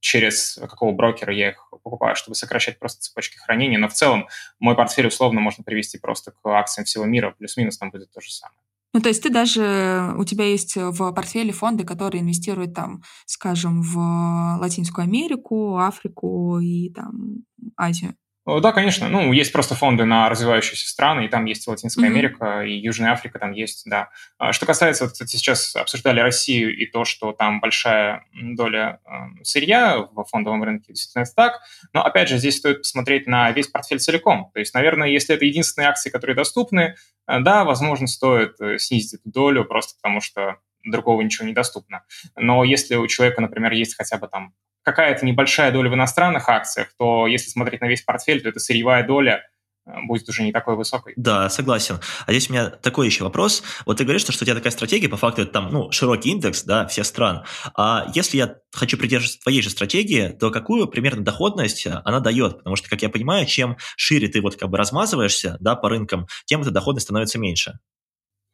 через 0.00 0.58
какого 0.60 0.92
брокера 0.92 1.34
я 1.34 1.50
их 1.50 1.70
покупаю, 1.82 2.14
чтобы 2.16 2.34
сокращать 2.34 2.78
просто 2.78 3.00
цепочки 3.00 3.38
хранения. 3.38 3.78
Но 3.78 3.88
в 3.88 3.92
целом 3.92 4.28
мой 4.60 4.76
портфель 4.76 5.06
условно 5.06 5.40
можно 5.40 5.64
привести 5.64 5.98
просто 5.98 6.32
к 6.32 6.46
акциям 6.46 6.84
всего 6.84 7.04
мира, 7.04 7.34
плюс-минус 7.36 7.78
там 7.78 7.90
будет 7.90 8.12
то 8.12 8.20
же 8.20 8.30
самое. 8.30 8.58
Ну, 8.92 9.02
то 9.02 9.08
есть 9.08 9.22
ты 9.22 9.30
даже, 9.30 10.14
у 10.16 10.24
тебя 10.24 10.44
есть 10.46 10.76
в 10.76 11.12
портфеле 11.12 11.52
фонды, 11.52 11.84
которые 11.84 12.22
инвестируют 12.22 12.72
там, 12.72 13.02
скажем, 13.26 13.82
в 13.82 14.58
Латинскую 14.58 15.04
Америку, 15.04 15.76
Африку 15.78 16.58
и 16.60 16.90
там 16.90 17.44
Азию. 17.76 18.14
Да, 18.46 18.70
конечно. 18.70 19.08
Ну, 19.08 19.32
есть 19.32 19.52
просто 19.52 19.74
фонды 19.74 20.04
на 20.04 20.28
развивающиеся 20.28 20.88
страны, 20.88 21.24
и 21.24 21.28
там 21.28 21.46
есть 21.46 21.66
Латинская 21.66 22.06
mm-hmm. 22.06 22.10
Америка, 22.10 22.62
и 22.62 22.74
Южная 22.74 23.10
Африка 23.10 23.40
там 23.40 23.50
есть, 23.50 23.82
да. 23.86 24.10
А 24.38 24.52
что 24.52 24.66
касается, 24.66 25.04
вот, 25.04 25.14
кстати, 25.14 25.32
сейчас 25.32 25.74
обсуждали 25.74 26.20
Россию 26.20 26.76
и 26.76 26.86
то, 26.86 27.04
что 27.04 27.32
там 27.32 27.58
большая 27.58 28.24
доля 28.32 29.00
э, 29.04 29.42
сырья 29.42 29.98
в 29.98 30.24
фондовом 30.30 30.62
рынке, 30.62 30.92
действительно 30.92 31.24
это 31.24 31.34
так. 31.34 31.60
Но, 31.92 32.04
опять 32.04 32.28
же, 32.28 32.38
здесь 32.38 32.58
стоит 32.58 32.78
посмотреть 32.82 33.26
на 33.26 33.50
весь 33.50 33.66
портфель 33.66 33.98
целиком. 33.98 34.52
То 34.54 34.60
есть, 34.60 34.74
наверное, 34.74 35.08
если 35.08 35.34
это 35.34 35.44
единственные 35.44 35.88
акции, 35.88 36.10
которые 36.10 36.36
доступны, 36.36 36.94
э, 37.26 37.40
да, 37.40 37.64
возможно, 37.64 38.06
стоит 38.06 38.60
э, 38.60 38.78
снизить 38.78 39.14
эту 39.14 39.28
долю 39.28 39.64
просто 39.64 39.94
потому, 40.00 40.20
что 40.20 40.58
другого 40.84 41.20
ничего 41.20 41.48
не 41.48 41.52
доступно. 41.52 42.04
Но 42.36 42.62
если 42.62 42.94
у 42.94 43.08
человека, 43.08 43.40
например, 43.40 43.72
есть 43.72 43.96
хотя 43.96 44.18
бы 44.18 44.28
там 44.28 44.54
какая-то 44.86 45.26
небольшая 45.26 45.72
доля 45.72 45.90
в 45.90 45.94
иностранных 45.94 46.48
акциях, 46.48 46.88
то 46.96 47.26
если 47.26 47.50
смотреть 47.50 47.80
на 47.80 47.88
весь 47.88 48.02
портфель, 48.02 48.40
то 48.40 48.48
эта 48.48 48.60
сырьевая 48.60 49.04
доля 49.04 49.42
э, 49.84 49.90
будет 50.06 50.28
уже 50.28 50.44
не 50.44 50.52
такой 50.52 50.76
высокой. 50.76 51.12
Да, 51.16 51.50
согласен. 51.50 51.98
А 52.24 52.30
здесь 52.30 52.48
у 52.48 52.52
меня 52.52 52.70
такой 52.70 53.06
еще 53.06 53.24
вопрос. 53.24 53.64
Вот 53.84 53.98
ты 53.98 54.04
говоришь, 54.04 54.22
что 54.22 54.30
у 54.30 54.34
тебя 54.36 54.54
такая 54.54 54.70
стратегия, 54.70 55.08
по 55.08 55.16
факту 55.16 55.42
это 55.42 55.50
там, 55.50 55.72
ну, 55.72 55.90
широкий 55.90 56.30
индекс, 56.30 56.62
да, 56.62 56.86
всех 56.86 57.04
стран. 57.04 57.42
А 57.76 58.06
если 58.14 58.36
я 58.36 58.54
хочу 58.72 58.96
придерживаться 58.96 59.40
твоей 59.40 59.60
же 59.60 59.70
стратегии, 59.70 60.28
то 60.28 60.52
какую 60.52 60.86
примерно 60.86 61.24
доходность 61.24 61.84
она 62.04 62.20
дает? 62.20 62.58
Потому 62.58 62.76
что, 62.76 62.88
как 62.88 63.02
я 63.02 63.08
понимаю, 63.08 63.44
чем 63.46 63.76
шире 63.96 64.28
ты 64.28 64.40
вот 64.40 64.54
как 64.54 64.70
бы 64.70 64.78
размазываешься, 64.78 65.56
да, 65.58 65.74
по 65.74 65.88
рынкам, 65.88 66.28
тем 66.44 66.62
эта 66.62 66.70
доходность 66.70 67.06
становится 67.06 67.40
меньше. 67.40 67.80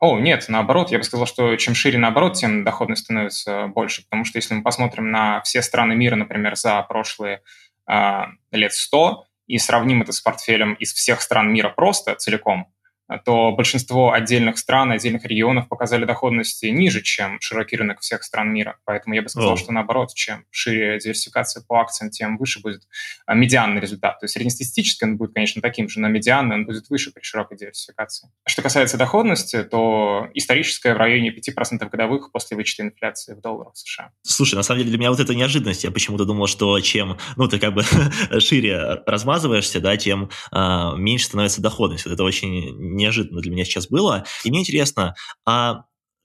О, 0.02 0.18
нет, 0.18 0.46
наоборот, 0.48 0.90
я 0.90 0.98
бы 0.98 1.04
сказал, 1.04 1.26
что 1.26 1.54
чем 1.54 1.76
шире 1.76 1.96
наоборот, 1.96 2.34
тем 2.34 2.64
доходность 2.64 3.04
становится 3.04 3.68
больше, 3.68 4.02
потому 4.02 4.24
что 4.24 4.36
если 4.36 4.52
мы 4.52 4.64
посмотрим 4.64 5.12
на 5.12 5.40
все 5.42 5.62
страны 5.62 5.94
мира, 5.94 6.16
например, 6.16 6.56
за 6.56 6.82
прошлые 6.82 7.40
э, 7.88 8.22
лет 8.50 8.72
100 8.72 9.24
и 9.46 9.58
сравним 9.58 10.02
это 10.02 10.10
с 10.10 10.20
портфелем 10.20 10.74
из 10.74 10.92
всех 10.92 11.22
стран 11.22 11.52
мира 11.52 11.68
просто 11.68 12.16
целиком, 12.16 12.66
то 13.18 13.52
большинство 13.52 14.12
отдельных 14.12 14.58
стран, 14.58 14.92
отдельных 14.92 15.24
регионов 15.24 15.68
показали 15.68 16.04
доходности 16.04 16.66
ниже, 16.66 17.02
чем 17.02 17.38
широкий 17.40 17.76
рынок 17.76 18.00
всех 18.00 18.22
стран 18.22 18.52
мира. 18.52 18.76
Поэтому 18.84 19.14
я 19.14 19.22
бы 19.22 19.28
сказал, 19.28 19.54
oh. 19.54 19.56
что 19.56 19.72
наоборот, 19.72 20.14
чем 20.14 20.44
шире 20.50 20.98
диверсификация 20.98 21.62
по 21.66 21.80
акциям, 21.80 22.10
тем 22.10 22.36
выше 22.36 22.60
будет 22.60 22.82
а, 23.26 23.34
медианный 23.34 23.80
результат. 23.80 24.20
То 24.20 24.24
есть 24.24 24.34
среднестатистический 24.34 25.04
он 25.04 25.16
будет, 25.16 25.34
конечно, 25.34 25.62
таким 25.62 25.88
же, 25.88 26.00
но 26.00 26.08
медианный 26.08 26.56
он 26.56 26.66
будет 26.66 26.88
выше 26.90 27.12
при 27.12 27.22
широкой 27.22 27.56
диверсификации. 27.56 28.28
Что 28.46 28.62
касается 28.62 28.96
доходности, 28.96 29.62
то 29.62 30.28
историческая 30.34 30.94
в 30.94 30.96
районе 30.96 31.34
5% 31.34 31.88
годовых 31.88 32.32
после 32.32 32.56
вычета 32.56 32.82
инфляции 32.82 33.34
в 33.34 33.40
долларах 33.40 33.76
США. 33.76 34.10
Слушай, 34.22 34.54
на 34.56 34.62
самом 34.62 34.80
деле 34.80 34.90
для 34.90 34.98
меня 34.98 35.10
вот 35.10 35.20
это 35.20 35.34
неожиданность. 35.34 35.84
Я 35.84 35.90
почему-то 35.90 36.24
думал, 36.24 36.46
что 36.46 36.78
чем, 36.80 37.18
ну, 37.36 37.48
ты 37.48 37.58
как 37.58 37.74
бы 37.74 37.82
шире 38.40 39.02
размазываешься, 39.06 39.80
да, 39.80 39.96
тем 39.96 40.30
э, 40.50 40.90
меньше 40.96 41.26
становится 41.26 41.60
доходность. 41.62 42.04
Вот 42.04 42.14
это 42.14 42.24
очень 42.24 42.76
неожиданно 43.02 43.40
для 43.40 43.50
меня 43.50 43.64
сейчас 43.64 43.88
было. 43.88 44.24
И 44.44 44.50
мне 44.50 44.60
интересно, 44.60 45.14
а 45.44 45.84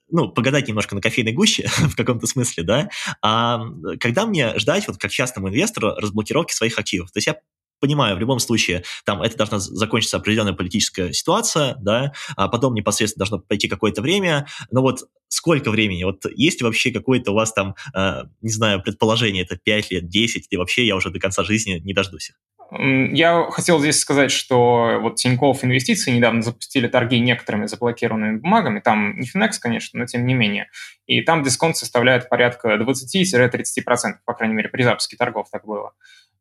ну, 0.10 0.30
погадать 0.30 0.68
немножко 0.68 0.96
на 0.96 1.02
кофейной 1.02 1.34
гуще 1.34 1.68
в 1.78 1.96
каком-то 1.96 2.28
смысле, 2.28 2.64
да, 2.64 2.90
а 3.22 3.62
когда 4.00 4.26
мне 4.26 4.58
ждать, 4.58 4.88
вот 4.88 4.98
как 4.98 5.12
частному 5.12 5.50
инвестору, 5.50 5.96
разблокировки 5.98 6.54
своих 6.54 6.78
активов? 6.80 7.12
То 7.12 7.18
есть 7.18 7.28
я 7.28 7.38
понимаю, 7.80 8.16
в 8.16 8.20
любом 8.20 8.40
случае, 8.40 8.84
там 9.06 9.22
это 9.22 9.38
должна 9.38 9.60
закончиться 9.60 10.18
определенная 10.18 10.54
политическая 10.54 11.14
ситуация, 11.14 11.76
да, 11.80 12.14
а 12.36 12.48
потом 12.48 12.74
непосредственно 12.74 13.26
должно 13.26 13.40
пройти 13.40 13.68
какое-то 13.68 14.02
время, 14.02 14.48
но 14.72 14.82
вот 14.82 15.02
сколько 15.28 15.70
времени? 15.70 16.04
Вот 16.04 16.26
есть 16.36 16.62
вообще 16.62 16.92
какое-то 16.92 17.32
у 17.32 17.36
вас 17.36 17.54
там, 17.54 17.76
э, 17.94 18.24
не 18.42 18.52
знаю, 18.52 18.82
предположение, 18.82 19.44
это 19.44 19.58
5 19.58 19.92
лет, 19.92 20.08
10, 20.10 20.48
или 20.50 20.58
вообще 20.58 20.86
я 20.86 20.96
уже 20.96 21.12
до 21.12 21.20
конца 21.20 21.44
жизни 21.44 21.80
не 21.84 21.94
дождусь? 21.94 22.32
Я 22.70 23.48
хотел 23.50 23.80
здесь 23.80 24.00
сказать, 24.00 24.30
что 24.30 25.00
вот 25.02 25.16
Тинькофф 25.16 25.64
Инвестиции 25.64 26.12
недавно 26.12 26.42
запустили 26.42 26.88
торги 26.88 27.20
некоторыми 27.20 27.66
заблокированными 27.66 28.38
бумагами. 28.38 28.82
Там 28.82 29.18
не 29.20 29.28
Finex, 29.28 29.52
конечно, 29.62 30.00
но 30.00 30.06
тем 30.06 30.26
не 30.26 30.34
менее. 30.34 30.70
И 31.06 31.22
там 31.22 31.44
дисконт 31.44 31.78
составляет 31.78 32.28
порядка 32.28 32.76
20-30%, 32.76 34.16
по 34.26 34.34
крайней 34.34 34.56
мере, 34.56 34.70
при 34.70 34.84
запуске 34.84 35.16
торгов 35.16 35.48
так 35.50 35.66
было. 35.66 35.94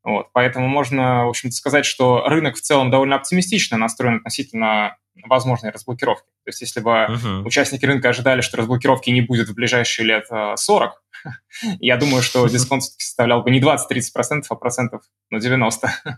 Вот, 0.03 0.29
поэтому 0.33 0.69
можно, 0.69 1.27
в 1.27 1.31
общем-то, 1.31 1.55
сказать, 1.55 1.85
что 1.85 2.25
рынок 2.27 2.57
в 2.57 2.61
целом 2.61 2.91
довольно 2.91 3.17
оптимистично 3.17 3.77
настроен 3.77 4.17
относительно 4.17 4.97
возможной 5.25 5.71
разблокировки. 5.71 6.27
То 6.45 6.49
есть 6.49 6.61
если 6.61 6.81
бы 6.81 6.91
uh-huh. 6.91 7.43
участники 7.45 7.85
рынка 7.85 8.11
ожидали, 8.11 8.41
что 8.41 8.57
разблокировки 8.57 9.11
не 9.11 9.23
будет 9.23 9.49
в 9.49 9.55
ближайшие 9.55 10.07
лет 10.07 10.27
40, 10.57 11.03
э, 11.25 11.29
я 11.81 11.97
думаю, 11.97 12.23
что 12.23 12.47
дисконт 12.49 12.85
составлял 12.85 13.43
бы 13.43 13.51
не 13.51 13.61
20-30%, 13.61 14.43
а 14.49 14.55
процентов 14.55 15.03
ну, 15.31 15.39
90%. 15.39 15.71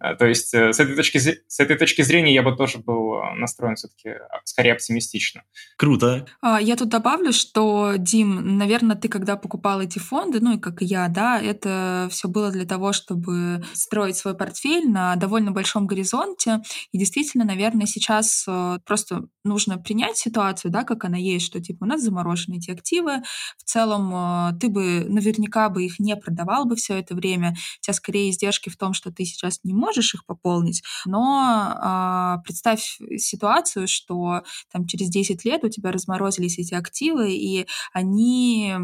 А, 0.00 0.14
то 0.14 0.26
есть 0.26 0.52
э, 0.54 0.72
с 0.72 0.80
этой, 0.80 0.96
точки, 0.96 1.18
с 1.18 1.60
этой 1.60 1.76
точки 1.76 2.02
зрения 2.02 2.34
я 2.34 2.42
бы 2.42 2.54
тоже 2.56 2.78
был 2.78 3.14
э, 3.14 3.34
настроен 3.36 3.76
все-таки 3.76 4.10
а, 4.10 4.40
скорее 4.44 4.72
оптимистично. 4.72 5.42
Круто. 5.76 6.26
А, 6.40 6.60
я 6.60 6.76
тут 6.76 6.88
добавлю, 6.88 7.32
что, 7.32 7.94
Дим, 7.96 8.58
наверное, 8.58 8.96
ты 8.96 9.08
когда 9.08 9.36
покупал 9.36 9.80
эти 9.80 9.98
фонды, 9.98 10.40
ну 10.40 10.56
и 10.56 10.60
как 10.60 10.82
и 10.82 10.84
я, 10.84 11.08
да, 11.08 11.40
это 11.40 12.08
все 12.10 12.28
было 12.28 12.50
для 12.50 12.64
того, 12.64 12.92
чтобы 12.92 13.64
строить 13.72 14.16
свой 14.16 14.36
портфель 14.36 14.88
на 14.90 15.16
довольно 15.16 15.52
большом 15.52 15.86
горизонте. 15.86 16.60
И 16.92 16.98
действительно, 16.98 17.44
наверное, 17.44 17.86
сейчас 17.86 18.44
э, 18.46 18.78
просто 18.84 19.26
нужно 19.44 19.78
принять 19.78 20.16
ситуацию, 20.16 20.70
да, 20.70 20.84
как 20.84 21.04
она 21.04 21.18
есть, 21.18 21.46
что 21.46 21.60
типа 21.60 21.84
у 21.84 21.86
нас 21.86 22.02
заморожены 22.02 22.56
эти 22.56 22.70
активы. 22.70 23.22
В 23.58 23.64
целом 23.64 24.58
ты 24.58 24.68
бы 24.68 25.04
наверняка 25.08 25.68
бы 25.68 25.84
их 25.84 25.98
не 25.98 26.16
продавал 26.16 26.64
бы 26.64 26.76
все 26.76 26.98
это 26.98 27.14
время. 27.14 27.54
У 27.80 27.82
тебя 27.82 27.94
скорее 27.94 28.30
издержки 28.30 28.68
в 28.68 28.76
том, 28.76 28.94
что 28.94 29.10
ты 29.12 29.24
сейчас 29.24 29.53
сейчас 29.54 29.60
не 29.64 29.74
можешь 29.74 30.14
их 30.14 30.24
пополнить, 30.26 30.82
но 31.06 31.74
а, 31.76 32.38
представь 32.44 32.98
ситуацию, 33.16 33.88
что 33.88 34.42
там 34.72 34.86
через 34.86 35.08
10 35.08 35.44
лет 35.44 35.64
у 35.64 35.68
тебя 35.68 35.92
разморозились 35.92 36.58
эти 36.58 36.74
активы, 36.74 37.32
и 37.32 37.66
они 37.92 38.74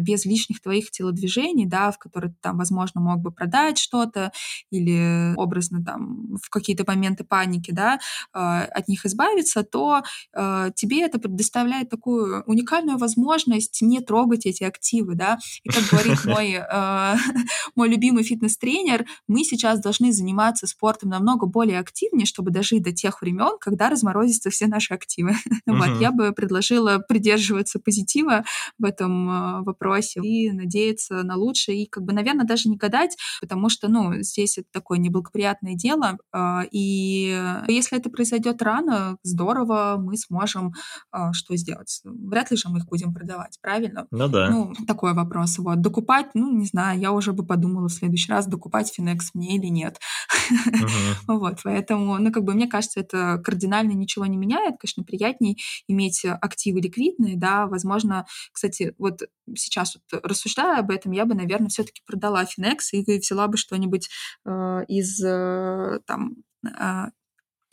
без 0.00 0.24
лишних 0.24 0.60
твоих 0.60 0.90
телодвижений, 0.90 1.66
да, 1.66 1.90
в 1.90 1.98
которые 1.98 2.32
ты 2.32 2.38
там, 2.40 2.58
возможно, 2.58 3.00
мог 3.00 3.20
бы 3.20 3.30
продать 3.30 3.78
что-то 3.78 4.32
или 4.70 5.34
образно 5.36 5.84
там 5.84 6.36
в 6.42 6.50
какие-то 6.50 6.84
моменты 6.86 7.24
паники, 7.24 7.70
да, 7.70 7.98
а, 8.32 8.62
от 8.62 8.88
них 8.88 9.04
избавиться, 9.06 9.62
то 9.62 10.02
а, 10.34 10.70
тебе 10.70 11.02
это 11.02 11.18
предоставляет 11.18 11.90
такую 11.90 12.42
уникальную 12.46 12.98
возможность 12.98 13.82
не 13.82 14.00
трогать 14.00 14.46
эти 14.46 14.64
активы, 14.64 15.14
да. 15.14 15.38
И 15.62 15.68
как 15.68 15.84
говорит 15.90 16.18
мой, 16.24 16.56
а, 16.56 17.16
мой 17.74 17.88
любимый 17.88 18.24
фитнес-тренер, 18.24 19.06
мы 19.28 19.44
сейчас 19.44 19.80
должны 19.80 20.12
заниматься 20.16 20.66
спортом 20.66 21.10
намного 21.10 21.46
более 21.46 21.78
активнее, 21.78 22.26
чтобы 22.26 22.50
дожить 22.50 22.82
до 22.82 22.92
тех 22.92 23.20
времен, 23.22 23.58
когда 23.60 23.90
разморозятся 23.90 24.50
все 24.50 24.66
наши 24.66 24.94
активы. 24.94 25.32
Uh-huh. 25.66 25.76
Вот, 25.86 26.00
я 26.00 26.10
бы 26.10 26.32
предложила 26.32 26.98
придерживаться 26.98 27.78
позитива 27.78 28.44
в 28.78 28.84
этом 28.84 29.28
э, 29.28 29.62
вопросе 29.62 30.20
и 30.20 30.50
надеяться 30.50 31.22
на 31.22 31.36
лучшее. 31.36 31.82
И, 31.82 31.86
как 31.86 32.02
бы, 32.02 32.14
наверное, 32.14 32.46
даже 32.46 32.68
не 32.68 32.76
гадать, 32.76 33.16
потому 33.40 33.68
что, 33.68 33.88
ну, 33.88 34.14
здесь 34.22 34.56
это 34.56 34.68
такое 34.72 34.98
неблагоприятное 34.98 35.74
дело. 35.74 36.16
Э, 36.32 36.60
и 36.70 37.38
если 37.68 37.98
это 37.98 38.08
произойдет 38.08 38.62
рано, 38.62 39.18
здорово, 39.22 39.96
мы 39.98 40.16
сможем 40.16 40.72
э, 41.12 41.32
что 41.32 41.56
сделать? 41.56 42.00
Вряд 42.04 42.50
ли 42.50 42.56
же 42.56 42.68
мы 42.68 42.78
их 42.78 42.86
будем 42.86 43.12
продавать, 43.12 43.58
правильно? 43.60 44.06
Ну 44.10 44.28
да. 44.28 44.48
Ну, 44.50 44.72
такой 44.86 45.12
вопрос. 45.14 45.58
Вот. 45.58 45.80
Докупать, 45.80 46.34
ну, 46.34 46.50
не 46.56 46.66
знаю, 46.66 46.98
я 46.98 47.12
уже 47.12 47.32
бы 47.32 47.44
подумала 47.44 47.88
в 47.88 47.92
следующий 47.92 48.32
раз, 48.32 48.46
докупать 48.46 48.92
Финекс 48.92 49.34
мне 49.34 49.56
или 49.56 49.66
нет. 49.66 50.00
Вот, 51.26 51.60
поэтому, 51.64 52.18
ну, 52.18 52.32
как 52.32 52.44
бы, 52.44 52.54
мне 52.54 52.66
кажется, 52.66 53.00
это 53.00 53.40
кардинально 53.44 53.92
ничего 53.92 54.26
не 54.26 54.36
меняет. 54.36 54.76
Конечно, 54.78 55.04
приятней 55.04 55.58
иметь 55.88 56.24
активы 56.24 56.80
ликвидные, 56.80 57.36
да, 57.36 57.66
возможно, 57.66 58.26
кстати, 58.52 58.94
вот 58.98 59.22
сейчас 59.54 59.96
вот 60.12 60.20
рассуждая 60.24 60.80
об 60.80 60.90
этом, 60.90 61.12
я 61.12 61.24
бы, 61.24 61.34
наверное, 61.34 61.68
все-таки 61.68 62.02
продала 62.06 62.44
Finex 62.44 62.78
и 62.92 63.18
взяла 63.18 63.48
бы 63.48 63.56
что-нибудь 63.56 64.08
э, 64.44 64.84
из 64.88 65.22
э, 65.22 66.00
там 66.06 66.36
э, 66.64 67.06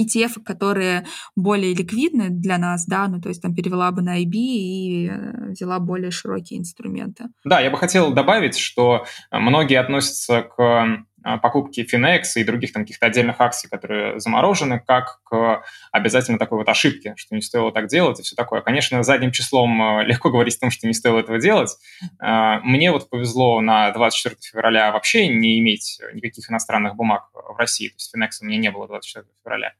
ETF, 0.01 0.43
которые 0.43 1.05
более 1.35 1.73
ликвидны 1.73 2.29
для 2.29 2.57
нас, 2.57 2.85
да, 2.85 3.07
ну 3.07 3.21
то 3.21 3.29
есть 3.29 3.41
там 3.41 3.53
перевела 3.53 3.91
бы 3.91 4.01
на 4.01 4.21
IB 4.21 4.31
и 4.33 5.09
э, 5.09 5.51
взяла 5.51 5.79
более 5.79 6.11
широкие 6.11 6.59
инструменты. 6.59 7.25
Да, 7.43 7.59
я 7.59 7.69
бы 7.69 7.77
хотел 7.77 8.11
добавить, 8.13 8.57
что 8.57 9.05
многие 9.31 9.79
относятся 9.79 10.41
к 10.41 10.59
а, 10.59 11.05
покупки 11.41 11.87
Finex 11.91 12.23
и 12.35 12.43
других 12.43 12.73
там 12.73 12.83
каких-то 12.83 13.05
отдельных 13.05 13.39
акций, 13.39 13.69
которые 13.69 14.19
заморожены, 14.19 14.81
как 14.85 15.21
к 15.23 15.63
обязательно 15.91 16.37
такой 16.37 16.59
вот 16.59 16.69
ошибке, 16.69 17.13
что 17.17 17.35
не 17.35 17.41
стоило 17.41 17.71
так 17.71 17.87
делать 17.87 18.19
и 18.19 18.23
все 18.23 18.35
такое. 18.35 18.61
Конечно, 18.61 19.03
задним 19.03 19.31
числом 19.31 19.99
э, 19.99 20.03
легко 20.05 20.29
говорить 20.29 20.55
о 20.57 20.61
том, 20.61 20.71
что 20.71 20.87
не 20.87 20.93
стоило 20.93 21.19
этого 21.19 21.39
делать. 21.39 21.75
А, 22.19 22.59
мне 22.59 22.91
вот 22.91 23.09
повезло 23.09 23.61
на 23.61 23.91
24 23.91 24.35
февраля 24.41 24.91
вообще 24.91 25.27
не 25.27 25.59
иметь 25.59 25.99
никаких 26.13 26.49
иностранных 26.49 26.95
бумаг 26.95 27.29
в 27.33 27.57
России, 27.57 27.89
то 27.89 27.95
есть 27.95 28.13
Finex 28.15 28.29
у 28.41 28.45
меня 28.45 28.57
не 28.57 28.71
было 28.71 28.87
24 28.87 29.25
февраля. 29.43 29.73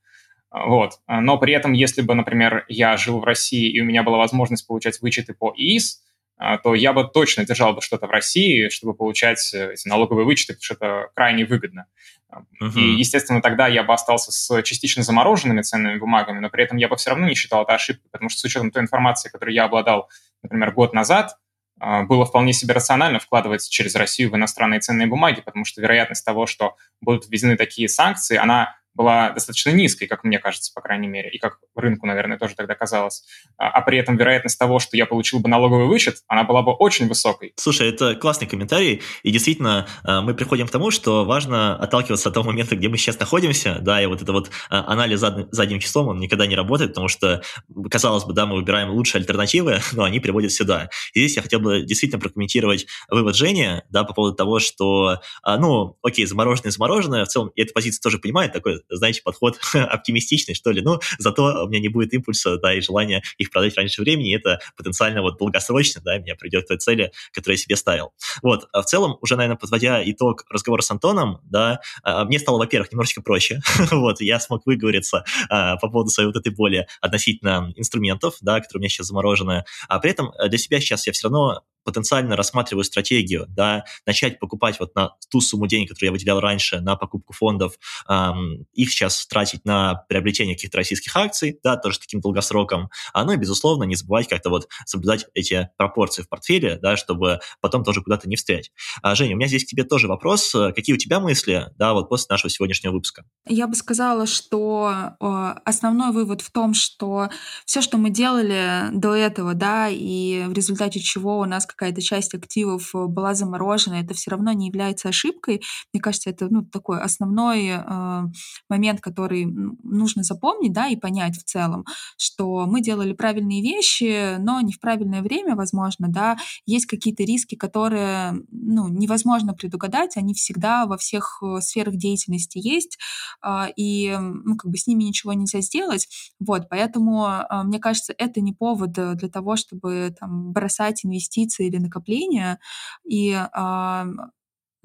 А, 0.50 0.68
вот. 0.68 1.00
Но 1.08 1.38
при 1.38 1.54
этом, 1.54 1.74
если 1.74 2.02
бы, 2.02 2.14
например, 2.14 2.66
я 2.68 2.96
жил 2.98 3.20
в 3.20 3.24
России 3.24 3.70
и 3.70 3.82
у 3.82 3.86
меня 3.86 4.04
была 4.04 4.18
возможность 4.18 4.68
получать 4.68 5.02
вычеты 5.02 5.34
по 5.34 5.54
ИИС, 5.56 6.00
а, 6.00 6.04
то 6.38 6.76
я 6.76 6.94
бы 6.94 7.06
точно 7.06 7.46
держал 7.46 7.74
бы 7.74 7.82
что-то 7.82 8.08
в 8.08 8.12
России, 8.12 8.70
чтобы 8.70 8.94
получать 8.94 9.54
э, 9.54 9.74
эти 9.74 9.88
налоговые 9.88 10.26
вычеты, 10.26 10.54
потому 10.54 10.64
что 10.64 10.74
это 10.74 11.10
крайне 11.14 11.46
выгодно. 11.46 11.86
Uh-huh. 12.32 12.74
И, 12.76 12.96
естественно, 12.96 13.42
тогда 13.42 13.68
я 13.68 13.84
бы 13.84 13.94
остался 13.94 14.32
с 14.32 14.62
частично 14.64 15.04
замороженными 15.04 15.62
ценными 15.62 16.00
бумагами, 16.00 16.40
но 16.40 16.50
при 16.50 16.64
этом 16.64 16.78
я 16.78 16.88
бы 16.88 16.96
все 16.96 17.12
равно 17.12 17.28
не 17.28 17.36
считал 17.36 17.64
это 17.64 17.76
ошибкой, 17.76 18.10
потому 18.12 18.30
что 18.30 18.40
с 18.40 18.44
учетом 18.44 18.72
той 18.72 18.82
информации, 18.82 19.30
которой 19.30 19.54
я 19.54 19.66
обладал, 19.66 20.10
например, 20.42 20.72
год 20.72 20.94
назад, 20.94 21.38
а, 21.80 22.04
было 22.04 22.26
вполне 22.26 22.54
себе 22.54 22.74
рационально 22.74 23.20
вкладывать 23.20 23.68
через 23.70 23.96
Россию 23.96 24.32
в 24.32 24.36
иностранные 24.36 24.80
ценные 24.80 25.08
бумаги, 25.08 25.42
потому 25.42 25.66
что 25.66 25.82
вероятность 25.82 26.26
того, 26.26 26.46
что 26.46 26.76
будут 27.02 27.28
введены 27.28 27.58
такие 27.58 27.88
санкции, 27.88 28.38
она 28.38 28.76
была 28.96 29.32
достаточно 29.32 29.72
низкой, 29.72 30.08
как 30.08 30.24
мне 30.24 30.40
кажется, 30.40 30.72
по 30.74 30.82
крайней 30.82 31.08
мере, 31.08 31.30
и 31.30 31.40
как 31.40 31.60
рынку, 31.76 32.06
наверное, 32.06 32.38
тоже 32.38 32.56
тогда 32.56 32.76
казалось. 32.76 33.24
А, 33.58 33.70
а 33.70 33.82
при 33.82 33.98
этом 33.98 34.18
вероятность 34.18 34.60
того, 34.60 34.80
что 34.80 34.98
я 34.98 35.06
получил 35.06 35.40
бы 35.40 35.50
налоговый 35.50 35.88
вычет, 35.88 36.18
она 36.28 36.44
была 36.44 36.62
бы 36.62 36.74
очень 36.74 37.08
высокой. 37.08 37.54
Слушай, 37.56 37.90
это 37.90 38.16
классный 38.16 38.48
комментарий, 38.48 39.02
и 39.24 39.32
действительно 39.32 39.88
а, 40.04 40.22
мы 40.22 40.34
приходим 40.36 40.68
к 40.68 40.72
тому, 40.72 40.92
что 40.92 41.26
важно 41.26 41.76
отталкиваться 41.76 42.30
от 42.30 42.36
того 42.36 42.48
момента, 42.48 42.76
где 42.76 42.88
мы 42.88 42.98
сейчас 42.98 43.20
находимся, 43.20 43.80
да, 43.82 44.02
и 44.02 44.06
вот 44.06 44.22
это 44.22 44.32
вот 44.32 44.52
а, 44.70 44.92
анализ 44.92 45.20
задним, 45.20 45.80
числом, 45.80 46.10
он 46.10 46.20
никогда 46.20 46.46
не 46.46 46.56
работает, 46.56 46.92
потому 46.92 47.08
что, 47.08 47.42
казалось 47.90 48.26
бы, 48.26 48.34
да, 48.34 48.46
мы 48.46 48.56
выбираем 48.56 48.92
лучшие 48.92 49.22
альтернативы, 49.22 49.80
но 49.94 50.04
они 50.04 50.20
приводят 50.20 50.52
сюда. 50.52 50.90
И 51.14 51.20
здесь 51.20 51.36
я 51.36 51.42
хотел 51.42 51.60
бы 51.60 51.82
действительно 51.82 52.20
прокомментировать 52.20 52.86
вывод 53.10 53.36
Жени, 53.36 53.82
да, 53.90 54.04
по 54.04 54.14
поводу 54.14 54.36
того, 54.36 54.60
что, 54.60 55.20
ну, 55.44 55.98
окей, 56.04 56.26
замороженное, 56.26 56.72
замороженное, 56.72 57.26
в 57.26 57.28
целом, 57.28 57.50
и 57.56 57.62
эта 57.62 57.74
позиция 57.74 58.02
тоже 58.02 58.20
понимает, 58.20 58.54
такой 58.54 58.83
знаете, 58.90 59.22
подход 59.24 59.60
оптимистичный, 59.74 60.56
что 60.56 60.72
ли. 60.72 60.82
Ну, 60.82 61.00
зато 61.18 61.66
у 61.66 61.70
меня 61.70 61.80
не 61.80 61.90
будет 61.90 62.14
импульса, 62.14 62.58
да, 62.58 62.74
и 62.74 62.82
желания 62.82 63.24
их 63.38 63.52
продать 63.52 63.76
раньше 63.78 64.02
времени, 64.02 64.36
это 64.36 64.60
потенциально 64.78 65.22
вот 65.22 65.38
долгосрочно, 65.38 66.02
да, 66.04 66.18
меня 66.18 66.36
придет 66.36 66.66
к 66.66 66.68
той 66.70 66.78
цели, 66.78 67.12
которую 67.32 67.58
я 67.58 67.62
себе 67.62 67.76
ставил. 67.76 68.14
Вот, 68.42 68.68
а 68.72 68.82
в 68.82 68.86
целом, 68.86 69.18
уже, 69.22 69.36
наверное, 69.36 69.58
подводя 69.58 70.02
итог 70.04 70.46
разговора 70.50 70.82
с 70.82 70.92
Антоном, 70.92 71.40
да, 71.44 71.80
а, 72.04 72.26
мне 72.26 72.40
стало, 72.40 72.58
во-первых, 72.58 72.92
немножечко 72.92 73.22
проще, 73.22 73.62
вот, 73.92 74.22
я 74.22 74.40
смог 74.40 74.66
выговориться 74.66 75.26
а, 75.50 75.78
по 75.78 75.90
поводу 75.90 76.10
своей 76.10 76.28
вот 76.28 76.36
этой 76.36 76.54
боли 76.54 76.88
относительно 77.02 77.72
инструментов, 77.76 78.38
да, 78.42 78.60
которые 78.60 78.80
у 78.80 78.82
меня 78.82 78.90
сейчас 78.90 79.08
заморожены, 79.08 79.66
а 79.88 80.00
при 80.00 80.12
этом 80.12 80.32
для 80.48 80.58
себя 80.58 80.80
сейчас 80.80 81.08
я 81.08 81.14
все 81.14 81.28
равно 81.28 81.64
потенциально 81.84 82.36
рассматриваю 82.36 82.84
стратегию, 82.84 83.46
да, 83.50 83.84
начать 84.06 84.40
покупать 84.40 84.80
вот 84.80 84.96
на 84.96 85.12
ту 85.30 85.42
сумму 85.42 85.68
денег, 85.68 85.90
которую 85.90 86.10
я 86.10 86.12
выделял 86.12 86.40
раньше 86.40 86.80
на 86.80 86.96
покупку 86.96 87.34
фондов, 87.34 87.74
эм, 88.08 88.66
их 88.74 88.92
сейчас 88.92 89.26
тратить 89.28 89.66
на 89.66 90.06
приобретение 90.08 90.56
каких-то 90.56 90.78
российских 90.78 91.16
акций, 91.16 91.60
да, 91.64 91.78
тоже 91.78 92.00
таким 92.00 92.22
долгосроком, 92.22 92.90
а 93.14 93.24
ну 93.24 93.34
и, 93.34 93.38
безусловно, 93.38 93.84
не 93.84 93.96
забывать 93.96 94.28
как-то 94.28 94.50
вот 94.50 94.68
соблюдать 94.86 95.26
эти 95.34 95.70
пропорции 95.78 96.22
в 96.22 96.30
портфеле, 96.30 96.78
да, 96.82 96.98
чтобы 96.98 97.40
потом 97.62 97.84
тоже 97.84 98.02
куда-то 98.02 98.30
не 98.30 98.36
встрять. 98.36 98.72
А, 99.02 99.16
Женя, 99.16 99.36
у 99.36 99.38
меня 99.38 99.48
здесь 99.48 99.66
к 99.66 99.68
тебе 99.68 99.84
тоже 99.84 100.08
вопрос. 100.08 100.56
Какие 100.76 100.96
у 100.96 100.98
тебя 100.98 101.20
мысли, 101.20 101.68
да, 101.78 101.94
вот 101.94 102.10
после 102.10 102.28
нашего 102.30 102.50
сегодняшнего 102.50 102.94
выпуска? 102.94 103.26
Я 103.48 103.68
бы 103.68 103.76
сказала, 103.76 104.26
что 104.26 105.14
э, 105.20 105.54
основной 105.66 106.12
вывод 106.12 106.42
в 106.42 106.52
том, 106.52 106.74
что 106.74 107.30
все, 107.66 107.82
что 107.82 107.98
мы 107.98 108.10
делали 108.10 108.90
до 108.94 109.14
этого, 109.14 109.54
да, 109.54 109.90
и 109.90 110.44
в 110.48 110.54
результате 110.54 111.00
чего 111.00 111.40
у 111.40 111.46
нас 111.46 111.66
какая-то 111.76 112.02
часть 112.02 112.34
активов 112.34 112.92
была 112.94 113.34
заморожена, 113.34 113.96
это 113.96 114.14
все 114.14 114.32
равно 114.32 114.52
не 114.54 114.68
является 114.68 115.10
ошибкой. 115.10 115.62
Мне 115.94 116.02
кажется, 116.02 116.30
это 116.30 116.48
ну, 116.50 116.64
такой 116.64 117.00
основной 117.00 117.68
э, 117.68 118.22
момент, 118.70 119.02
который 119.02 119.46
нужно 119.46 120.24
запомнить, 120.24 120.74
да, 120.74 120.88
и 120.88 120.96
понять 120.96 121.38
в 121.38 121.44
целом, 121.44 121.86
что 122.18 122.66
мы 122.66 122.82
делали 122.82 123.14
правильные 123.14 123.62
вещи, 123.62 124.38
но 124.40 124.62
не 124.62 124.74
в 124.74 124.80
правильное 124.80 125.22
время, 125.22 125.56
возможно, 125.56 126.08
да, 126.10 126.38
есть 126.66 126.86
какие-то 126.86 127.24
риски, 127.24 127.56
которые, 127.56 128.44
ну, 128.52 128.88
невозможно 128.88 129.54
предугадать, 129.54 130.18
они 130.18 130.34
всегда 130.34 130.86
во 130.86 130.98
всех 130.98 131.42
э, 131.42 131.62
сферах 131.62 131.96
деятельности 131.96 132.60
есть, 132.62 132.98
э, 133.44 133.66
и, 133.76 134.16
ну, 134.20 134.56
как 134.58 134.72
бы 134.72 134.78
с 134.78 134.88
ними 134.88 135.04
ничего 135.04 135.34
нельзя 135.34 135.62
сделать, 135.62 136.08
вот, 136.40 136.68
поэтому, 136.70 137.28
э, 137.28 137.64
мне 137.64 137.80
кажется, 137.80 138.14
это 138.18 138.42
не 138.42 138.54
повод 138.54 138.92
для 138.92 139.30
того, 139.30 139.56
чтобы 139.56 140.16
там 140.20 140.52
бросать 140.52 141.06
инвестиции 141.06 141.63
или 141.68 141.78
накопления, 141.78 142.60
и 143.06 143.32
э, 143.32 144.06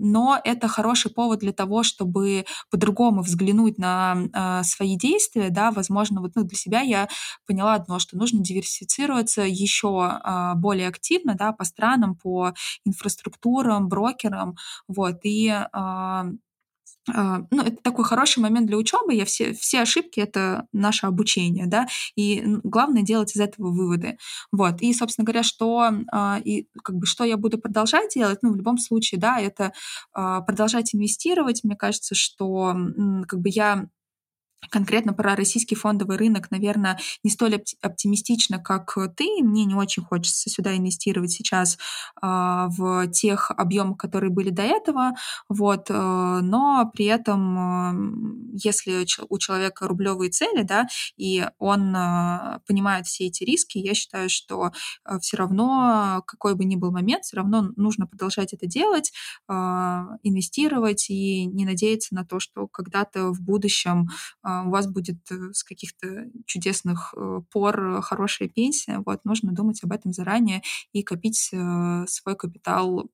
но 0.00 0.40
это 0.44 0.68
хороший 0.68 1.12
повод 1.12 1.40
для 1.40 1.52
того, 1.52 1.82
чтобы 1.82 2.44
по-другому 2.70 3.22
взглянуть 3.22 3.78
на 3.78 4.16
э, 4.32 4.62
свои 4.64 4.96
действия, 4.96 5.50
да, 5.50 5.72
возможно, 5.72 6.20
вот 6.20 6.32
ну, 6.36 6.44
для 6.44 6.56
себя 6.56 6.80
я 6.80 7.08
поняла 7.46 7.74
одно, 7.74 7.98
что 7.98 8.16
нужно 8.16 8.40
диверсифицироваться 8.40 9.42
еще 9.42 10.20
э, 10.24 10.52
более 10.54 10.88
активно, 10.88 11.34
да, 11.34 11.52
по 11.52 11.64
странам, 11.64 12.14
по 12.14 12.54
инфраструктурам, 12.84 13.88
брокерам, 13.88 14.56
вот, 14.86 15.16
и 15.24 15.48
а, 15.72 16.26
ну, 17.14 17.62
это 17.62 17.76
такой 17.82 18.04
хороший 18.04 18.40
момент 18.40 18.66
для 18.66 18.76
учебы. 18.76 19.14
Я 19.14 19.24
все, 19.24 19.52
все 19.52 19.80
ошибки— 19.80 20.20
это 20.20 20.66
наше 20.72 21.06
обучение, 21.06 21.66
да, 21.66 21.86
и 22.16 22.42
главное 22.64 23.02
делать 23.02 23.34
из 23.36 23.40
этого 23.40 23.70
выводы. 23.70 24.18
Вот. 24.52 24.80
И, 24.80 24.92
собственно 24.94 25.24
говоря, 25.24 25.42
что, 25.42 25.90
а, 26.12 26.40
и, 26.44 26.66
как 26.82 26.96
бы, 26.96 27.06
что 27.06 27.24
я 27.24 27.36
буду 27.36 27.58
продолжать 27.58 28.14
делать, 28.14 28.38
ну, 28.42 28.52
в 28.52 28.56
любом 28.56 28.78
случае, 28.78 29.20
да, 29.20 29.40
это 29.40 29.72
а, 30.12 30.40
продолжать 30.42 30.94
инвестировать. 30.94 31.64
Мне 31.64 31.76
кажется, 31.76 32.14
что 32.14 32.74
как 33.26 33.40
бы 33.40 33.48
я 33.48 33.88
конкретно 34.70 35.12
про 35.12 35.34
российский 35.36 35.74
фондовый 35.74 36.16
рынок, 36.16 36.50
наверное, 36.50 36.98
не 37.22 37.30
столь 37.30 37.62
оптимистично, 37.80 38.58
как 38.58 38.96
ты. 39.16 39.42
Мне 39.42 39.64
не 39.64 39.74
очень 39.74 40.02
хочется 40.02 40.50
сюда 40.50 40.76
инвестировать 40.76 41.30
сейчас 41.30 41.78
э, 42.20 42.26
в 42.26 43.08
тех 43.08 43.50
объемах, 43.50 43.98
которые 43.98 44.30
были 44.30 44.50
до 44.50 44.62
этого. 44.62 45.12
Вот, 45.48 45.90
э, 45.90 45.94
но 45.94 46.90
при 46.92 47.06
этом, 47.06 47.58
э, 47.58 48.58
если 48.62 49.06
у 49.28 49.38
человека 49.38 49.88
рублевые 49.88 50.30
цели, 50.30 50.62
да, 50.62 50.86
и 51.16 51.46
он 51.58 51.94
э, 51.94 52.60
понимает 52.66 53.06
все 53.06 53.26
эти 53.26 53.44
риски, 53.44 53.78
я 53.78 53.94
считаю, 53.94 54.28
что 54.28 54.72
э, 55.04 55.18
все 55.20 55.36
равно, 55.36 56.22
какой 56.26 56.54
бы 56.54 56.64
ни 56.64 56.76
был 56.76 56.90
момент, 56.90 57.24
все 57.24 57.36
равно 57.38 57.70
нужно 57.76 58.06
продолжать 58.06 58.52
это 58.52 58.66
делать, 58.66 59.12
э, 59.48 59.52
инвестировать 60.22 61.08
и 61.10 61.46
не 61.46 61.64
надеяться 61.64 62.14
на 62.14 62.24
то, 62.24 62.40
что 62.40 62.66
когда-то 62.66 63.32
в 63.32 63.40
будущем 63.40 64.08
а, 64.42 64.47
у 64.66 64.70
вас 64.70 64.86
будет 64.86 65.18
э, 65.30 65.52
с 65.52 65.62
каких-то 65.62 66.26
чудесных 66.46 67.14
э, 67.16 67.40
пор 67.50 68.00
хорошая 68.02 68.48
пенсия, 68.48 69.02
вот, 69.04 69.24
нужно 69.24 69.52
думать 69.52 69.82
об 69.84 69.92
этом 69.92 70.12
заранее 70.12 70.62
и 70.92 71.02
копить 71.02 71.50
э, 71.52 72.04
свой 72.06 72.36
капитал 72.36 73.10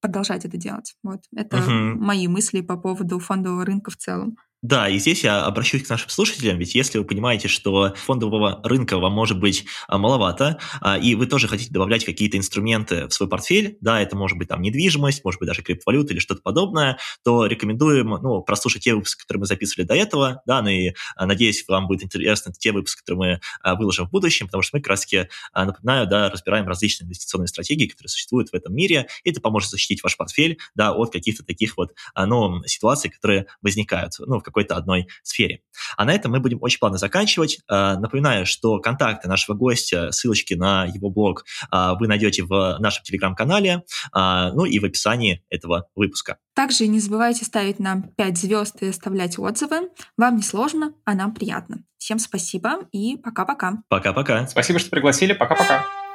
продолжать 0.00 0.44
это 0.44 0.56
делать. 0.56 0.94
Вот. 1.02 1.20
Это 1.34 1.58
угу. 1.58 2.04
мои 2.04 2.28
мысли 2.28 2.60
по 2.60 2.76
поводу 2.76 3.18
фондового 3.18 3.64
рынка 3.64 3.90
в 3.90 3.96
целом. 3.96 4.36
Да, 4.62 4.88
и 4.88 4.98
здесь 4.98 5.22
я 5.22 5.44
обращусь 5.44 5.84
к 5.84 5.88
нашим 5.88 6.08
слушателям, 6.08 6.58
ведь 6.58 6.74
если 6.74 6.98
вы 6.98 7.04
понимаете, 7.04 7.46
что 7.46 7.94
фондового 7.94 8.60
рынка 8.64 8.98
вам 8.98 9.12
может 9.12 9.38
быть 9.38 9.64
а, 9.86 9.98
маловато, 9.98 10.58
а, 10.80 10.98
и 10.98 11.14
вы 11.14 11.26
тоже 11.26 11.46
хотите 11.46 11.72
добавлять 11.72 12.04
какие-то 12.04 12.36
инструменты 12.36 13.06
в 13.06 13.12
свой 13.14 13.28
портфель, 13.28 13.78
да, 13.80 14.00
это 14.00 14.16
может 14.16 14.36
быть 14.36 14.48
там 14.48 14.60
недвижимость, 14.60 15.24
может 15.24 15.38
быть 15.38 15.46
даже 15.46 15.62
криптовалюта 15.62 16.12
или 16.12 16.18
что-то 16.18 16.42
подобное, 16.42 16.98
то 17.22 17.46
рекомендуем, 17.46 18.08
ну, 18.20 18.42
прослушать 18.42 18.82
те 18.82 18.94
выпуски, 18.94 19.20
которые 19.22 19.42
мы 19.42 19.46
записывали 19.46 19.86
до 19.86 19.94
этого, 19.94 20.42
да, 20.44 20.60
ну 20.60 20.70
и 20.70 20.92
а, 21.14 21.26
надеюсь, 21.26 21.64
вам 21.68 21.86
будет 21.86 22.02
интересно 22.02 22.52
те 22.52 22.72
выпуски, 22.72 22.98
которые 23.02 23.40
мы 23.64 23.76
выложим 23.76 24.08
в 24.08 24.10
будущем, 24.10 24.46
потому 24.46 24.62
что 24.62 24.76
мы 24.76 24.80
как 24.82 24.90
раз-таки, 24.90 25.28
напоминаю, 25.54 26.08
да, 26.08 26.30
разбираем 26.30 26.66
различные 26.66 27.06
инвестиционные 27.06 27.46
стратегии, 27.46 27.86
которые 27.86 28.08
существуют 28.08 28.50
в 28.50 28.54
этом 28.54 28.74
мире, 28.74 29.06
и 29.22 29.30
это 29.30 29.40
поможет 29.40 29.70
защитить 29.70 30.02
ваш 30.02 30.16
портфель, 30.16 30.58
да, 30.74 30.92
от 30.92 31.12
каких-то 31.12 31.44
таких 31.44 31.76
вот, 31.76 31.92
ну, 32.16 32.60
ситуаций, 32.64 33.08
которые 33.08 33.46
возникают, 33.62 34.14
ну, 34.18 34.40
в 34.40 34.47
какой-то 34.48 34.76
одной 34.76 35.08
сфере. 35.22 35.60
А 35.96 36.04
на 36.04 36.12
этом 36.12 36.32
мы 36.32 36.40
будем 36.40 36.58
очень 36.60 36.78
плавно 36.78 36.98
заканчивать. 36.98 37.60
А, 37.68 37.98
напоминаю, 37.98 38.46
что 38.46 38.78
контакты 38.78 39.28
нашего 39.28 39.56
гостя, 39.56 40.10
ссылочки 40.10 40.54
на 40.54 40.86
его 40.86 41.10
блог 41.10 41.44
а, 41.70 41.94
вы 41.94 42.08
найдете 42.08 42.42
в 42.42 42.78
нашем 42.80 43.04
телеграм-канале, 43.04 43.82
а, 44.12 44.52
ну 44.52 44.64
и 44.64 44.78
в 44.78 44.84
описании 44.84 45.44
этого 45.50 45.88
выпуска. 45.94 46.38
Также 46.54 46.86
не 46.88 46.98
забывайте 46.98 47.44
ставить 47.44 47.78
нам 47.78 48.02
5 48.02 48.38
звезд 48.38 48.82
и 48.82 48.88
оставлять 48.88 49.38
отзывы. 49.38 49.90
Вам 50.16 50.36
не 50.36 50.42
сложно, 50.42 50.92
а 51.04 51.14
нам 51.14 51.34
приятно. 51.34 51.84
Всем 51.98 52.18
спасибо 52.18 52.80
и 52.90 53.16
пока-пока. 53.16 53.82
Пока-пока. 53.88 54.46
Спасибо, 54.46 54.78
что 54.78 54.90
пригласили. 54.90 55.34
Пока-пока. 55.34 56.07